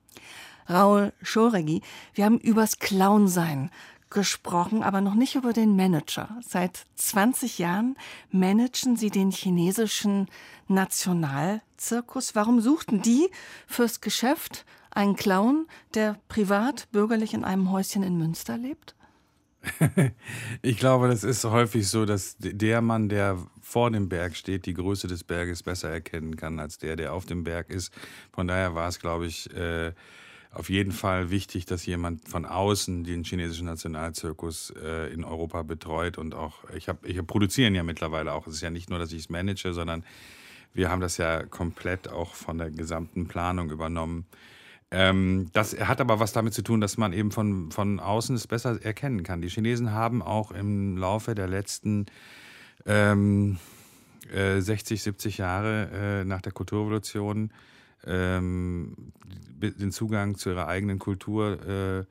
Raul 0.69 1.13
Schoregi, 1.21 1.81
wir 2.13 2.25
haben 2.25 2.37
übers 2.37 2.77
Clownsein 2.79 3.71
gesprochen, 4.09 4.83
aber 4.83 5.01
noch 5.01 5.15
nicht 5.15 5.35
über 5.35 5.53
den 5.53 5.75
Manager. 5.75 6.39
Seit 6.41 6.85
20 6.95 7.59
Jahren 7.59 7.95
managen 8.31 8.95
Sie 8.95 9.09
den 9.09 9.31
chinesischen 9.31 10.27
Nationalzirkus. 10.67 12.35
Warum 12.35 12.61
suchten 12.61 13.01
die 13.01 13.29
fürs 13.67 14.01
Geschäft 14.01 14.65
einen 14.91 15.15
Clown, 15.15 15.67
der 15.93 16.19
privat 16.27 16.91
bürgerlich 16.91 17.33
in 17.33 17.43
einem 17.43 17.71
Häuschen 17.71 18.03
in 18.03 18.17
Münster 18.17 18.57
lebt? 18.57 18.95
ich 20.61 20.77
glaube, 20.77 21.07
das 21.07 21.23
ist 21.23 21.43
häufig 21.43 21.87
so, 21.87 22.05
dass 22.05 22.37
der 22.39 22.81
Mann, 22.81 23.09
der 23.09 23.37
vor 23.61 23.91
dem 23.91 24.09
Berg 24.09 24.35
steht, 24.35 24.65
die 24.65 24.73
Größe 24.73 25.07
des 25.07 25.23
Berges 25.23 25.63
besser 25.63 25.89
erkennen 25.89 26.37
kann 26.37 26.59
als 26.59 26.77
der, 26.77 26.95
der 26.95 27.13
auf 27.13 27.25
dem 27.25 27.43
Berg 27.43 27.69
ist. 27.69 27.93
Von 28.31 28.47
daher 28.47 28.73
war 28.75 28.87
es, 28.87 28.99
glaube 28.99 29.25
ich, 29.25 29.53
äh, 29.53 29.91
auf 30.51 30.69
jeden 30.69 30.91
Fall 30.91 31.29
wichtig, 31.29 31.65
dass 31.65 31.85
jemand 31.85 32.27
von 32.27 32.45
außen 32.45 33.03
den 33.03 33.23
chinesischen 33.23 33.67
Nationalzirkus 33.67 34.73
äh, 34.83 35.13
in 35.13 35.23
Europa 35.23 35.61
betreut 35.61 36.17
und 36.17 36.33
auch, 36.33 36.63
ich 36.75 36.89
habe, 36.89 37.07
ich 37.07 37.23
produzieren 37.25 37.75
ja 37.75 37.83
mittlerweile 37.83 38.33
auch. 38.33 38.47
Es 38.47 38.55
ist 38.55 38.61
ja 38.61 38.71
nicht 38.71 38.89
nur, 38.89 38.97
dass 38.97 39.11
ich 39.11 39.19
es 39.19 39.29
manage, 39.29 39.73
sondern 39.73 40.03
wir 40.73 40.89
haben 40.89 41.01
das 41.01 41.17
ja 41.17 41.43
komplett 41.43 42.09
auch 42.09 42.33
von 42.33 42.57
der 42.57 42.71
gesamten 42.71 43.27
Planung 43.27 43.69
übernommen. 43.69 44.25
Ähm, 44.91 45.49
das 45.53 45.79
hat 45.79 46.01
aber 46.01 46.19
was 46.19 46.33
damit 46.33 46.53
zu 46.53 46.63
tun, 46.63 46.81
dass 46.81 46.97
man 46.97 47.13
eben 47.13 47.31
von, 47.31 47.71
von 47.71 47.99
außen 47.99 48.35
es 48.35 48.47
besser 48.47 48.83
erkennen 48.83 49.23
kann. 49.23 49.41
Die 49.41 49.49
Chinesen 49.49 49.91
haben 49.91 50.21
auch 50.21 50.51
im 50.51 50.97
Laufe 50.97 51.35
der 51.35 51.47
letzten 51.47 52.07
ähm, 52.85 53.59
äh, 54.33 54.59
60, 54.59 55.03
70 55.03 55.37
Jahre 55.37 56.21
äh, 56.21 56.25
nach 56.25 56.41
der 56.41 56.51
Kulturrevolution 56.51 57.51
ähm, 58.05 58.95
den 59.61 59.91
Zugang 59.91 60.35
zu 60.35 60.49
ihrer 60.49 60.67
eigenen 60.67 60.99
Kultur 60.99 61.59
äh, 61.67 62.05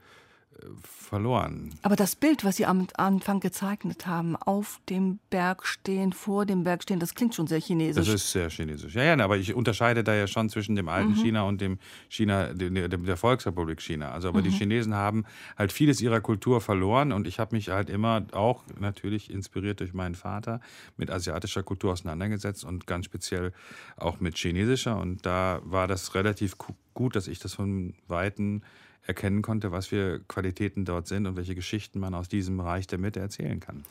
verloren. 0.82 1.70
Aber 1.82 1.96
das 1.96 2.16
Bild, 2.16 2.44
was 2.44 2.56
Sie 2.56 2.66
am 2.66 2.86
Anfang 2.96 3.40
gezeichnet 3.40 4.06
haben, 4.06 4.36
auf 4.36 4.80
dem 4.88 5.18
Berg 5.30 5.66
stehen, 5.66 6.12
vor 6.12 6.46
dem 6.46 6.64
Berg 6.64 6.82
stehen, 6.82 7.00
das 7.00 7.14
klingt 7.14 7.34
schon 7.34 7.46
sehr 7.46 7.60
chinesisch. 7.60 8.06
Das 8.06 8.14
ist 8.14 8.30
sehr 8.30 8.50
chinesisch. 8.50 8.94
Ja, 8.94 9.02
ja, 9.02 9.24
aber 9.24 9.36
ich 9.36 9.54
unterscheide 9.54 10.04
da 10.04 10.14
ja 10.14 10.26
schon 10.26 10.48
zwischen 10.50 10.76
dem 10.76 10.88
alten 10.88 11.12
mhm. 11.12 11.16
China 11.16 11.42
und 11.42 11.60
dem 11.60 11.78
China, 12.08 12.52
der, 12.52 12.88
der 12.88 13.16
Volksrepublik 13.16 13.80
China. 13.80 14.12
Also, 14.12 14.28
aber 14.28 14.40
mhm. 14.40 14.44
die 14.44 14.50
Chinesen 14.50 14.94
haben 14.94 15.24
halt 15.56 15.72
vieles 15.72 16.00
ihrer 16.00 16.20
Kultur 16.20 16.60
verloren 16.60 17.12
und 17.12 17.26
ich 17.26 17.38
habe 17.38 17.54
mich 17.54 17.68
halt 17.68 17.88
immer 17.88 18.24
auch 18.32 18.62
natürlich 18.78 19.30
inspiriert 19.30 19.80
durch 19.80 19.94
meinen 19.94 20.14
Vater 20.14 20.60
mit 20.96 21.10
asiatischer 21.10 21.62
Kultur 21.62 21.92
auseinandergesetzt 21.92 22.64
und 22.64 22.86
ganz 22.86 23.06
speziell 23.06 23.52
auch 23.96 24.20
mit 24.20 24.36
chinesischer. 24.36 24.98
Und 24.98 25.24
da 25.24 25.60
war 25.64 25.86
das 25.86 26.14
relativ 26.14 26.56
gut, 26.94 27.16
dass 27.16 27.28
ich 27.28 27.38
das 27.38 27.54
von 27.54 27.94
Weitem 28.08 28.62
erkennen 29.08 29.42
konnte, 29.42 29.72
was 29.72 29.88
für 29.88 30.20
Qualitäten 30.28 30.84
dort 30.84 31.08
sind 31.08 31.26
und 31.26 31.36
welche 31.36 31.54
Geschichten 31.54 31.98
man 31.98 32.14
aus 32.14 32.28
diesem 32.28 32.60
Reich 32.60 32.86
der 32.86 32.98
Mitte 32.98 33.20
erzählen 33.20 33.58
kann. 33.58 33.84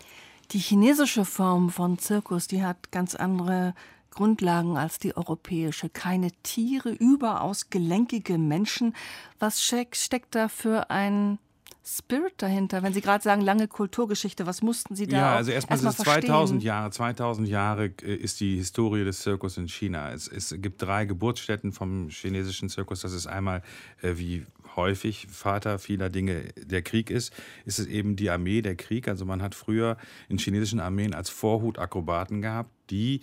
Die 0.52 0.60
chinesische 0.60 1.26
Form 1.26 1.70
von 1.70 1.98
Zirkus, 1.98 2.48
die 2.48 2.64
hat 2.64 2.92
ganz 2.92 3.16
andere 3.16 3.74
Grundlagen 4.12 4.78
als 4.78 4.98
die 4.98 5.16
europäische. 5.16 5.90
Keine 5.90 6.32
Tiere, 6.44 6.92
überaus 6.92 7.70
gelenkige 7.70 8.38
Menschen. 8.38 8.96
Was 9.40 9.62
steckt 9.62 10.36
da 10.36 10.48
für 10.48 10.90
ein 10.90 11.38
Spirit 11.86 12.34
dahinter? 12.38 12.82
Wenn 12.82 12.94
Sie 12.94 13.02
gerade 13.02 13.24
sagen, 13.24 13.42
lange 13.42 13.68
Kulturgeschichte, 13.68 14.46
was 14.46 14.62
mussten 14.62 14.96
Sie 14.96 15.08
da 15.08 15.18
Ja, 15.18 15.36
also 15.36 15.52
erstmal 15.52 15.84
erst 15.84 16.00
2000 16.00 16.64
Jahre. 16.64 16.92
2000 16.92 17.48
Jahre 17.48 17.94
äh, 18.02 18.16
ist 18.16 18.40
die 18.40 18.58
Historie 18.58 19.06
des 19.06 19.20
Zirkus 19.22 19.58
in 19.58 19.68
China. 19.68 20.12
Es, 20.12 20.28
es 20.28 20.54
gibt 20.58 20.82
drei 20.82 21.06
Geburtsstätten 21.06 21.72
vom 21.72 22.10
chinesischen 22.10 22.70
Zirkus. 22.70 23.02
Das 23.02 23.14
ist 23.14 23.28
einmal, 23.28 23.62
äh, 24.02 24.14
wie 24.16 24.46
häufig 24.78 25.28
Vater 25.30 25.80
vieler 25.80 26.10
Dinge 26.10 26.46
der 26.56 26.82
Krieg 26.82 27.10
ist, 27.10 27.34
ist 27.66 27.80
es 27.80 27.88
eben 27.88 28.16
die 28.16 28.30
Armee, 28.30 28.62
der 28.62 28.76
Krieg. 28.76 29.10
Also 29.10 29.26
man 29.26 29.42
hat 29.42 29.56
früher 29.56 29.98
in 30.30 30.38
chinesischen 30.38 30.80
Armeen 30.80 31.14
als 31.14 31.30
Vorhut 31.30 31.78
Akrobaten 31.78 32.42
gehabt, 32.42 32.72
die 32.90 33.22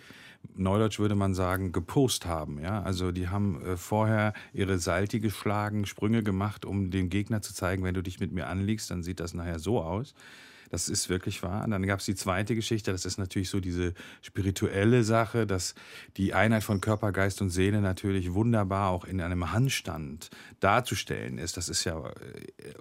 Neudeutsch 0.56 0.98
würde 0.98 1.14
man 1.14 1.34
sagen, 1.34 1.72
gepost 1.72 2.26
haben. 2.26 2.60
Ja? 2.60 2.82
Also 2.82 3.12
die 3.12 3.28
haben 3.28 3.64
äh, 3.64 3.76
vorher 3.76 4.34
ihre 4.52 4.78
Salti 4.78 5.20
geschlagen, 5.20 5.86
Sprünge 5.86 6.22
gemacht, 6.22 6.64
um 6.64 6.90
dem 6.90 7.08
Gegner 7.08 7.40
zu 7.40 7.54
zeigen, 7.54 7.82
wenn 7.82 7.94
du 7.94 8.02
dich 8.02 8.20
mit 8.20 8.32
mir 8.32 8.46
anliegst, 8.46 8.90
dann 8.90 9.02
sieht 9.02 9.20
das 9.20 9.32
nachher 9.34 9.58
so 9.58 9.80
aus. 9.80 10.14
Das 10.74 10.88
ist 10.88 11.08
wirklich 11.08 11.44
wahr. 11.44 11.62
Und 11.62 11.70
dann 11.70 11.86
gab 11.86 12.00
es 12.00 12.04
die 12.04 12.16
zweite 12.16 12.56
Geschichte, 12.56 12.90
das 12.90 13.04
ist 13.04 13.16
natürlich 13.16 13.48
so 13.48 13.60
diese 13.60 13.94
spirituelle 14.22 15.04
Sache, 15.04 15.46
dass 15.46 15.76
die 16.16 16.34
Einheit 16.34 16.64
von 16.64 16.80
Körper, 16.80 17.12
Geist 17.12 17.40
und 17.40 17.50
Seele 17.50 17.80
natürlich 17.80 18.34
wunderbar 18.34 18.90
auch 18.90 19.04
in 19.04 19.20
einem 19.20 19.52
Handstand 19.52 20.30
darzustellen 20.58 21.38
ist. 21.38 21.56
Das 21.56 21.68
ist 21.68 21.84
ja, 21.84 21.96
äh, 21.96 22.12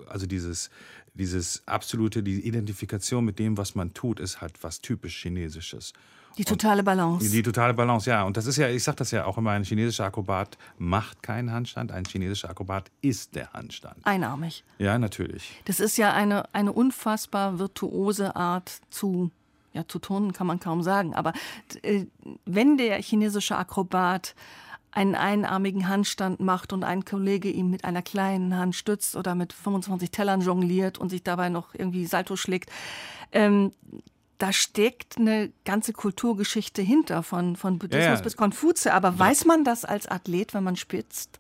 also 0.08 0.25
dieses, 0.25 0.71
dieses 1.13 1.62
absolute, 1.67 2.23
die 2.23 2.47
Identifikation 2.47 3.23
mit 3.23 3.38
dem, 3.38 3.58
was 3.58 3.75
man 3.75 3.93
tut, 3.93 4.19
ist 4.19 4.41
halt 4.41 4.63
was 4.63 4.82
typisch 4.82 5.21
Chinesisches. 5.21 5.93
Die 6.38 6.46
totale 6.46 6.84
Balance. 6.84 7.30
Die, 7.30 7.43
totale 7.43 7.74
Balance, 7.74 8.10
ja. 8.10 8.24
Und 8.24 8.38
das 8.38 8.46
ist 8.46 8.58
ja, 8.58 8.67
ich 8.67 8.84
sage 8.84 8.98
das 8.98 9.12
ja 9.12 9.26
auch 9.26 9.38
immer, 9.38 9.52
ein 9.52 9.63
chinesischer 9.63 10.06
Akrobat 10.06 10.58
macht 10.78 11.22
keinen 11.22 11.52
Handstand, 11.52 11.91
ein 11.91 12.06
chinesischer 12.06 12.50
Akrobat 12.50 12.89
ist 13.02 13.36
der 13.36 13.54
Handstand. 13.54 13.98
Einarmig. 14.04 14.63
Ja, 14.80 14.98
natürlich. 14.98 15.62
Das 15.65 15.80
ist 15.80 15.98
ja 15.98 16.13
eine, 16.13 16.54
eine 16.54 16.74
unfassbar 16.74 17.60
virtuose 17.60 18.36
Art 18.36 18.82
zu, 18.89 19.32
ja, 19.74 19.88
zu 19.88 20.00
turnen 20.00 20.34
kann 20.34 20.48
man 20.48 20.60
kaum 20.60 20.82
sagen. 20.82 21.13
Aber 21.13 21.34
äh, 21.84 22.06
wenn 22.46 22.78
der 22.78 23.02
chinesische 23.02 23.56
Akrobat 23.56 24.36
einen 24.93 25.15
einarmigen 25.15 25.88
Handstand 25.88 26.39
macht 26.39 26.72
und 26.72 26.84
ein 26.84 27.04
Kollege 27.04 27.50
ihm 27.50 27.69
mit 27.69 27.84
einer 27.84 28.02
kleinen 28.02 28.56
Hand 28.56 28.76
stützt 28.76 29.15
oder 29.15 29.34
mit 29.36 29.52
25 29.52 30.12
Tellern 30.12 30.41
jongliert 30.41 30.98
und 31.00 31.10
sich 31.10 31.24
dabei 31.24 31.50
noch 31.50 31.74
irgendwie 31.74 32.06
Salto 32.06 32.36
schlägt. 32.36 32.69
Ähm, 33.32 33.72
da 34.43 34.51
steckt 34.51 35.17
eine 35.17 35.53
ganze 35.63 35.93
Kulturgeschichte 35.93 36.82
hinter, 36.82 37.23
von, 37.23 37.56
von 37.56 37.79
Buddhismus 37.79 38.19
ja, 38.19 38.21
bis 38.21 38.36
Konfuze. 38.36 38.93
Aber 38.93 39.17
weiß 39.17 39.45
man 39.45 39.63
das 39.63 39.86
als 39.86 40.06
Athlet, 40.06 40.53
wenn 40.53 40.65
man 40.65 40.75
spitzt? 40.75 41.39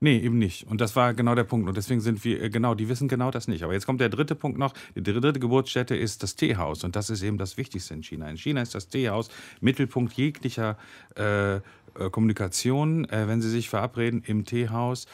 Nee, 0.00 0.18
eben 0.20 0.38
nicht. 0.38 0.66
Und 0.66 0.80
das 0.80 0.96
war 0.96 1.12
genau 1.12 1.34
der 1.34 1.44
Punkt. 1.44 1.68
Und 1.68 1.76
deswegen 1.76 2.00
sind 2.00 2.24
wir, 2.24 2.42
äh, 2.42 2.48
genau, 2.48 2.74
die 2.74 2.88
wissen 2.88 3.08
genau 3.08 3.30
das 3.30 3.48
nicht. 3.48 3.64
Aber 3.64 3.74
jetzt 3.74 3.84
kommt 3.84 4.00
der 4.00 4.08
dritte 4.08 4.34
Punkt 4.34 4.56
noch. 4.56 4.72
Die 4.94 5.02
dritte 5.02 5.38
Geburtsstätte 5.38 5.94
ist 5.94 6.22
das 6.22 6.36
Teehaus. 6.36 6.84
Und 6.84 6.96
das 6.96 7.10
ist 7.10 7.22
eben 7.22 7.36
das 7.36 7.58
Wichtigste 7.58 7.92
in 7.92 8.02
China. 8.02 8.30
In 8.30 8.38
China 8.38 8.62
ist 8.62 8.74
das 8.74 8.88
Teehaus 8.88 9.28
Mittelpunkt 9.60 10.14
jeglicher 10.14 10.78
äh, 11.18 11.56
äh 11.56 11.60
Kommunikation. 12.10 13.06
Äh, 13.10 13.28
wenn 13.28 13.42
Sie 13.42 13.50
sich 13.50 13.68
verabreden 13.68 14.22
im 14.24 14.46
Teehaus, 14.46 15.06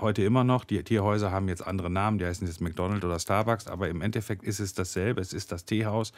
heute 0.00 0.22
immer 0.22 0.44
noch. 0.44 0.64
Die 0.64 0.82
Teehäuser 0.82 1.30
haben 1.30 1.48
jetzt 1.48 1.66
andere 1.66 1.90
Namen, 1.90 2.18
die 2.18 2.24
heißen 2.24 2.46
jetzt 2.46 2.60
McDonald's 2.60 3.04
oder 3.04 3.18
Starbucks, 3.18 3.66
aber 3.66 3.88
im 3.88 4.00
Endeffekt 4.00 4.42
ist 4.42 4.60
es 4.60 4.74
dasselbe. 4.74 5.20
Es 5.20 5.32
ist 5.32 5.52
das 5.52 5.64
Teehaus. 5.64 6.12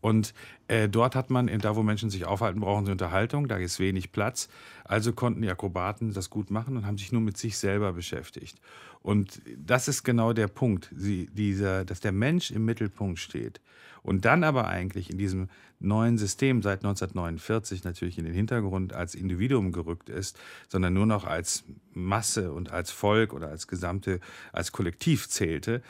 Und 0.00 0.34
äh, 0.68 0.88
dort 0.88 1.14
hat 1.14 1.30
man, 1.30 1.46
da 1.58 1.76
wo 1.76 1.82
Menschen 1.82 2.10
sich 2.10 2.24
aufhalten, 2.24 2.60
brauchen 2.60 2.86
sie 2.86 2.92
Unterhaltung, 2.92 3.48
da 3.48 3.56
ist 3.56 3.78
wenig 3.78 4.12
Platz. 4.12 4.48
Also 4.84 5.12
konnten 5.12 5.42
die 5.42 5.50
Akrobaten 5.50 6.12
das 6.12 6.30
gut 6.30 6.50
machen 6.50 6.76
und 6.76 6.86
haben 6.86 6.98
sich 6.98 7.12
nur 7.12 7.20
mit 7.20 7.36
sich 7.36 7.58
selber 7.58 7.92
beschäftigt. 7.92 8.58
Und 9.02 9.40
das 9.56 9.88
ist 9.88 10.02
genau 10.02 10.32
der 10.32 10.48
Punkt, 10.48 10.90
sie, 10.94 11.28
dieser, 11.32 11.84
dass 11.84 12.00
der 12.00 12.12
Mensch 12.12 12.50
im 12.50 12.64
Mittelpunkt 12.64 13.18
steht. 13.18 13.60
Und 14.02 14.24
dann 14.24 14.44
aber 14.44 14.68
eigentlich 14.68 15.10
in 15.10 15.18
diesem 15.18 15.48
neuen 15.78 16.18
System 16.18 16.62
seit 16.62 16.80
1949 16.80 17.84
natürlich 17.84 18.18
in 18.18 18.24
den 18.24 18.34
Hintergrund 18.34 18.92
als 18.92 19.14
Individuum 19.14 19.72
gerückt 19.72 20.10
ist, 20.10 20.38
sondern 20.68 20.92
nur 20.92 21.06
noch 21.06 21.24
als 21.24 21.64
Masse 21.94 22.52
und 22.52 22.70
als 22.70 22.90
Volk 22.90 23.32
oder 23.32 23.48
als 23.48 23.66
gesamte, 23.66 24.20
als 24.52 24.72
Kollektiv 24.72 25.28
zählte, 25.28 25.82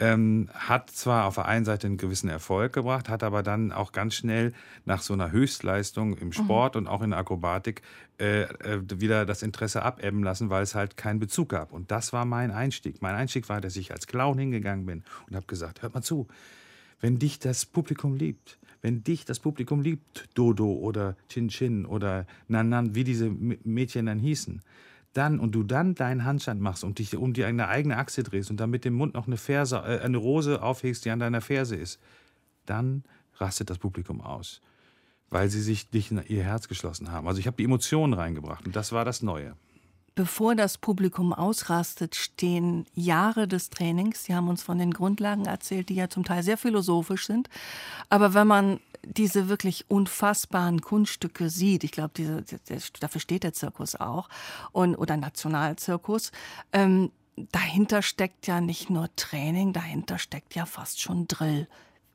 ähm, 0.00 0.48
hat 0.52 0.90
zwar 0.90 1.26
auf 1.26 1.36
der 1.36 1.46
einen 1.46 1.64
Seite 1.64 1.86
einen 1.86 1.96
gewissen 1.96 2.28
Erfolg 2.28 2.72
gebracht, 2.72 3.08
hat 3.08 3.22
aber 3.22 3.42
dann 3.42 3.70
auch 3.70 3.92
ganz 3.92 4.14
schnell 4.14 4.52
nach 4.84 5.00
so 5.02 5.14
einer 5.14 5.30
Höchstleistung 5.30 6.16
im 6.16 6.28
mhm. 6.28 6.32
Sport 6.32 6.74
mhm. 6.74 6.80
und 6.80 6.86
auch 6.88 7.02
in 7.02 7.10
der 7.10 7.20
Akrobatik 7.20 7.82
äh, 8.18 8.42
äh, 8.42 8.80
wieder 9.00 9.24
das 9.24 9.42
Interesse 9.42 9.82
abebben 9.82 10.24
lassen, 10.24 10.50
weil 10.50 10.62
es 10.62 10.74
halt 10.74 10.96
keinen 10.96 11.20
Bezug 11.20 11.50
gab. 11.50 11.72
Und 11.72 11.90
das 11.90 12.12
war 12.12 12.24
mein 12.24 12.50
Einstieg. 12.50 13.02
Mein 13.02 13.14
Einstieg 13.14 13.48
war, 13.48 13.60
dass 13.60 13.76
ich 13.76 13.92
als 13.92 14.06
Clown 14.06 14.38
hingegangen 14.38 14.84
bin 14.84 15.04
und 15.28 15.36
habe 15.36 15.46
gesagt, 15.46 15.82
hört 15.82 15.94
mal 15.94 16.02
zu, 16.02 16.26
wenn 17.00 17.18
dich 17.18 17.38
das 17.38 17.64
Publikum 17.64 18.16
liebt, 18.16 18.58
wenn 18.82 19.04
dich 19.04 19.24
das 19.24 19.38
Publikum 19.38 19.80
liebt, 19.80 20.28
Dodo 20.34 20.72
oder 20.72 21.16
Chin 21.28 21.48
Chin 21.48 21.86
oder 21.86 22.26
Nanan, 22.48 22.94
wie 22.94 23.04
diese 23.04 23.30
Mädchen 23.30 24.06
dann 24.06 24.18
hießen, 24.18 24.60
dann 25.14 25.40
und 25.40 25.52
du 25.52 25.62
dann 25.62 25.94
deinen 25.94 26.24
Handstand 26.24 26.60
machst 26.60 26.84
und 26.84 26.98
dich 26.98 27.16
um 27.16 27.32
die 27.32 27.44
eine 27.44 27.68
eigene 27.68 27.96
Achse 27.96 28.22
drehst 28.22 28.50
und 28.50 28.58
dann 28.58 28.70
mit 28.70 28.84
dem 28.84 28.94
Mund 28.94 29.14
noch 29.14 29.26
eine 29.26 29.36
Ferse, 29.36 29.76
äh, 29.76 30.00
eine 30.00 30.18
Rose 30.18 30.62
aufhegst, 30.62 31.04
die 31.04 31.10
an 31.10 31.20
deiner 31.20 31.40
Ferse 31.40 31.76
ist, 31.76 31.98
dann 32.66 33.04
rastet 33.36 33.70
das 33.70 33.78
Publikum 33.78 34.20
aus, 34.20 34.60
weil 35.30 35.48
sie 35.48 35.62
sich 35.62 35.90
dich 35.90 36.10
in 36.10 36.22
ihr 36.28 36.44
Herz 36.44 36.68
geschlossen 36.68 37.10
haben. 37.10 37.26
Also 37.26 37.40
ich 37.40 37.46
habe 37.46 37.56
die 37.56 37.64
Emotionen 37.64 38.12
reingebracht 38.12 38.66
und 38.66 38.76
das 38.76 38.92
war 38.92 39.04
das 39.04 39.22
Neue. 39.22 39.56
Bevor 40.16 40.54
das 40.54 40.78
Publikum 40.78 41.32
ausrastet, 41.32 42.14
stehen 42.14 42.86
Jahre 42.94 43.48
des 43.48 43.70
Trainings. 43.70 44.22
Sie 44.24 44.34
haben 44.34 44.48
uns 44.48 44.62
von 44.62 44.78
den 44.78 44.92
Grundlagen 44.92 45.46
erzählt, 45.46 45.88
die 45.88 45.96
ja 45.96 46.08
zum 46.08 46.24
Teil 46.24 46.44
sehr 46.44 46.56
philosophisch 46.56 47.26
sind. 47.26 47.48
Aber 48.10 48.32
wenn 48.32 48.46
man 48.46 48.78
diese 49.06 49.48
wirklich 49.48 49.84
unfassbaren 49.88 50.80
Kunststücke 50.80 51.50
sieht, 51.50 51.84
ich 51.84 51.92
glaube, 51.92 52.10
diese, 52.16 52.42
dafür 53.00 53.20
steht 53.20 53.44
der 53.44 53.52
Zirkus 53.52 53.94
auch, 53.96 54.28
und, 54.72 54.96
oder 54.96 55.16
Nationalzirkus, 55.16 56.32
ähm, 56.72 57.10
dahinter 57.36 58.02
steckt 58.02 58.46
ja 58.46 58.60
nicht 58.60 58.90
nur 58.90 59.08
Training, 59.16 59.72
dahinter 59.72 60.18
steckt 60.18 60.54
ja 60.54 60.66
fast 60.66 61.00
schon 61.00 61.26
Drill. 61.28 61.66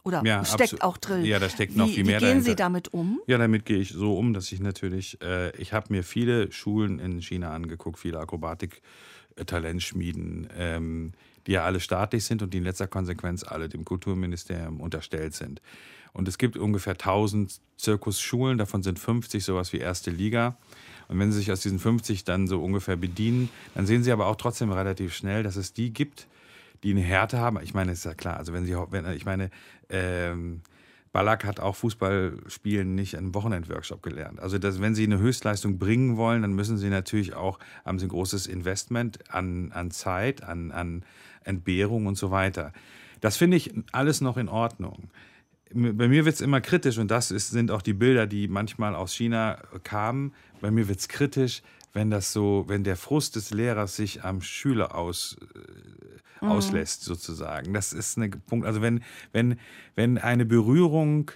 Oder 0.04 0.24
ja, 0.26 0.46
steckt 0.46 0.82
auch 0.82 0.96
drin. 0.98 1.26
Ja, 1.26 1.40
da 1.40 1.50
steckt 1.50 1.76
noch 1.76 1.90
wie, 1.90 1.96
viel 1.96 2.06
mehr 2.06 2.22
Wie 2.22 2.26
gehen 2.26 2.30
dahinter. 2.30 2.52
Sie 2.52 2.56
damit 2.56 2.94
um? 2.94 3.20
Ja, 3.28 3.38
damit 3.38 3.66
gehe 3.66 3.80
ich 3.80 3.90
so 3.90 4.18
um, 4.18 4.34
dass 4.34 4.50
ich 4.52 4.62
natürlich, 4.62 5.22
äh, 5.22 5.54
ich 5.58 5.74
habe 5.74 5.88
mir 5.90 6.04
viele 6.04 6.54
Schulen 6.54 7.00
in 7.00 7.22
China 7.22 7.52
angeguckt, 7.52 8.00
viele 8.00 8.20
Akrobatik-Talentschmieden, 8.20 10.48
ähm, 10.58 11.12
die 11.50 11.54
ja 11.54 11.64
alle 11.64 11.80
staatlich 11.80 12.26
sind 12.26 12.44
und 12.44 12.54
die 12.54 12.60
in 12.60 12.64
letzter 12.64 12.88
Konsequenz 12.88 13.44
alle 13.44 13.70
dem 13.70 13.84
Kulturministerium 13.84 14.80
unterstellt 14.80 15.34
sind. 15.34 15.64
Und 16.14 16.28
es 16.28 16.38
gibt 16.38 16.58
ungefähr 16.58 16.94
1000 16.94 17.60
Zirkusschulen, 17.76 18.60
davon 18.60 18.84
sind 18.84 19.00
50 19.00 19.44
sowas 19.44 19.74
wie 19.74 19.80
erste 19.80 20.12
Liga. 20.12 20.58
Und 21.08 21.18
wenn 21.18 21.32
Sie 21.32 21.40
sich 21.40 21.52
aus 21.52 21.62
diesen 21.62 21.80
50 21.80 22.24
dann 22.24 22.46
so 22.46 22.64
ungefähr 22.64 22.98
bedienen, 22.98 23.50
dann 23.74 23.88
sehen 23.88 24.04
Sie 24.04 24.12
aber 24.12 24.28
auch 24.28 24.36
trotzdem 24.36 24.72
relativ 24.72 25.16
schnell, 25.16 25.42
dass 25.42 25.56
es 25.56 25.74
die 25.74 25.92
gibt, 25.92 26.28
die 26.84 26.92
eine 26.92 27.02
Härte 27.02 27.40
haben. 27.40 27.60
Ich 27.64 27.74
meine, 27.74 27.94
ist 27.94 28.06
ja 28.06 28.14
klar. 28.14 28.38
Also 28.38 28.54
wenn 28.54 28.66
sie, 28.66 28.76
wenn, 28.92 29.12
ich 29.14 29.26
meine, 29.26 29.50
ähm, 29.90 30.62
Ballack 31.12 31.44
hat 31.44 31.60
auch 31.60 31.76
Fußballspielen 31.76 32.94
nicht 32.94 33.18
einen 33.18 33.34
Wochenendworkshop 33.34 34.04
gelernt. 34.04 34.40
Also 34.40 34.60
das, 34.60 34.80
wenn 34.80 34.94
sie 34.94 35.04
eine 35.04 35.18
Höchstleistung 35.18 35.80
bringen 35.80 36.18
wollen, 36.18 36.44
dann 36.44 36.54
müssen 36.54 36.78
sie 36.78 36.90
natürlich 36.90 37.34
auch, 37.34 37.60
haben 37.84 37.98
sie 38.00 38.06
ein 38.06 38.10
großes 38.10 38.48
Investment 38.48 39.20
an, 39.34 39.72
an 39.72 39.92
Zeit, 39.92 40.44
an, 40.44 40.72
an 40.72 41.04
Entbehrung 41.44 42.06
und 42.06 42.18
so 42.18 42.32
weiter. 42.32 42.74
Das 43.22 43.38
finde 43.38 43.58
ich 43.58 43.74
alles 43.92 44.22
noch 44.22 44.38
in 44.38 44.50
Ordnung. 44.50 45.10
Bei 45.72 46.08
mir 46.08 46.26
wird 46.26 46.36
es 46.36 46.42
immer 46.42 46.62
kritisch 46.62 46.98
und 46.98 47.12
das 47.12 47.30
ist, 47.30 47.52
sind 47.52 47.70
auch 47.70 47.84
die 47.84 47.94
Bilder, 47.94 48.26
die 48.26 48.48
manchmal 48.48 48.96
aus 48.96 49.14
China 49.14 49.62
kamen. 49.84 50.34
Bei 50.62 50.72
mir 50.72 50.88
wird 50.88 51.00
es 51.00 51.08
kritisch, 51.08 51.62
wenn 51.94 52.10
das 52.10 52.34
so, 52.34 52.66
wenn 52.68 52.84
der 52.84 52.96
Frust 52.96 53.36
des 53.36 53.52
Lehrers 53.52 53.96
sich 53.96 54.24
am 54.24 54.42
Schüler 54.42 54.96
aus, 54.96 55.38
äh, 55.56 56.46
mhm. 56.46 56.52
auslässt, 56.52 57.04
sozusagen. 57.04 57.74
Das 57.74 57.94
ist 57.94 58.18
ein 58.18 58.32
Punkt. 58.48 58.66
Also 58.66 58.82
wenn, 58.82 59.04
wenn, 59.32 59.60
wenn 59.96 60.18
eine 60.18 60.46
Berührung 60.46 61.32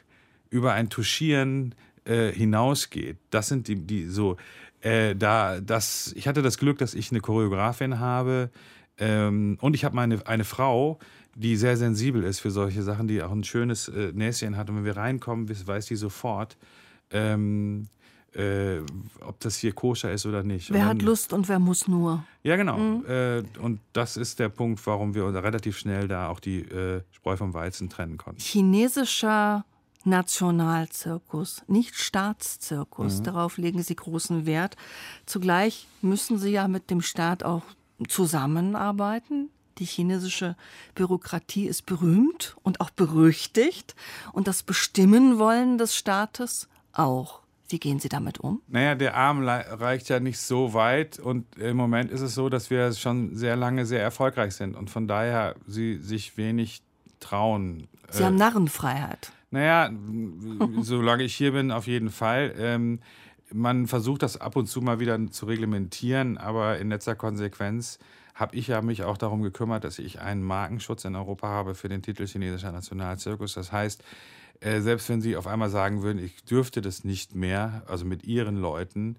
über 0.49 0.73
ein 0.73 0.89
Touchieren 0.89 1.75
äh, 2.05 2.31
hinausgeht, 2.31 3.17
das 3.29 3.47
sind 3.47 3.67
die, 3.67 3.75
die 3.75 4.05
so, 4.05 4.37
äh, 4.81 5.15
da, 5.15 5.59
das, 5.61 6.13
ich 6.15 6.27
hatte 6.27 6.41
das 6.41 6.57
Glück, 6.57 6.77
dass 6.77 6.93
ich 6.93 7.11
eine 7.11 7.21
Choreografin 7.21 7.99
habe 7.99 8.51
ähm, 8.97 9.57
und 9.61 9.75
ich 9.75 9.85
habe 9.85 9.95
meine 9.95 10.25
eine 10.27 10.43
Frau, 10.43 10.99
die 11.35 11.55
sehr 11.55 11.77
sensibel 11.77 12.23
ist 12.23 12.39
für 12.39 12.51
solche 12.51 12.83
Sachen, 12.83 13.07
die 13.07 13.23
auch 13.23 13.31
ein 13.31 13.43
schönes 13.43 13.87
äh, 13.87 14.11
Näschen 14.13 14.55
hat. 14.55 14.69
Und 14.69 14.77
wenn 14.77 14.85
wir 14.85 14.97
reinkommen, 14.97 15.49
weiß 15.49 15.87
die 15.87 15.95
sofort, 15.95 16.57
ähm, 17.09 17.87
äh, 18.35 18.79
ob 19.21 19.39
das 19.39 19.57
hier 19.57 19.73
koscher 19.73 20.11
ist 20.11 20.25
oder 20.25 20.43
nicht. 20.43 20.71
Wer 20.71 20.79
dann, 20.79 20.89
hat 20.89 21.01
Lust 21.01 21.33
und 21.33 21.47
wer 21.49 21.59
muss 21.59 21.87
nur. 21.87 22.23
Ja, 22.43 22.55
genau. 22.55 22.77
Mhm. 22.77 23.05
Äh, 23.05 23.43
und 23.59 23.79
das 23.93 24.17
ist 24.17 24.39
der 24.39 24.49
Punkt, 24.49 24.85
warum 24.85 25.15
wir 25.15 25.25
relativ 25.25 25.77
schnell 25.77 26.07
da 26.07 26.29
auch 26.29 26.39
die 26.39 26.61
äh, 26.61 27.01
Spreu 27.11 27.37
vom 27.37 27.53
Weizen 27.53 27.89
trennen 27.89 28.17
konnten. 28.17 28.41
Chinesischer 28.41 29.65
Nationalzirkus, 30.05 31.63
nicht 31.67 31.95
Staatszirkus. 31.95 33.19
Mhm. 33.19 33.23
Darauf 33.23 33.57
legen 33.57 33.81
Sie 33.81 33.95
großen 33.95 34.45
Wert. 34.45 34.75
Zugleich 35.25 35.87
müssen 36.01 36.37
Sie 36.37 36.51
ja 36.51 36.67
mit 36.67 36.89
dem 36.89 37.01
Staat 37.01 37.43
auch 37.43 37.63
zusammenarbeiten. 38.07 39.49
Die 39.79 39.85
chinesische 39.85 40.55
Bürokratie 40.93 41.65
ist 41.65 41.85
berühmt 41.85 42.55
und 42.61 42.79
auch 42.79 42.91
berüchtigt 42.91 43.95
und 44.31 44.47
das 44.47 44.61
Bestimmen 44.61 45.39
wollen 45.39 45.77
des 45.77 45.95
Staates 45.95 46.67
auch. 46.91 47.42
Wie 47.73 47.79
gehen 47.79 47.97
Sie 47.97 48.07
damit 48.07 48.39
um? 48.39 48.61
Naja, 48.67 48.93
der 48.93 49.15
Arm 49.15 49.43
reicht 49.47 50.07
ja 50.07 50.19
nicht 50.19 50.37
so 50.37 50.75
weit 50.75 51.17
und 51.17 51.57
im 51.57 51.75
Moment 51.75 52.11
ist 52.11 52.21
es 52.21 52.35
so, 52.35 52.47
dass 52.47 52.69
wir 52.69 52.93
schon 52.93 53.35
sehr 53.35 53.55
lange 53.55 53.87
sehr 53.87 53.99
erfolgreich 53.99 54.53
sind 54.53 54.75
und 54.75 54.91
von 54.91 55.07
daher 55.07 55.55
sie 55.65 55.97
sich 55.97 56.37
wenig 56.37 56.83
trauen. 57.19 57.87
Sie 58.11 58.21
äh, 58.21 58.25
haben 58.27 58.35
Narrenfreiheit. 58.35 59.31
Naja, 59.49 59.89
solange 60.81 61.23
ich 61.23 61.33
hier 61.33 61.53
bin, 61.53 61.71
auf 61.71 61.87
jeden 61.87 62.11
Fall. 62.11 62.53
Ähm, 62.59 62.99
man 63.51 63.87
versucht 63.87 64.21
das 64.21 64.39
ab 64.39 64.55
und 64.55 64.67
zu 64.67 64.79
mal 64.83 64.99
wieder 64.99 65.19
zu 65.31 65.47
reglementieren, 65.47 66.37
aber 66.37 66.77
in 66.77 66.89
letzter 66.89 67.15
Konsequenz 67.15 67.97
habe 68.35 68.55
ich 68.55 68.67
ja 68.67 68.83
mich 68.83 69.01
auch 69.01 69.17
darum 69.17 69.41
gekümmert, 69.41 69.83
dass 69.83 69.97
ich 69.97 70.21
einen 70.21 70.43
Markenschutz 70.43 71.05
in 71.05 71.15
Europa 71.15 71.47
habe 71.47 71.73
für 71.73 71.89
den 71.89 72.03
Titel 72.03 72.27
chinesischer 72.27 72.71
Nationalzirkus. 72.71 73.55
Das 73.55 73.71
heißt, 73.71 74.03
äh, 74.59 74.81
selbst 74.81 75.09
wenn 75.09 75.21
sie 75.21 75.35
auf 75.35 75.47
einmal 75.47 75.69
sagen 75.69 76.03
würden, 76.03 76.23
ich 76.23 76.43
dürfte 76.43 76.81
das 76.81 77.03
nicht 77.03 77.35
mehr, 77.35 77.83
also 77.87 78.05
mit 78.05 78.23
ihren 78.23 78.57
Leuten, 78.57 79.17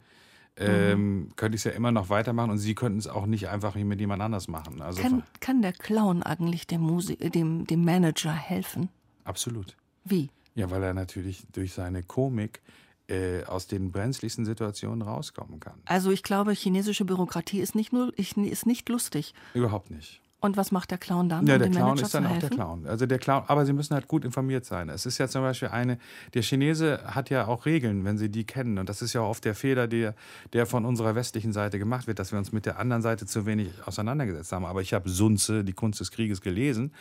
ähm, 0.57 1.19
mhm. 1.19 1.37
könnte 1.37 1.57
ich 1.57 1.61
es 1.61 1.65
ja 1.65 1.73
immer 1.73 1.91
noch 1.91 2.09
weitermachen 2.09 2.51
und 2.51 2.59
sie 2.59 2.75
könnten 2.75 2.99
es 2.99 3.09
auch 3.09 3.27
nicht 3.27 3.49
einfach 3.49 3.75
mit 3.75 4.01
jemand 4.01 4.23
anders 4.23 4.47
machen. 4.47 4.81
Also 4.83 5.03
kann, 5.03 5.23
kann 5.41 5.63
der 5.63 5.73
Clown 5.73 6.23
eigentlich 6.23 6.67
dem, 6.67 6.81
Musik, 6.81 7.33
dem, 7.33 7.67
dem 7.67 7.85
Manager 7.85 8.33
helfen? 8.33 8.89
Absolut. 9.25 9.77
Wie? 10.05 10.31
Ja, 10.55 10.71
weil 10.71 10.83
er 10.83 10.95
natürlich 10.95 11.45
durch 11.53 11.73
seine 11.73 12.05
Komik 12.05 12.63
äh, 13.09 13.45
aus 13.45 13.67
den 13.67 13.91
brenzligsten 13.91 14.45
Situationen 14.45 15.03
rauskommen 15.03 15.61
kann. 15.61 15.81
Also 15.87 16.11
ich 16.11 16.23
glaube, 16.23 16.53
chinesische 16.53 17.05
Bürokratie 17.05 17.59
ist 17.59 17.75
nicht 17.75 17.93
nur 17.93 18.17
ist 18.17 18.37
nicht 18.37 18.89
lustig. 18.89 19.35
Überhaupt 19.55 19.91
nicht. 19.91 20.21
Und 20.45 20.59
was 20.59 20.73
macht 20.73 20.91
der 20.91 20.99
Clown 20.99 21.31
dann? 21.31 21.47
Ja, 21.47 21.57
der 21.57 21.71
Clown 21.71 21.89
Manager 21.89 22.03
ist 22.03 22.15
dann 22.15 22.27
auch 22.27 22.39
der 22.39 22.51
Clown. 22.51 22.87
Also 22.87 23.07
der 23.07 23.19
Clown, 23.19 23.45
aber 23.47 23.65
sie 23.65 23.73
müssen 23.73 23.95
halt 23.95 24.09
gut 24.09 24.27
informiert 24.27 24.67
sein. 24.67 24.91
Es 24.91 25.07
ist 25.07 25.17
ja 25.17 25.27
zum 25.27 25.41
Beispiel 25.41 25.69
eine, 25.69 25.97
der 26.35 26.43
Chinese 26.43 27.01
hat 27.07 27.31
ja 27.31 27.47
auch 27.47 27.65
Regeln, 27.65 28.05
wenn 28.05 28.19
sie 28.19 28.29
die 28.29 28.45
kennen. 28.45 28.77
Und 28.77 28.91
das 28.91 29.01
ist 29.01 29.15
ja 29.15 29.23
oft 29.23 29.47
der 29.47 29.55
Fehler, 29.55 29.89
der, 29.89 30.15
der 30.53 30.67
von 30.67 30.85
unserer 30.85 31.15
westlichen 31.15 31.55
Seite 31.55 31.79
gemacht 31.79 32.07
wird, 32.07 32.19
dass 32.19 32.31
wir 32.31 32.39
uns 32.39 32.53
mit 32.53 32.67
der 32.67 32.79
anderen 32.79 33.01
Seite 33.01 33.25
zu 33.25 33.47
wenig 33.47 33.71
auseinandergesetzt 33.87 34.53
haben. 34.53 34.67
Aber 34.67 34.83
ich 34.83 34.93
habe 34.93 35.09
Sunze, 35.09 35.65
die 35.65 35.73
Kunst 35.73 36.01
des 36.01 36.11
Krieges, 36.11 36.43
gelesen 36.43 36.93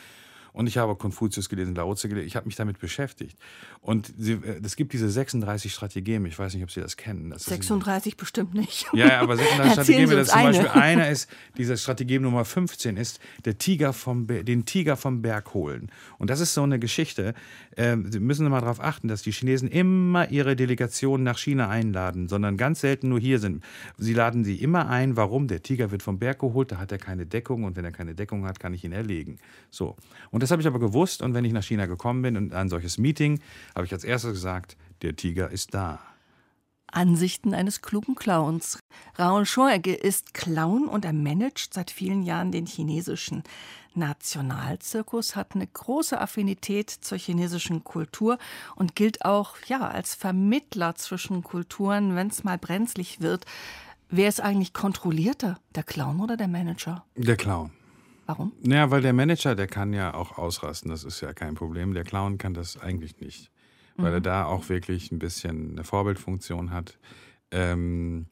und 0.53 0.67
ich 0.67 0.77
habe 0.77 0.95
Konfuzius 0.95 1.49
gelesen, 1.49 1.73
Lao 1.75 1.93
Tse 1.95 2.07
gelesen. 2.07 2.27
Ich 2.27 2.35
habe 2.35 2.45
mich 2.45 2.55
damit 2.55 2.79
beschäftigt. 2.79 3.37
Und 3.81 4.13
sie, 4.17 4.33
äh, 4.33 4.61
es 4.63 4.75
gibt 4.75 4.93
diese 4.93 5.09
36 5.09 5.73
Strategeme. 5.73 6.27
Ich 6.27 6.37
weiß 6.37 6.53
nicht, 6.53 6.63
ob 6.63 6.71
Sie 6.71 6.79
das 6.79 6.95
kennen. 6.95 7.31
Das 7.31 7.45
36 7.45 8.13
ist, 8.13 8.17
bestimmt 8.17 8.53
nicht. 8.53 8.85
Ja, 8.93 9.19
aber 9.19 9.35
36 9.35 9.71
Strategeme. 9.73 10.15
Das 10.15 10.27
zum 10.29 10.37
eine. 10.37 10.49
Beispiel 10.51 10.69
einer 10.69 11.09
ist, 11.11 11.29
dieser 11.57 11.75
Strategem 11.75 12.21
Nummer 12.21 12.45
15 12.45 12.97
ist, 12.97 13.19
der 13.45 13.57
Tiger 13.57 13.93
vom, 13.93 14.27
den 14.27 14.65
Tiger 14.65 14.95
vom 14.95 15.23
Berg 15.23 15.55
holen. 15.55 15.91
Und 16.19 16.29
das 16.29 16.39
ist 16.39 16.53
so 16.53 16.61
eine 16.61 16.77
Geschichte. 16.77 17.33
Ähm, 17.75 18.11
Sie 18.11 18.19
müssen 18.19 18.47
mal 18.47 18.61
darauf 18.61 18.79
achten, 18.79 19.07
dass 19.07 19.23
die 19.23 19.31
Chinesen 19.31 19.67
immer 19.67 20.29
ihre 20.29 20.55
Delegationen 20.55 21.23
nach 21.23 21.39
China 21.39 21.67
einladen, 21.67 22.27
sondern 22.27 22.57
ganz 22.57 22.81
selten 22.81 23.09
nur 23.09 23.19
hier 23.19 23.39
sind. 23.39 23.63
Sie 23.97 24.13
laden 24.13 24.43
sie 24.43 24.57
immer 24.57 24.87
ein. 24.87 25.17
Warum? 25.17 25.47
Der 25.47 25.63
Tiger 25.63 25.89
wird 25.89 26.03
vom 26.03 26.19
Berg 26.19 26.39
geholt, 26.39 26.71
da 26.71 26.77
hat 26.77 26.91
er 26.91 26.99
keine 26.99 27.25
Deckung. 27.25 27.63
Und 27.63 27.75
wenn 27.75 27.85
er 27.85 27.91
keine 27.91 28.13
Deckung 28.13 28.45
hat, 28.45 28.59
kann 28.59 28.73
ich 28.75 28.83
ihn 28.83 28.91
erlegen. 28.91 29.39
So. 29.71 29.95
Und 30.29 30.42
das 30.43 30.51
habe 30.51 30.61
ich 30.61 30.67
aber 30.67 30.79
gewusst 30.79 31.21
und 31.21 31.33
wenn 31.33 31.45
ich 31.45 31.53
nach 31.53 31.63
China 31.63 31.85
gekommen 31.85 32.21
bin 32.21 32.37
und 32.37 32.53
ein 32.53 32.69
solches 32.69 32.97
Meeting, 32.97 33.39
habe 33.75 33.85
ich 33.85 33.93
als 33.93 34.03
erstes 34.03 34.33
gesagt, 34.33 34.77
der 35.01 35.15
Tiger 35.15 35.49
ist 35.49 35.73
da. 35.73 35.99
Ansichten 36.91 37.53
eines 37.53 37.81
klugen 37.81 38.13
Clowns. 38.13 38.77
Raoul 39.15 39.45
Schoegge 39.45 39.95
ist 39.95 40.33
Clown 40.33 40.87
und 40.87 41.05
er 41.05 41.13
managt 41.13 41.73
seit 41.73 41.89
vielen 41.89 42.23
Jahren 42.23 42.51
den 42.51 42.65
chinesischen 42.67 43.43
Nationalzirkus, 43.95 45.35
hat 45.35 45.55
eine 45.55 45.65
große 45.67 46.19
Affinität 46.19 46.89
zur 46.89 47.17
chinesischen 47.17 47.83
Kultur 47.83 48.37
und 48.75 48.95
gilt 48.95 49.23
auch 49.25 49.55
ja 49.67 49.87
als 49.87 50.13
Vermittler 50.13 50.95
zwischen 50.95 51.43
Kulturen, 51.43 52.15
wenn 52.15 52.27
es 52.27 52.43
mal 52.43 52.57
brenzlig 52.57 53.21
wird. 53.21 53.45
Wer 54.09 54.29
ist 54.29 54.41
eigentlich 54.41 54.73
kontrollierter, 54.73 55.59
der 55.75 55.83
Clown 55.83 56.19
oder 56.19 56.37
der 56.37 56.47
Manager? 56.47 57.05
Der 57.15 57.37
Clown. 57.37 57.71
Warum? 58.25 58.53
Naja, 58.61 58.89
weil 58.89 59.01
der 59.01 59.13
Manager, 59.13 59.55
der 59.55 59.67
kann 59.67 59.93
ja 59.93 60.13
auch 60.13 60.37
ausrasten, 60.37 60.89
das 60.89 61.03
ist 61.03 61.21
ja 61.21 61.33
kein 61.33 61.55
Problem. 61.55 61.93
Der 61.93 62.03
Clown 62.03 62.37
kann 62.37 62.53
das 62.53 62.77
eigentlich 62.77 63.19
nicht, 63.19 63.51
weil 63.97 64.11
mhm. 64.11 64.15
er 64.15 64.21
da 64.21 64.45
auch 64.45 64.69
wirklich 64.69 65.11
ein 65.11 65.19
bisschen 65.19 65.71
eine 65.71 65.83
Vorbildfunktion 65.83 66.71
hat. 66.71 66.97
Ähm, 67.51 68.27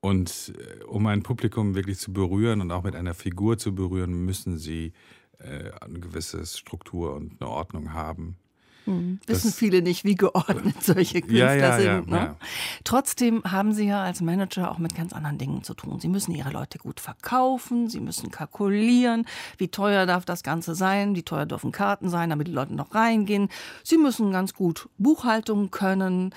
und 0.00 0.52
äh, 0.58 0.84
um 0.84 1.06
ein 1.06 1.22
Publikum 1.22 1.74
wirklich 1.74 1.98
zu 1.98 2.12
berühren 2.12 2.60
und 2.60 2.70
auch 2.70 2.84
mit 2.84 2.94
einer 2.94 3.14
Figur 3.14 3.58
zu 3.58 3.74
berühren, 3.74 4.24
müssen 4.24 4.58
sie 4.58 4.92
äh, 5.38 5.70
eine 5.80 5.98
gewisse 5.98 6.44
Struktur 6.46 7.14
und 7.14 7.40
eine 7.40 7.50
Ordnung 7.50 7.92
haben. 7.92 8.36
Hm. 8.84 9.18
Wissen 9.26 9.52
viele 9.52 9.80
nicht, 9.82 10.04
wie 10.04 10.14
geordnet 10.14 10.76
solche 10.82 11.20
Künstler 11.22 11.54
ja, 11.54 11.78
ja, 11.78 11.78
sind. 11.78 12.10
Ja, 12.10 12.24
ne? 12.24 12.36
Trotzdem 12.84 13.42
haben 13.44 13.72
sie 13.72 13.86
ja 13.86 14.02
als 14.02 14.20
Manager 14.20 14.70
auch 14.70 14.78
mit 14.78 14.94
ganz 14.94 15.12
anderen 15.12 15.38
Dingen 15.38 15.62
zu 15.62 15.74
tun. 15.74 16.00
Sie 16.00 16.08
müssen 16.08 16.32
ihre 16.32 16.50
Leute 16.50 16.78
gut 16.78 17.00
verkaufen, 17.00 17.88
sie 17.88 18.00
müssen 18.00 18.30
kalkulieren, 18.30 19.26
wie 19.56 19.68
teuer 19.68 20.06
darf 20.06 20.24
das 20.24 20.42
Ganze 20.42 20.74
sein, 20.74 21.14
wie 21.16 21.22
teuer 21.22 21.46
dürfen 21.46 21.72
Karten 21.72 22.08
sein, 22.10 22.30
damit 22.30 22.48
die 22.48 22.52
Leute 22.52 22.74
noch 22.74 22.94
reingehen. 22.94 23.48
Sie 23.82 23.96
müssen 23.96 24.32
ganz 24.32 24.54
gut 24.54 24.88
Buchhaltung 24.98 25.70
können. 25.70 26.34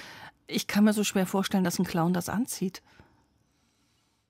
Ich 0.47 0.67
kann 0.67 0.85
mir 0.85 0.93
so 0.93 1.03
schwer 1.03 1.25
vorstellen, 1.25 1.65
dass 1.65 1.79
ein 1.79 1.85
Clown 1.85 2.13
das 2.13 2.29
anzieht. 2.29 2.81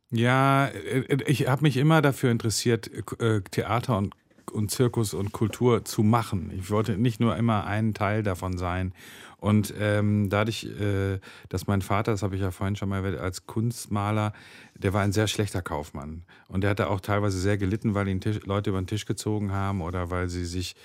Ja, 0.09 0.67
äh, 0.67 0.99
äh, 1.01 1.23
ich 1.27 1.47
habe 1.47 1.63
mich 1.63 1.77
immer 1.77 2.01
dafür 2.01 2.31
interessiert, 2.31 2.89
äh, 3.19 3.41
Theater 3.41 3.97
und 3.97 4.15
und 4.51 4.71
Zirkus 4.71 5.13
und 5.13 5.31
Kultur 5.31 5.85
zu 5.85 6.03
machen. 6.03 6.51
Ich 6.55 6.69
wollte 6.69 6.97
nicht 6.97 7.19
nur 7.19 7.35
immer 7.35 7.65
ein 7.65 7.93
Teil 7.93 8.23
davon 8.23 8.57
sein. 8.57 8.93
Und 9.39 9.73
ähm, 9.79 10.29
dadurch, 10.29 10.63
äh, 10.63 11.19
dass 11.49 11.67
mein 11.67 11.81
Vater, 11.81 12.11
das 12.11 12.23
habe 12.23 12.35
ich 12.35 12.41
ja 12.41 12.51
vorhin 12.51 12.75
schon 12.75 12.89
mal 12.89 12.97
erwähnt, 12.97 13.17
als 13.17 13.45
Kunstmaler, 13.45 14.33
der 14.75 14.93
war 14.93 15.03
ein 15.03 15.11
sehr 15.11 15.27
schlechter 15.27 15.61
Kaufmann. 15.61 16.23
Und 16.47 16.61
der 16.61 16.71
hatte 16.71 16.89
auch 16.89 17.01
teilweise 17.01 17.39
sehr 17.39 17.57
gelitten, 17.57 17.93
weil 17.93 18.07
ihn 18.07 18.19
Tisch, 18.19 18.39
Leute 18.45 18.71
über 18.71 18.81
den 18.81 18.87
Tisch 18.87 19.05
gezogen 19.05 19.51
haben 19.51 19.81
oder 19.81 20.09
weil 20.09 20.27
sie 20.27 20.45
sich, 20.45 20.75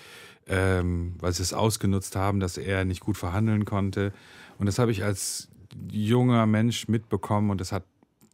ähm, 0.47 1.15
weil 1.19 1.33
sie 1.33 1.43
es 1.43 1.55
ausgenutzt 1.55 2.15
haben, 2.15 2.41
dass 2.41 2.59
er 2.59 2.85
nicht 2.85 3.01
gut 3.01 3.17
verhandeln 3.17 3.65
konnte. 3.65 4.13
Und 4.59 4.67
das 4.67 4.79
habe 4.79 4.93
ich 4.93 5.03
als 5.03 5.49
junger 5.91 6.47
Mensch 6.47 6.89
mitbekommen 6.89 7.51
und 7.51 7.61
das 7.61 7.73
hat 7.73 7.85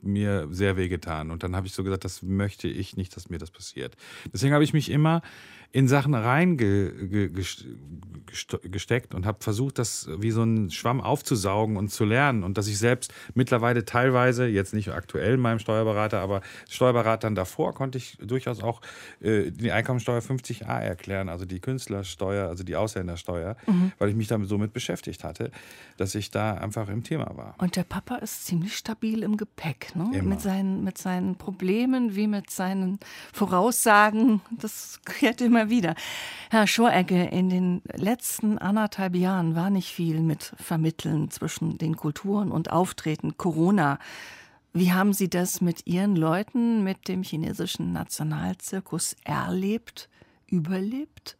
mir 0.02 0.48
sehr 0.50 0.76
wehgetan. 0.76 1.30
Und 1.30 1.42
dann 1.42 1.56
habe 1.56 1.66
ich 1.66 1.72
so 1.72 1.84
gesagt, 1.84 2.04
das 2.04 2.22
möchte 2.22 2.68
ich 2.68 2.96
nicht, 2.96 3.16
dass 3.16 3.28
mir 3.28 3.38
das 3.38 3.50
passiert. 3.50 3.96
Deswegen 4.32 4.54
habe 4.54 4.64
ich 4.64 4.72
mich 4.72 4.90
immer 4.90 5.22
in 5.70 5.86
Sachen 5.86 6.14
reingesteckt 6.14 9.14
und 9.14 9.26
habe 9.26 9.36
versucht, 9.40 9.78
das 9.78 10.08
wie 10.16 10.30
so 10.30 10.42
ein 10.42 10.70
Schwamm 10.70 11.02
aufzusaugen 11.02 11.76
und 11.76 11.90
zu 11.90 12.06
lernen. 12.06 12.42
Und 12.42 12.56
dass 12.56 12.68
ich 12.68 12.78
selbst 12.78 13.12
mittlerweile 13.34 13.84
teilweise, 13.84 14.46
jetzt 14.46 14.72
nicht 14.72 14.88
aktuell 14.88 15.36
meinem 15.36 15.58
Steuerberater, 15.58 16.20
aber 16.20 16.40
Steuerberatern 16.70 17.34
davor, 17.34 17.74
konnte 17.74 17.98
ich 17.98 18.16
durchaus 18.16 18.62
auch 18.62 18.80
äh, 19.20 19.50
die 19.50 19.70
Einkommensteuer 19.70 20.20
50a 20.20 20.80
erklären, 20.80 21.28
also 21.28 21.44
die 21.44 21.60
Künstlersteuer, 21.60 22.48
also 22.48 22.64
die 22.64 22.76
Ausländersteuer, 22.76 23.58
mhm. 23.66 23.92
weil 23.98 24.08
ich 24.08 24.16
mich 24.16 24.28
damit 24.28 24.48
so 24.48 24.56
mit 24.56 24.72
beschäftigt 24.72 25.22
hatte, 25.22 25.50
dass 25.98 26.14
ich 26.14 26.30
da 26.30 26.54
einfach 26.54 26.88
im 26.88 27.02
Thema 27.02 27.36
war. 27.36 27.54
Und 27.58 27.76
der 27.76 27.84
Papa 27.84 28.14
ist 28.16 28.46
ziemlich 28.46 28.74
stabil 28.74 29.22
im 29.22 29.36
Gepäck, 29.36 29.94
ne? 29.94 30.22
Mit, 30.22 30.40
seinen, 30.40 30.82
mit 30.82 30.96
seinen 30.96 31.36
Problemen 31.36 32.16
wie 32.16 32.26
mit 32.26 32.48
seinen 32.48 32.98
Voraussagen. 33.34 34.40
Das 34.50 35.00
kehrt 35.04 35.42
immer 35.42 35.57
immer 35.58 35.70
wieder. 35.70 35.94
Herr 36.50 36.66
Schoregge, 36.66 37.24
in 37.24 37.50
den 37.50 37.82
letzten 37.92 38.58
anderthalb 38.58 39.16
Jahren 39.16 39.56
war 39.56 39.70
nicht 39.70 39.92
viel 39.92 40.20
mit 40.20 40.52
Vermitteln 40.56 41.30
zwischen 41.30 41.78
den 41.78 41.96
Kulturen 41.96 42.52
und 42.52 42.70
Auftreten. 42.70 43.36
Corona. 43.36 43.98
Wie 44.72 44.92
haben 44.92 45.12
Sie 45.12 45.28
das 45.28 45.60
mit 45.60 45.86
Ihren 45.86 46.14
Leuten, 46.14 46.84
mit 46.84 47.08
dem 47.08 47.22
chinesischen 47.24 47.92
Nationalzirkus 47.92 49.16
erlebt, 49.24 50.08
überlebt? 50.46 51.36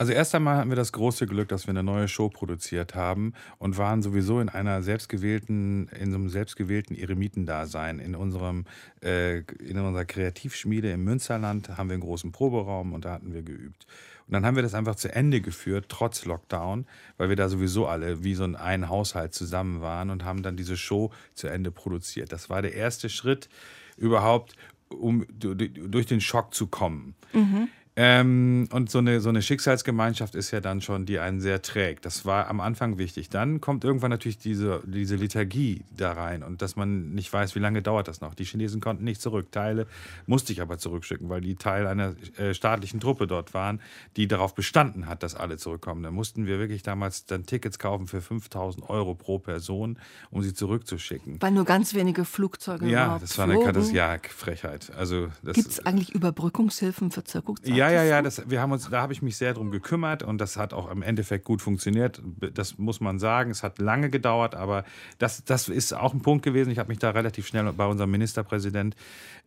Also 0.00 0.14
erst 0.14 0.34
einmal 0.34 0.56
hatten 0.56 0.70
wir 0.70 0.76
das 0.76 0.92
große 0.92 1.26
Glück, 1.26 1.48
dass 1.48 1.66
wir 1.66 1.72
eine 1.72 1.82
neue 1.82 2.08
Show 2.08 2.30
produziert 2.30 2.94
haben 2.94 3.34
und 3.58 3.76
waren 3.76 4.00
sowieso 4.00 4.40
in 4.40 4.48
einer 4.48 4.82
selbstgewählten, 4.82 5.88
in 5.88 6.10
so 6.10 6.16
einem 6.16 6.30
selbstgewählten 6.30 6.96
Eremitendasein. 6.96 7.98
In 7.98 8.14
unserem, 8.14 8.64
äh, 9.02 9.40
in 9.40 9.78
unserer 9.78 10.06
Kreativschmiede 10.06 10.90
im 10.90 11.04
Münsterland 11.04 11.76
haben 11.76 11.90
wir 11.90 11.94
einen 11.96 12.02
großen 12.02 12.32
Proberaum 12.32 12.94
und 12.94 13.04
da 13.04 13.12
hatten 13.12 13.34
wir 13.34 13.42
geübt. 13.42 13.86
Und 14.26 14.32
dann 14.32 14.46
haben 14.46 14.56
wir 14.56 14.62
das 14.62 14.72
einfach 14.72 14.94
zu 14.94 15.14
Ende 15.14 15.42
geführt, 15.42 15.84
trotz 15.90 16.24
Lockdown, 16.24 16.86
weil 17.18 17.28
wir 17.28 17.36
da 17.36 17.50
sowieso 17.50 17.86
alle 17.86 18.24
wie 18.24 18.34
so 18.34 18.44
ein, 18.44 18.88
Haushalt 18.88 19.34
zusammen 19.34 19.82
waren 19.82 20.08
und 20.08 20.24
haben 20.24 20.42
dann 20.42 20.56
diese 20.56 20.78
Show 20.78 21.12
zu 21.34 21.46
Ende 21.46 21.70
produziert. 21.70 22.32
Das 22.32 22.48
war 22.48 22.62
der 22.62 22.72
erste 22.72 23.10
Schritt 23.10 23.50
überhaupt, 23.98 24.56
um 24.88 25.26
durch 25.28 26.06
den 26.06 26.22
Schock 26.22 26.54
zu 26.54 26.68
kommen. 26.68 27.14
Mhm. 27.34 27.68
Ähm, 28.02 28.66
und 28.72 28.90
so 28.90 28.96
eine, 28.96 29.20
so 29.20 29.28
eine 29.28 29.42
Schicksalsgemeinschaft 29.42 30.34
ist 30.34 30.52
ja 30.52 30.60
dann 30.62 30.80
schon, 30.80 31.04
die 31.04 31.18
einen 31.18 31.42
sehr 31.42 31.60
trägt. 31.60 32.06
Das 32.06 32.24
war 32.24 32.48
am 32.48 32.62
Anfang 32.62 32.96
wichtig. 32.96 33.28
Dann 33.28 33.60
kommt 33.60 33.84
irgendwann 33.84 34.08
natürlich 34.08 34.38
diese, 34.38 34.80
diese 34.86 35.16
Liturgie 35.16 35.84
da 35.94 36.12
rein 36.12 36.42
und 36.42 36.62
dass 36.62 36.76
man 36.76 37.10
nicht 37.10 37.30
weiß, 37.30 37.54
wie 37.56 37.58
lange 37.58 37.82
dauert 37.82 38.08
das 38.08 38.22
noch. 38.22 38.34
Die 38.34 38.44
Chinesen 38.44 38.80
konnten 38.80 39.04
nicht 39.04 39.20
zurück. 39.20 39.52
Teile 39.52 39.86
musste 40.24 40.54
ich 40.54 40.62
aber 40.62 40.78
zurückschicken, 40.78 41.28
weil 41.28 41.42
die 41.42 41.56
Teil 41.56 41.86
einer 41.86 42.14
äh, 42.38 42.54
staatlichen 42.54 43.00
Truppe 43.00 43.26
dort 43.26 43.52
waren, 43.52 43.82
die 44.16 44.26
darauf 44.26 44.54
bestanden 44.54 45.06
hat, 45.06 45.22
dass 45.22 45.34
alle 45.34 45.58
zurückkommen. 45.58 46.02
Da 46.02 46.10
mussten 46.10 46.46
wir 46.46 46.58
wirklich 46.58 46.82
damals 46.82 47.26
dann 47.26 47.44
Tickets 47.44 47.78
kaufen 47.78 48.06
für 48.06 48.22
5000 48.22 48.88
Euro 48.88 49.14
pro 49.14 49.38
Person, 49.40 49.98
um 50.30 50.40
sie 50.40 50.54
zurückzuschicken. 50.54 51.36
Weil 51.42 51.50
nur 51.50 51.66
ganz 51.66 51.92
wenige 51.92 52.24
Flugzeuge 52.24 52.88
Ja, 52.88 53.18
das 53.18 53.36
war 53.36 53.44
eine 53.44 53.62
Katastrophe. 53.62 53.94
Ja, 53.94 54.16
Frechheit. 54.22 54.90
Also, 54.96 55.28
Gibt 55.42 55.68
es 55.68 55.84
eigentlich 55.84 56.14
Überbrückungshilfen 56.14 57.10
für 57.10 57.24
Zirkuszeit? 57.24 57.76
Ja, 57.76 57.89
ja, 57.90 58.04
ja, 58.04 58.22
das, 58.22 58.48
wir 58.48 58.60
haben 58.60 58.72
uns, 58.72 58.88
da 58.88 59.02
habe 59.02 59.12
ich 59.12 59.22
mich 59.22 59.36
sehr 59.36 59.54
drum 59.54 59.70
gekümmert 59.70 60.22
und 60.22 60.38
das 60.38 60.56
hat 60.56 60.72
auch 60.72 60.90
im 60.90 61.02
Endeffekt 61.02 61.44
gut 61.44 61.62
funktioniert. 61.62 62.22
Das 62.54 62.78
muss 62.78 63.00
man 63.00 63.18
sagen. 63.18 63.50
Es 63.50 63.62
hat 63.62 63.78
lange 63.78 64.10
gedauert, 64.10 64.54
aber 64.54 64.84
das, 65.18 65.44
das 65.44 65.68
ist 65.68 65.92
auch 65.92 66.14
ein 66.14 66.22
Punkt 66.22 66.44
gewesen. 66.44 66.70
Ich 66.70 66.78
habe 66.78 66.88
mich 66.88 66.98
da 66.98 67.10
relativ 67.10 67.46
schnell 67.46 67.72
bei 67.72 67.86
unserem 67.86 68.10
Ministerpräsident 68.10 68.96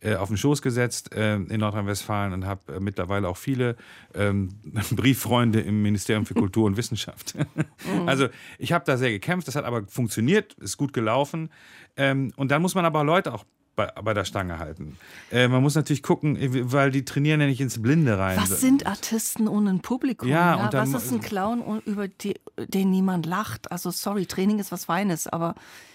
äh, 0.00 0.16
auf 0.16 0.28
den 0.28 0.36
Schoß 0.36 0.62
gesetzt 0.62 1.14
äh, 1.14 1.34
in 1.34 1.60
Nordrhein-Westfalen 1.60 2.32
und 2.32 2.46
habe 2.46 2.74
äh, 2.74 2.80
mittlerweile 2.80 3.28
auch 3.28 3.36
viele 3.36 3.76
ähm, 4.14 4.50
Brieffreunde 4.90 5.60
im 5.60 5.82
Ministerium 5.82 6.26
für 6.26 6.34
Kultur 6.34 6.66
und 6.66 6.76
Wissenschaft. 6.76 7.34
Mhm. 7.84 8.08
Also 8.08 8.28
ich 8.58 8.72
habe 8.72 8.84
da 8.86 8.96
sehr 8.96 9.10
gekämpft. 9.10 9.46
Das 9.46 9.56
hat 9.56 9.64
aber 9.64 9.86
funktioniert, 9.86 10.54
ist 10.54 10.76
gut 10.76 10.92
gelaufen. 10.92 11.50
Ähm, 11.96 12.32
und 12.36 12.50
dann 12.50 12.62
muss 12.62 12.74
man 12.74 12.84
aber 12.84 13.04
Leute 13.04 13.32
auch 13.32 13.44
bei, 13.76 13.86
bei 13.86 14.14
der 14.14 14.24
Stange 14.24 14.58
halten. 14.58 14.96
Äh, 15.30 15.48
man 15.48 15.62
muss 15.62 15.74
natürlich 15.74 16.02
gucken, 16.02 16.36
äh, 16.36 16.72
weil 16.72 16.90
die 16.90 17.04
trainieren 17.04 17.40
ja 17.40 17.46
nicht 17.46 17.60
ins 17.60 17.80
Blinde 17.80 18.18
rein. 18.18 18.36
Was 18.36 18.60
sind 18.60 18.86
Artisten 18.86 19.48
ohne 19.48 19.70
ein 19.70 19.80
Publikum? 19.80 20.28
Ja, 20.28 20.56
ja? 20.56 20.64
Und 20.64 20.74
dann, 20.74 20.92
was 20.92 21.04
ist 21.04 21.12
ein 21.12 21.20
Clown, 21.20 21.82
über 21.86 22.08
die, 22.08 22.34
den 22.56 22.90
niemand 22.90 23.26
lacht? 23.26 23.70
Also 23.72 23.90
sorry, 23.90 24.26
Training 24.26 24.58
ist 24.58 24.72
was 24.72 24.86
Feines, 24.86 25.26
aber 25.26 25.54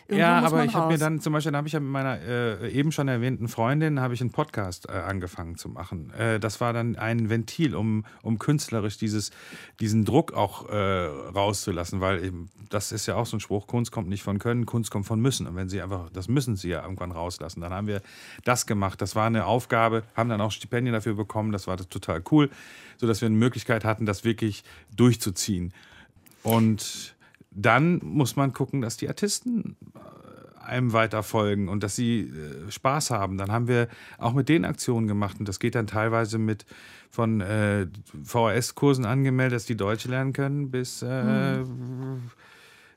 ja, 0.10 0.39
aber 0.39 0.65
ich 0.65 0.74
habe 0.76 0.91
mir 0.91 0.98
dann 0.98 1.19
zum 1.19 1.34
Beispiel, 1.34 1.56
habe 1.56 1.67
ich 1.67 1.74
ja 1.74 1.80
mit 1.80 1.89
meiner 1.89 2.19
äh, 2.22 2.72
eben 2.72 2.91
schon 2.91 3.08
erwähnten 3.08 3.48
Freundin, 3.48 4.00
habe 4.00 4.13
ich 4.13 4.22
einen 4.22 4.32
Podcast 4.32 4.89
äh, 4.89 4.93
angefangen 4.93 5.58
zu 5.58 5.69
machen. 5.69 6.12
Äh, 6.13 6.39
das 6.39 6.60
war 6.62 6.74
dann 6.74 6.95
ein 6.95 7.30
Ventil, 7.30 7.76
um, 7.76 8.06
um 8.22 8.39
künstlerisch 8.39 8.98
dieses, 8.98 9.32
diesen 9.80 10.06
Druck 10.06 10.34
auch 10.34 10.69
äh, 10.69 10.76
rauszulassen, 10.76 12.02
weil 12.02 12.24
eben, 12.24 12.50
das 12.69 12.91
ist 12.91 13.06
ja 13.06 13.15
auch 13.15 13.26
so 13.26 13.38
ein 13.38 13.39
Spruch, 13.39 13.67
Kunst 13.67 13.91
kommt 13.91 14.10
nicht 14.10 14.24
von 14.24 14.39
Können, 14.39 14.65
Kunst 14.65 14.89
kommt 14.89 15.06
von 15.06 15.19
Müssen. 15.19 15.48
Und 15.48 15.56
wenn 15.56 15.69
sie 15.69 15.82
einfach, 15.82 16.10
das 16.12 16.28
müssen 16.28 16.56
sie 16.56 16.69
ja 16.69 16.82
irgendwann 16.82 17.12
rauslassen. 17.12 17.62
Dann 17.62 17.74
haben 17.74 17.88
wir 17.88 18.02
das 18.43 18.65
gemacht. 18.65 19.02
Das 19.02 19.15
war 19.15 19.28
eine 19.28 19.45
Aufgabe, 19.45 20.04
haben 20.15 20.30
dann 20.30 20.41
auch 20.41 20.52
Stipendien 20.52 20.93
dafür 20.93 21.13
bekommen. 21.13 21.52
Das 21.52 21.67
war 21.67 21.78
das 21.78 21.88
total 21.88 22.24
cool, 22.32 22.50
sodass 22.98 23.22
wir 23.22 23.28
eine 23.28 23.36
Möglichkeit 23.36 23.86
hatten, 23.86 24.06
das 24.06 24.24
wirklich 24.24 24.63
durchzuziehen. 24.95 25.74
Und 26.43 27.15
dann 27.52 28.00
muss 28.04 28.36
man 28.36 28.54
gucken, 28.54 28.82
dass 28.82 28.98
die 28.98 29.08
Artisten 29.08 29.76
äh, 29.96 30.64
einem 30.64 30.94
weiter 30.94 31.24
folgen 31.24 31.68
und 31.68 31.84
dass 31.84 31.96
sie 31.96 32.22
äh, 32.22 32.72
Spaß 32.72 33.12
haben. 33.12 33.38
Dann 33.38 33.52
haben 33.52 33.68
wir 33.68 33.88
auch 34.18 34.34
mit 34.34 34.50
den 34.50 34.66
Aktionen 34.66 35.08
gemacht 35.08 35.40
und 35.40 35.48
das 35.48 35.60
geht 35.60 35.76
dann 35.76 35.88
teilweise 35.88 36.38
mit 36.38 36.66
von 37.10 37.42
äh, 37.42 37.88
VHS-Kursen 38.24 39.06
angemeldet, 39.06 39.56
dass 39.56 39.66
die 39.66 39.78
Deutsch 39.78 40.06
lernen 40.06 40.34
können, 40.34 40.70
bis 40.70 41.02
äh, 41.02 41.58
mhm. 41.58 42.22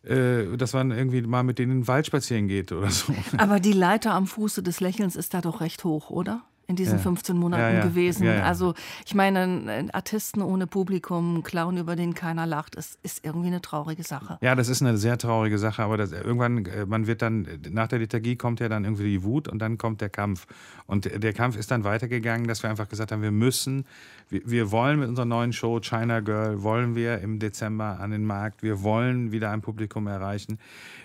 äh, 0.05 0.57
dass 0.57 0.75
man 0.75 0.91
irgendwie 0.91 1.23
mal 1.23 1.43
mit 1.43 1.59
denen 1.59 1.73
in 1.73 1.81
den 1.81 1.88
Wald 1.88 2.07
spazieren 2.07 2.47
geht 2.47 2.73
oder 2.73 2.91
so. 2.91 3.15
Aber 3.38 3.59
die 3.59 3.73
Leiter 3.73 4.12
am 4.12 4.27
Fuße 4.27 4.62
des 4.62 4.81
Lächelns 4.81 5.17
ist 5.17 5.33
da 5.33 5.41
doch 5.41 5.62
recht 5.62 5.85
hoch, 5.85 6.11
oder? 6.11 6.45
In 6.73 6.77
diesen 6.77 6.97
ja. 6.97 7.03
15 7.03 7.37
Monaten 7.37 7.63
ja, 7.63 7.71
ja. 7.71 7.85
gewesen. 7.85 8.27
Also 8.29 8.75
ich 9.07 9.15
meine, 9.15 9.89
Artisten 9.93 10.43
ohne 10.43 10.67
Publikum, 10.67 11.43
Clown, 11.43 11.77
über 11.77 11.97
den 11.97 12.15
keiner 12.15 12.47
lacht, 12.47 12.75
ist, 12.75 12.99
ist 13.03 13.25
irgendwie 13.25 13.49
eine 13.49 13.61
traurige 13.61 14.03
Sache. 14.03 14.39
Ja, 14.41 14.55
das 14.55 14.69
ist 14.69 14.83
eine 14.83 14.97
sehr 14.97 15.19
traurige 15.19 15.59
Sache, 15.59 15.83
aber 15.83 15.99
das, 15.99 16.13
irgendwann, 16.13 16.65
äh, 16.65 16.87
man 16.87 17.07
wird 17.07 17.23
dann, 17.23 17.47
nach 17.71 17.89
der 17.89 17.99
Liturgie 17.99 18.37
kommt 18.37 18.61
ja 18.61 18.69
dann 18.69 18.85
irgendwie 18.85 19.05
die 19.05 19.23
Wut 19.23 19.49
und 19.49 19.59
dann 19.59 19.77
kommt 19.77 20.01
der 20.01 20.09
Kampf. 20.09 20.47
Und 20.87 21.05
der 21.05 21.33
Kampf 21.33 21.57
ist 21.57 21.71
dann 21.71 21.85
weitergegangen, 21.85 22.49
dass 22.49 22.63
wir 22.63 22.71
einfach 22.71 22.89
gesagt 22.89 23.13
haben, 23.13 23.23
wir 23.23 23.31
müssen, 23.31 23.85
wir, 24.31 24.41
wir 24.45 24.71
wollen 24.71 24.99
mit 24.99 25.09
unserer 25.09 25.27
neuen 25.27 25.53
Show 25.53 25.79
China 25.81 26.21
Girl, 26.21 26.63
wollen 26.63 26.95
wir 26.95 27.19
im 27.19 27.39
Dezember 27.39 28.01
an 28.01 28.11
den 28.11 28.25
Markt, 28.25 28.63
wir 28.63 28.83
wollen 28.83 29.31
wieder 29.31 29.51
ein 29.51 29.61
Publikum 29.61 30.07
erreichen. 30.07 30.59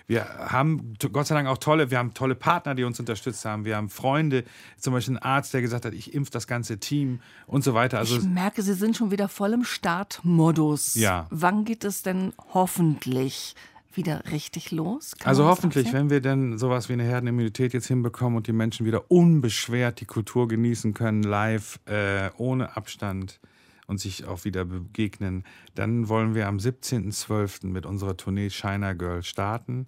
Wir 0.06 0.24
haben 0.24 0.94
Gott 1.12 1.26
sei 1.26 1.34
Dank 1.34 1.48
auch 1.48 1.58
tolle, 1.58 1.90
wir 1.90 1.98
haben 1.98 2.14
tolle 2.14 2.34
Partner, 2.34 2.74
die 2.74 2.84
uns 2.84 2.98
unterstützt 2.98 3.44
haben. 3.44 3.66
Wir 3.66 3.76
haben 3.76 3.90
Freunde, 3.90 4.44
zum 4.78 4.94
Beispiel 4.94 5.16
einen 5.16 5.22
Arzt, 5.22 5.52
der 5.52 5.57
gesagt 5.60 5.84
hat, 5.84 5.94
ich 5.94 6.14
impfe 6.14 6.30
das 6.30 6.46
ganze 6.46 6.78
Team 6.78 7.20
und 7.46 7.64
so 7.64 7.74
weiter. 7.74 7.98
Also 7.98 8.18
ich 8.18 8.24
merke, 8.24 8.62
Sie 8.62 8.74
sind 8.74 8.96
schon 8.96 9.10
wieder 9.10 9.28
voll 9.28 9.52
im 9.52 9.64
Startmodus. 9.64 10.94
Ja. 10.94 11.26
Wann 11.30 11.64
geht 11.64 11.84
es 11.84 12.02
denn 12.02 12.32
hoffentlich 12.52 13.54
wieder 13.94 14.22
richtig 14.30 14.70
los? 14.70 15.14
Kann 15.18 15.28
also 15.28 15.44
hoffentlich, 15.44 15.92
wenn 15.92 16.10
wir 16.10 16.20
denn 16.20 16.58
sowas 16.58 16.88
wie 16.88 16.94
eine 16.94 17.04
Herdenimmunität 17.04 17.72
jetzt 17.72 17.88
hinbekommen 17.88 18.36
und 18.36 18.46
die 18.46 18.52
Menschen 18.52 18.86
wieder 18.86 19.10
unbeschwert 19.10 20.00
die 20.00 20.06
Kultur 20.06 20.48
genießen 20.48 20.94
können, 20.94 21.22
live, 21.22 21.80
äh, 21.86 22.30
ohne 22.38 22.76
Abstand 22.76 23.40
und 23.86 23.98
sich 23.98 24.26
auch 24.26 24.44
wieder 24.44 24.64
begegnen, 24.64 25.44
dann 25.74 26.08
wollen 26.08 26.34
wir 26.34 26.46
am 26.46 26.58
17.12. 26.58 27.66
mit 27.66 27.86
unserer 27.86 28.16
Tournee 28.16 28.50
China 28.50 28.92
Girl 28.92 29.22
starten. 29.22 29.86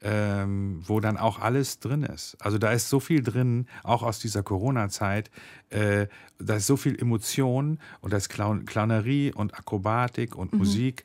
Ähm, 0.00 0.80
wo 0.86 1.00
dann 1.00 1.16
auch 1.16 1.40
alles 1.40 1.80
drin 1.80 2.04
ist. 2.04 2.36
Also 2.40 2.56
da 2.58 2.70
ist 2.70 2.88
so 2.88 3.00
viel 3.00 3.20
drin, 3.20 3.66
auch 3.82 4.04
aus 4.04 4.20
dieser 4.20 4.44
Corona-Zeit. 4.44 5.28
Äh, 5.70 6.06
da 6.38 6.54
ist 6.54 6.68
so 6.68 6.76
viel 6.76 6.96
Emotion 6.96 7.80
und 8.00 8.12
da 8.12 8.16
ist 8.16 8.28
Clown 8.28 8.64
Clownerie 8.64 9.32
und 9.32 9.54
Akrobatik 9.54 10.36
und 10.36 10.52
mhm. 10.52 10.60
Musik. 10.60 11.04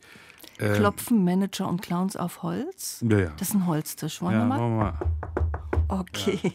Ähm, 0.60 0.76
Klopfen 0.76 1.24
Manager 1.24 1.68
und 1.68 1.82
Clowns 1.82 2.16
auf 2.16 2.44
Holz? 2.44 3.04
Ja, 3.10 3.18
ja. 3.18 3.30
Das 3.38 3.50
ist 3.50 3.56
ein 3.56 3.66
Holztisch. 3.66 4.22
Wollen 4.22 4.36
ja, 4.36 4.46
wir 4.46 4.58
mal? 4.58 4.70
Mal. 4.70 5.00
Okay. 5.88 6.40
Ja. 6.44 6.52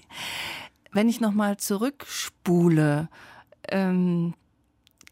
Wenn 0.93 1.09
ich 1.09 1.21
nochmal 1.21 1.57
zurückspule, 1.57 3.09
ähm, 3.69 4.35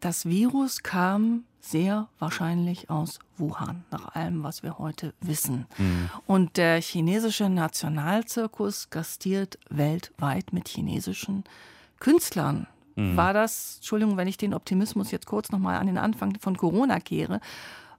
das 0.00 0.26
Virus 0.26 0.82
kam 0.82 1.44
sehr 1.66 2.08
wahrscheinlich 2.18 2.90
aus 2.90 3.18
Wuhan, 3.36 3.84
nach 3.90 4.14
allem, 4.14 4.42
was 4.42 4.62
wir 4.62 4.78
heute 4.78 5.14
wissen. 5.20 5.66
Mhm. 5.78 6.10
Und 6.26 6.56
der 6.56 6.80
chinesische 6.80 7.48
Nationalzirkus 7.48 8.90
gastiert 8.90 9.58
weltweit 9.68 10.52
mit 10.52 10.68
chinesischen 10.68 11.44
Künstlern. 11.98 12.66
Mhm. 12.94 13.16
War 13.16 13.32
das, 13.32 13.76
Entschuldigung, 13.76 14.16
wenn 14.16 14.28
ich 14.28 14.38
den 14.38 14.54
Optimismus 14.54 15.10
jetzt 15.10 15.26
kurz 15.26 15.50
nochmal 15.50 15.76
an 15.76 15.86
den 15.86 15.98
Anfang 15.98 16.38
von 16.40 16.56
Corona 16.56 17.00
kehre, 17.00 17.40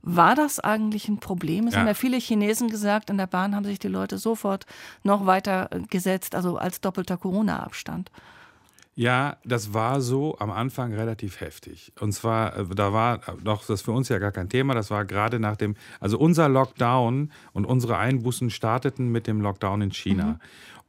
war 0.01 0.35
das 0.35 0.59
eigentlich 0.59 1.09
ein 1.09 1.19
Problem? 1.19 1.67
Es 1.67 1.73
ja. 1.73 1.81
haben 1.81 1.87
ja 1.87 1.93
viele 1.93 2.17
Chinesen 2.17 2.69
gesagt, 2.69 3.09
in 3.09 3.17
der 3.17 3.27
Bahn 3.27 3.55
haben 3.55 3.65
sich 3.65 3.79
die 3.79 3.89
Leute 3.89 4.17
sofort 4.17 4.65
noch 5.03 5.25
weiter 5.25 5.69
gesetzt, 5.89 6.33
also 6.35 6.57
als 6.57 6.79
doppelter 6.79 7.17
Corona-Abstand. 7.17 8.11
Ja, 8.97 9.37
das 9.45 9.75
war 9.75 10.01
so 10.01 10.39
am 10.39 10.49
Anfang 10.49 10.91
relativ 10.91 11.39
heftig. 11.39 11.93
Und 11.99 12.13
zwar, 12.13 12.57
äh, 12.57 12.65
da 12.73 12.93
war 12.93 13.19
doch 13.43 13.63
das 13.63 13.83
für 13.83 13.91
uns 13.91 14.09
ja 14.09 14.17
gar 14.17 14.31
kein 14.31 14.49
Thema. 14.49 14.73
Das 14.73 14.89
war 14.89 15.05
gerade 15.05 15.39
nach 15.39 15.55
dem, 15.55 15.75
also 15.99 16.17
unser 16.17 16.49
Lockdown 16.49 17.31
und 17.53 17.65
unsere 17.65 17.97
Einbußen 17.97 18.49
starteten 18.49 19.11
mit 19.11 19.27
dem 19.27 19.39
Lockdown 19.39 19.81
in 19.83 19.91
China. 19.91 20.25
Mhm. 20.25 20.39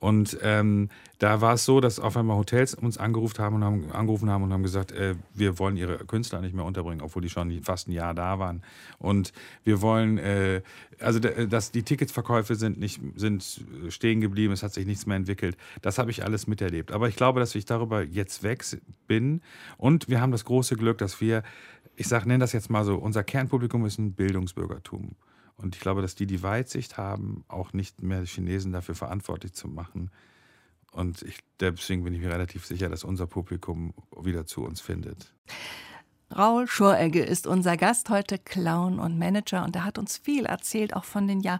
Und 0.01 0.39
ähm, 0.43 0.89
da 1.19 1.41
war 1.41 1.55
es 1.55 1.65
so, 1.65 1.81
dass 1.81 1.99
auf 1.99 2.17
einmal 2.17 2.37
Hotels 2.37 2.75
uns 2.75 2.99
angerufen 2.99 3.39
haben 3.43 3.57
und 3.57 3.65
haben, 3.65 3.93
angerufen 3.93 4.31
haben 4.31 4.45
und 4.45 4.53
haben 4.53 4.63
gesagt, 4.63 4.93
äh, 4.93 5.17
wir 5.35 5.59
wollen 5.59 5.77
ihre 5.77 5.99
Künstler 5.99 6.41
nicht 6.41 6.55
mehr 6.55 6.65
unterbringen, 6.65 7.03
obwohl 7.03 7.23
die 7.23 7.29
schon 7.29 7.63
fast 7.63 7.89
ein 7.89 7.93
Jahr 7.93 8.15
da 8.15 8.39
waren. 8.39 8.63
Und 8.99 9.33
wir 9.65 9.83
wollen, 9.83 10.19
äh, 10.19 10.63
also 11.01 11.19
dass 11.19 11.73
die 11.73 11.83
Ticketsverkäufe 11.83 12.55
sind 12.55 12.79
nicht 12.79 13.01
sind 13.17 13.65
stehen 13.89 14.21
geblieben, 14.21 14.53
es 14.53 14.63
hat 14.63 14.73
sich 14.73 14.87
nichts 14.87 15.07
mehr 15.07 15.17
entwickelt. 15.17 15.57
Das 15.83 15.99
habe 15.99 16.13
ich 16.13 16.25
alles 16.25 16.47
miterlebt. 16.47 16.93
Aber 16.93 17.09
ich 17.09 17.17
glaube, 17.17 17.41
dass 17.41 17.55
ich 17.57 17.65
darüber 17.65 18.03
jetzt 18.03 18.45
weg 18.45 18.65
bin. 19.09 19.41
Und 19.77 20.09
wir 20.09 20.21
haben 20.21 20.31
das 20.31 20.45
große 20.45 20.77
Glück, 20.77 20.99
dass 20.99 21.21
wir, 21.21 21.43
ich 21.97 22.07
sage, 22.07 22.29
nenne 22.29 22.41
das 22.41 22.53
jetzt 22.53 22.71
mal 22.71 22.85
so, 22.85 22.97
unser 22.97 23.25
Kernpublikum 23.25 23.85
ist 23.87 23.99
ein 23.99 24.13
Bildungsbürgertum. 24.13 25.17
Und 25.59 25.75
ich 25.75 25.81
glaube, 25.81 26.03
dass 26.03 26.15
die 26.15 26.27
die 26.27 26.43
Weitsicht 26.43 26.97
haben, 26.97 27.45
auch 27.49 27.73
nicht 27.73 28.03
mehr 28.03 28.25
Chinesen 28.25 28.73
dafür 28.73 28.95
verantwortlich 28.95 29.53
zu 29.53 29.69
machen. 29.69 30.11
Und 30.93 31.23
ich, 31.23 31.39
deswegen 31.61 32.05
bin 32.05 32.15
ich 32.15 32.21
mir 32.21 32.33
relativ 32.33 32.65
sicher, 32.65 32.89
dass 32.89 33.05
unser 33.05 33.27
Publikum 33.27 33.93
wieder 34.23 34.47
zu 34.47 34.65
uns 34.65 34.81
findet. 34.81 35.35
Raul 36.37 36.67
Schoregge 36.67 37.23
ist 37.23 37.47
unser 37.47 37.77
Gast 37.77 38.11
heute, 38.11 38.39
Clown 38.39 38.99
und 38.99 39.19
Manager, 39.19 39.65
und 39.65 39.75
er 39.75 39.85
hat 39.85 39.99
uns 39.99 40.17
viel 40.17 40.47
erzählt, 40.47 40.95
auch 40.95 41.05
von 41.05 41.27
den 41.27 41.41
ja 41.41 41.59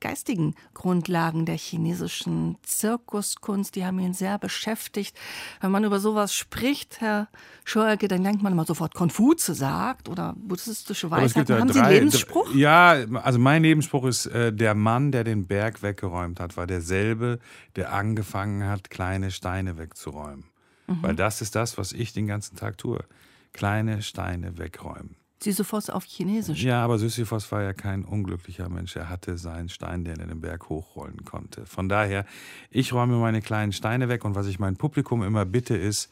geistigen 0.00 0.54
Grundlagen 0.74 1.46
der 1.46 1.56
chinesischen 1.56 2.56
Zirkuskunst. 2.62 3.74
Die 3.74 3.84
haben 3.84 3.98
ihn 3.98 4.14
sehr 4.14 4.38
beschäftigt. 4.38 5.16
Wenn 5.60 5.70
man 5.70 5.84
über 5.84 6.00
sowas 6.00 6.34
spricht, 6.34 7.00
Herr 7.00 7.28
Scheuerke, 7.64 8.08
dann 8.08 8.24
denkt 8.24 8.42
man 8.42 8.52
immer 8.52 8.64
sofort 8.64 8.94
Konfutse 8.94 9.54
sagt 9.54 10.08
oder 10.08 10.34
buddhistische 10.36 11.10
Weisheiten. 11.10 11.54
Ja 11.54 11.60
haben 11.60 11.68
drei, 11.68 11.74
Sie 11.74 11.80
einen 11.80 11.92
Lebensspruch? 11.94 12.54
Ja, 12.54 12.92
also 13.22 13.38
mein 13.38 13.62
Lebensspruch 13.62 14.04
ist, 14.06 14.26
äh, 14.26 14.52
der 14.52 14.74
Mann, 14.74 15.12
der 15.12 15.24
den 15.24 15.46
Berg 15.46 15.82
weggeräumt 15.82 16.40
hat, 16.40 16.56
war 16.56 16.66
derselbe, 16.66 17.38
der 17.76 17.92
angefangen 17.92 18.68
hat, 18.68 18.90
kleine 18.90 19.30
Steine 19.30 19.78
wegzuräumen. 19.78 20.44
Mhm. 20.86 21.02
Weil 21.02 21.16
das 21.16 21.40
ist 21.40 21.54
das, 21.54 21.78
was 21.78 21.92
ich 21.92 22.12
den 22.12 22.26
ganzen 22.26 22.56
Tag 22.56 22.78
tue. 22.78 23.04
Kleine 23.52 24.02
Steine 24.02 24.58
wegräumen. 24.58 25.16
Sisyphos 25.42 25.88
auf 25.90 26.04
Chinesisch. 26.04 26.62
Ja, 26.62 26.82
aber 26.82 26.98
Sisyphos 26.98 27.50
war 27.52 27.62
ja 27.62 27.72
kein 27.72 28.04
unglücklicher 28.04 28.68
Mensch. 28.68 28.96
Er 28.96 29.08
hatte 29.08 29.38
seinen 29.38 29.68
Stein, 29.68 30.04
den 30.04 30.18
er 30.18 30.26
den 30.26 30.40
Berg 30.40 30.68
hochrollen 30.68 31.24
konnte. 31.24 31.64
Von 31.66 31.88
daher, 31.88 32.24
ich 32.70 32.92
räume 32.92 33.16
meine 33.18 33.40
kleinen 33.40 33.72
Steine 33.72 34.08
weg 34.08 34.24
und 34.24 34.34
was 34.34 34.46
ich 34.46 34.58
mein 34.58 34.76
Publikum 34.76 35.22
immer 35.22 35.44
bitte, 35.44 35.76
ist, 35.76 36.10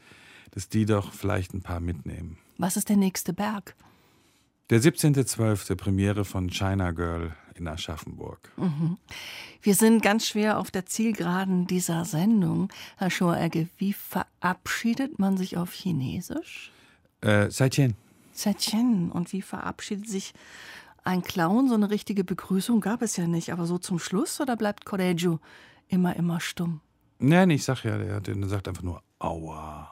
dass 0.52 0.68
die 0.68 0.86
doch 0.86 1.12
vielleicht 1.12 1.54
ein 1.54 1.62
paar 1.62 1.80
mitnehmen. 1.80 2.38
Was 2.58 2.76
ist 2.76 2.88
der 2.88 2.96
nächste 2.96 3.32
Berg? 3.32 3.74
Der 4.70 4.80
17.12. 4.80 5.76
Premiere 5.76 6.24
von 6.24 6.50
China 6.50 6.92
Girl 6.92 7.32
in 7.54 7.68
Aschaffenburg. 7.68 8.52
Mhm. 8.56 8.98
Wir 9.62 9.74
sind 9.74 10.02
ganz 10.02 10.26
schwer 10.26 10.58
auf 10.58 10.70
der 10.70 10.86
Zielgeraden 10.86 11.66
dieser 11.66 12.04
Sendung. 12.04 12.72
Herr 12.96 13.10
Schoregge, 13.10 13.68
wie 13.78 13.92
verabschiedet 13.92 15.18
man 15.18 15.36
sich 15.36 15.56
auf 15.56 15.72
Chinesisch? 15.72 16.72
Äh, 17.20 17.50
Seitchen. 17.50 17.94
Zetchen. 18.36 19.10
Und 19.10 19.32
wie 19.32 19.42
verabschiedet 19.42 20.08
sich 20.08 20.32
ein 21.04 21.22
Clown? 21.22 21.68
So 21.68 21.74
eine 21.74 21.90
richtige 21.90 22.24
Begrüßung 22.24 22.80
gab 22.80 23.02
es 23.02 23.16
ja 23.16 23.26
nicht. 23.26 23.52
Aber 23.52 23.66
so 23.66 23.78
zum 23.78 23.98
Schluss 23.98 24.40
oder 24.40 24.56
bleibt 24.56 24.84
Correggio 24.84 25.40
immer, 25.88 26.16
immer 26.16 26.40
stumm? 26.40 26.80
Nein, 27.18 27.50
ich 27.50 27.64
sag 27.64 27.84
ja, 27.84 27.96
der, 27.98 28.20
der 28.20 28.48
sagt 28.48 28.68
einfach 28.68 28.82
nur 28.82 29.02
Aua. 29.18 29.90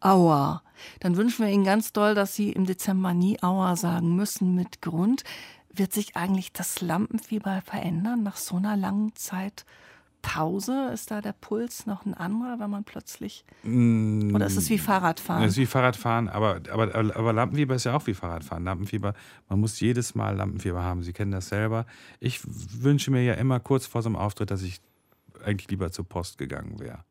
Aua. 0.00 0.62
Dann 1.00 1.16
wünschen 1.16 1.44
wir 1.44 1.52
Ihnen 1.52 1.64
ganz 1.64 1.92
doll, 1.92 2.14
dass 2.14 2.34
Sie 2.34 2.52
im 2.52 2.66
Dezember 2.66 3.14
nie 3.14 3.42
Aua 3.42 3.76
sagen 3.76 4.16
müssen 4.16 4.54
mit 4.54 4.82
Grund. 4.82 5.24
Wird 5.72 5.92
sich 5.92 6.16
eigentlich 6.16 6.52
das 6.52 6.80
Lampenfieber 6.80 7.62
verändern 7.62 8.22
nach 8.22 8.36
so 8.36 8.56
einer 8.56 8.76
langen 8.76 9.14
Zeit 9.16 9.64
Pause? 10.24 10.90
Ist 10.92 11.10
da 11.10 11.20
der 11.20 11.32
Puls 11.32 11.86
noch 11.86 12.06
ein 12.06 12.14
anderer, 12.14 12.58
wenn 12.58 12.70
man 12.70 12.82
plötzlich. 12.82 13.44
Mm, 13.62 14.34
oder 14.34 14.46
ist 14.46 14.56
es 14.56 14.70
wie 14.70 14.78
Fahrradfahren? 14.78 15.44
Es 15.44 15.52
ist 15.52 15.58
wie 15.58 15.66
Fahrradfahren, 15.66 16.28
aber, 16.28 16.60
aber, 16.72 16.94
aber 16.94 17.32
Lampenfieber 17.32 17.74
ist 17.74 17.84
ja 17.84 17.94
auch 17.94 18.06
wie 18.06 18.14
Fahrradfahren. 18.14 18.64
Lampenfieber, 18.64 19.14
man 19.48 19.60
muss 19.60 19.78
jedes 19.80 20.14
Mal 20.14 20.34
Lampenfieber 20.34 20.82
haben. 20.82 21.02
Sie 21.02 21.12
kennen 21.12 21.30
das 21.30 21.50
selber. 21.50 21.86
Ich 22.20 22.40
wünsche 22.44 23.10
mir 23.10 23.22
ja 23.22 23.34
immer 23.34 23.60
kurz 23.60 23.86
vor 23.86 24.02
so 24.02 24.08
einem 24.08 24.16
Auftritt, 24.16 24.50
dass 24.50 24.62
ich 24.62 24.80
eigentlich 25.44 25.70
lieber 25.70 25.92
zur 25.92 26.08
Post 26.08 26.38
gegangen 26.38 26.80
wäre. 26.80 27.04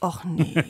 Och 0.00 0.24
nee. 0.24 0.64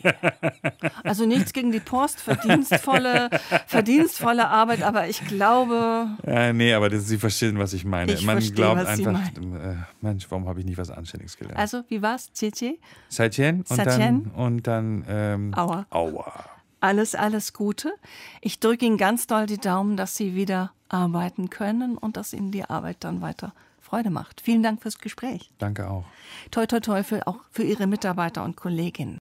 Also 1.05 1.25
nichts 1.25 1.53
gegen 1.53 1.71
die 1.71 1.81
Post, 1.81 2.21
verdienstvolle, 2.21 3.31
verdienstvolle 3.67 4.49
Arbeit, 4.49 4.83
aber 4.83 5.09
ich 5.09 5.25
glaube. 5.27 6.09
Ja, 6.27 6.53
nee, 6.53 6.75
aber 6.75 6.91
das, 6.91 7.07
Sie 7.07 7.19
verstehen, 7.19 7.59
was 7.59 7.73
ich 7.73 7.85
meine. 7.85 8.13
Ich 8.13 8.25
Man 8.25 8.37
verstehe, 8.37 8.55
glaubt 8.57 8.85
einfach, 8.85 9.21
äh, 9.37 9.77
Mensch, 10.01 10.27
warum 10.31 10.49
habe 10.49 10.61
ich 10.61 10.67
nicht 10.67 10.79
was 10.79 10.91
Anständiges 10.91 11.37
gelernt? 11.37 11.59
Also, 11.59 11.83
wie 11.89 12.03
war's? 12.03 12.33
Tje 12.33 12.79
Saitien 13.09 13.65
und 13.69 13.87
dann, 13.87 14.21
und 14.35 14.67
dann 14.67 15.05
ähm, 15.09 15.55
Aua. 15.55 15.87
Aua. 15.91 16.45
Alles, 16.81 17.15
alles 17.15 17.53
Gute. 17.53 17.93
Ich 18.41 18.59
drücke 18.59 18.87
Ihnen 18.87 18.97
ganz 18.97 19.27
doll 19.27 19.47
die 19.47 19.59
Daumen, 19.59 19.97
dass 19.97 20.17
Sie 20.17 20.35
wieder 20.35 20.73
arbeiten 20.89 21.51
können 21.51 21.97
und 21.97 22.17
dass 22.17 22.33
Ihnen 22.33 22.51
die 22.51 22.65
Arbeit 22.65 23.05
dann 23.05 23.21
weiter 23.21 23.53
Freude 23.81 24.11
macht. 24.11 24.41
Vielen 24.41 24.63
Dank 24.63 24.83
fürs 24.83 24.99
Gespräch. 24.99 25.51
Danke 25.59 25.89
auch. 25.91 26.05
Toi, 26.51 26.67
toi, 26.67 26.81
toi 26.81 27.03
für, 27.03 27.27
auch 27.27 27.41
für 27.51 27.65
Ihre 27.65 27.87
Mitarbeiter 27.87 28.45
und 28.45 28.57
Kolleginnen. 28.57 29.19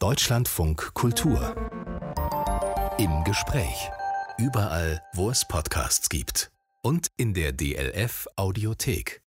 Deutschlandfunk 0.00 0.94
Kultur. 0.94 1.56
Im 2.98 3.24
Gespräch. 3.24 3.90
Überall, 4.38 5.02
wo 5.12 5.28
es 5.28 5.44
Podcasts 5.48 6.08
gibt. 6.08 6.52
Und 6.84 7.08
in 7.16 7.34
der 7.34 7.50
DLF 7.50 8.28
Audiothek. 8.36 9.22